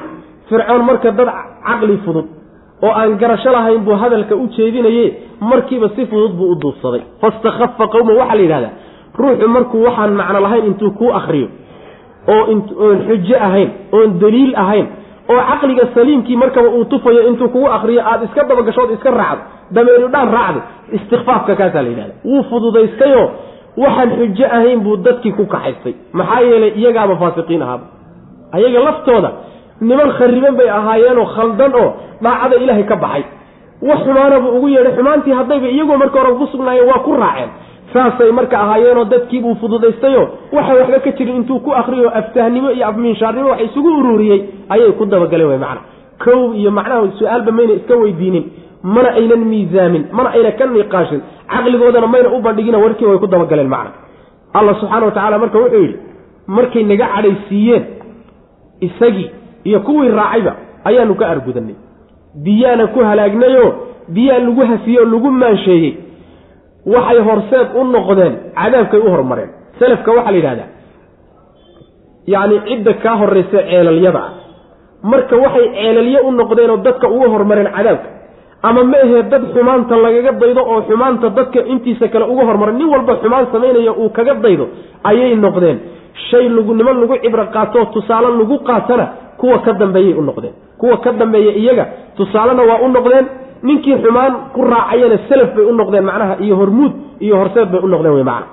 [0.49, 1.29] Fircoon marka dad
[1.67, 2.27] caqli fudud
[2.87, 5.05] oo aan garasho lahayn buu hadalka u jeedinaye
[5.51, 7.03] markiiba si fudud buu u duubsaday.
[7.23, 8.73] Fastakhafa qowma waxaa la yidhahdaa
[9.21, 11.53] ruuxu markuu waxaan macno lahayn intuu kuu akriyo oo
[12.35, 14.87] oon xujo ahayn oon daliil ahayn
[15.33, 19.43] oo caqliga saliimkii markaba uu tufayo intuu kugu akriyo aada iska dabagashood iska raacdo
[19.77, 20.63] dameeri dhaan raacday
[20.97, 23.27] istikfaafka kaasaa la yidhahda wuu fududaystayoo
[23.85, 25.95] waxaan xujo ahayn buu dadkii ku kaxaystay.
[26.13, 27.85] Maxaa yeelay iyagaaba faasiqiin ahaaba.
[28.57, 29.31] Ayaga laftooda
[29.81, 31.89] niman khariban bay ahaayeenoo khaldan oo
[32.25, 33.25] daacada ilaahay ka baxay.
[33.89, 34.95] Wax xumaana buu ugu yeedhay.
[34.97, 37.51] Xumaantii haddayba iyagoo marka hore ku sugnaayeen waa ku raaceen
[37.93, 40.29] saasay marka ahaayeenoo dadkiibuu fududaystayo.
[40.53, 45.07] Waxa waxba ka jirin intuu ku akriyo aftahnimo iyo afmiinshaarnimo wax isugu ururiyey ayay ku
[45.07, 45.81] dabagaleen wey macana
[46.25, 48.45] kow iyo macnaha su'aalba mayna iska weydiinin
[48.83, 51.21] mana aynan miisaamin mana ayna ka niqaashin.
[51.53, 53.91] Caqligoodana mayna u bandhigina warkii way ku dabagaleen macna.
[54.55, 55.97] Allah subxaana wa tacaala marka wuxuu yidhi
[56.47, 57.85] markay naga cadhaysiiyeen
[58.81, 59.31] isagii
[59.65, 60.53] iyo kuwii raacayba
[60.85, 61.75] ayaanu ka argudanay
[62.45, 63.73] biyaana ku halaagnayoo
[64.09, 65.93] biyaa lagu hafiyey oo lagu maansheeyey
[66.95, 69.51] waxay horseed u noqdeen cadaabkay u hormareen.
[69.79, 70.69] Selafka waxaa la yidhahdaa
[72.33, 74.31] yacni cidda kaa horraysa ceelalyada ah.
[75.11, 78.09] Marka waxay ceelalyo u noqdeenoo dadka ugu hormareen cadaabka
[78.69, 82.89] ama ma ahee dad xumaanta lagaga daydo oo xumaanta dadka intiisa kale uga hormara nin
[82.95, 84.65] walba xumaan samaynaya uu kaga daydo
[85.11, 85.79] ayay noqdeen.
[86.31, 89.07] Shay lagu niman lagu cibro qaatoo tusaale lagu qaatana
[89.41, 90.55] kuwa ka dambeeyay u noqdeen.
[90.81, 91.85] Kuwa ka dambeeya iyaga
[92.17, 93.27] tusaalena waa u noqdeen
[93.63, 97.89] ninkii xumaan ku raacayana selaf bay u noqdeen macnaha iyo hormuud iyo horseed bay u
[97.89, 98.47] noqdeen wey macna.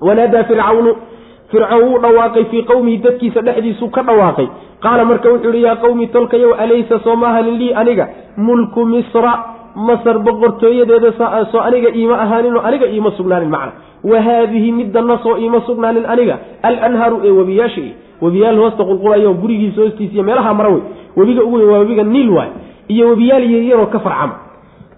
[0.00, 0.90] Wanaadaa fircawnu
[1.50, 4.46] fircoon wuu dhawaaqay fii qowmihi dadkiisa dhexdiisuu ka dhawaaqay.
[4.82, 8.08] Qaala marka wuxuu yihi yaa qowmi tolkayow alaysa soo maahanin lii aniga?
[8.36, 9.32] Mulku misra
[9.76, 11.12] masar boqortooyadeeda
[11.52, 13.72] soo aniga iima ahaaninoo aniga iima sugnaanin macna.
[14.04, 17.82] Wa haadihi middanna soo iima sugnaanin aniga alanhaaru ee webiyaasha
[18.22, 20.82] webiyaal hoosta qulqulayo gurigiisa hoostiisa iyo meelaha mara wey
[21.16, 22.50] webiga ugu waa webiga niil waay
[22.88, 24.34] iyo webiyaal yaryaroo ka farcama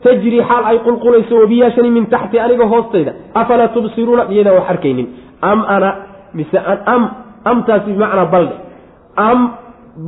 [0.05, 3.13] tajri xaal ay qulqulayso webiyaashani min taxti aniga hoostayda.
[3.35, 4.25] Afalaa tubsiruuna?
[4.31, 5.07] Iyadaan wax arkaynin
[5.43, 5.91] am ana
[6.35, 6.59] mise
[6.95, 7.03] am
[7.45, 8.55] amtaasi bimacnaa baldhe
[9.17, 9.39] am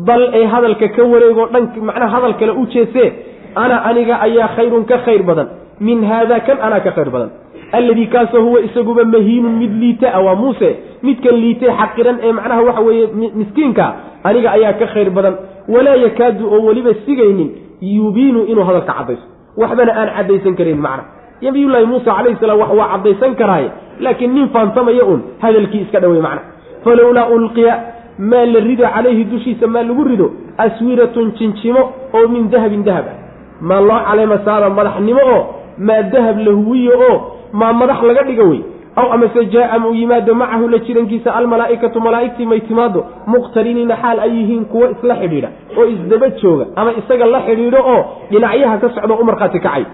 [0.08, 3.08] bal ee hadalka ka wareegoo dhan macnaha hadal kale u jeesee
[3.54, 5.48] ana aniga ayaa khayrun ka khayr badan.
[5.80, 7.30] Min haada kan anaa ka khayr badan.
[7.72, 10.70] Alladii kaasoo huwa isaguba mahiinun mid liita a waa muuse.
[11.02, 13.06] Midkan liitee xaqiran ee macnaha waxa weeye
[13.40, 13.86] miskiinka
[14.24, 15.34] aniga ayaa ka khayr badan.
[15.68, 17.50] Walaa yakaadu oo weliba sigaynin
[17.94, 19.26] yubiinu inuu hadalka caddayso
[19.56, 21.04] waxbana aan caddaysan karin macna.
[21.42, 26.20] Nabiyullaahi muusa calayhi salaam wax waa caddaysan karaaye laakiin nin faantamaya un hadalkii iska dhawey
[26.20, 26.42] macna.
[26.84, 27.74] Falowlaa ulqiya
[28.18, 30.30] maa la rido calayhi dushiisa maa lagu rido?
[30.58, 33.06] Aswiratun jinjimo oo min dahabin dahab.
[33.06, 33.26] Ah
[33.60, 35.42] maa loo caleema saara madaxnimo oo
[35.78, 37.16] maa dahab la huwiyo oo
[37.52, 38.60] maa madax laga dhiga wey
[39.00, 43.00] aw amase jaa mu yimaado macahu la jirankiisa almalaa'ikatu malaa'igtii may timaado
[43.32, 45.48] muqtariniina xaal ay yihiin kuwo isla xidhiidha
[45.78, 48.00] oo isdaba jooga ama isaga la xidhiidho oo
[48.30, 49.84] dhinacyaha ka socdo u markhaati kacay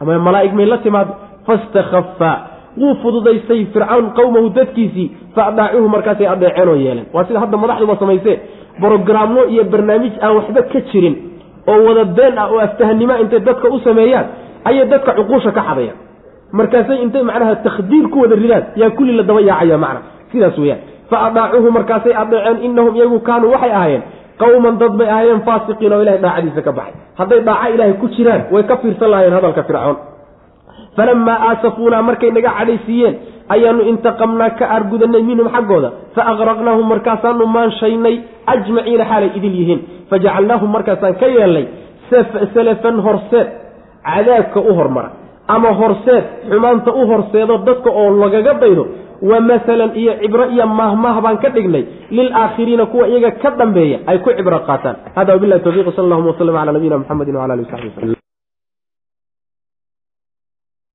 [0.00, 1.12] ama malaa'ig may la timaado
[1.46, 2.30] fastakhafa
[2.80, 7.96] wuu fududaystay fircawn qowmahu dadkiisii fa adaacuuhu markaasay adeeceen oo yeeleen waa sida hadda madaxduba
[8.02, 8.36] samaysee
[8.80, 11.14] brogramno iyo barnaamij aan waxba ka jirin
[11.72, 14.26] oo wada been ah oo aftahanimo intay dadka u sameeyaan
[14.68, 15.98] ayay dadka cuquusha ka xadayaan
[16.52, 20.00] markaasay intay macnaha takhdiir ku wada ridaan yaa kulli la daba yaacaya macna.
[20.32, 24.02] Sidaas weyaan fa adaacuuhu markaasay adeeceen inahum iyagu kaanuu waxay ahaayeen
[24.42, 26.94] qawman dad bay ahaayeen faasiqiin oo ilahay daacadiisa ka baxay.
[27.18, 29.96] Hadday daaco ilaahay ku jiraan way ka fiirsan lahaayeen hadalka fircoon.
[30.96, 33.14] Falamaa aasafuunaa markay naga cadhaysiiyeen
[33.54, 35.90] ayaanu intaqamnaa ka aargudanay minhum xaggooda.
[36.14, 38.16] Fa aqraqnaahum markaasaanu maanshaynay
[38.52, 39.80] ajmaciina xaalay idil yihiin.
[40.10, 41.66] Fajacalnaahum markaasaan ka yeelnay
[42.54, 43.48] salafan horseed
[44.06, 45.10] cadaabka u hormara
[45.48, 48.84] ama horseed xumaanta u horseedo dadka oo lagaga daydo
[49.22, 51.84] wa masalan iyo cibro iyo mahmah baan ka dhignay.
[52.10, 54.96] Lilaakhiriina kuwa iyaga ka dambeeya ay ku cibro qaataan.
[55.16, 58.15] Hada wabilahi tawfiq sal allahuma waslm cala nabiyina mxamedi wala ali w saxbi wslm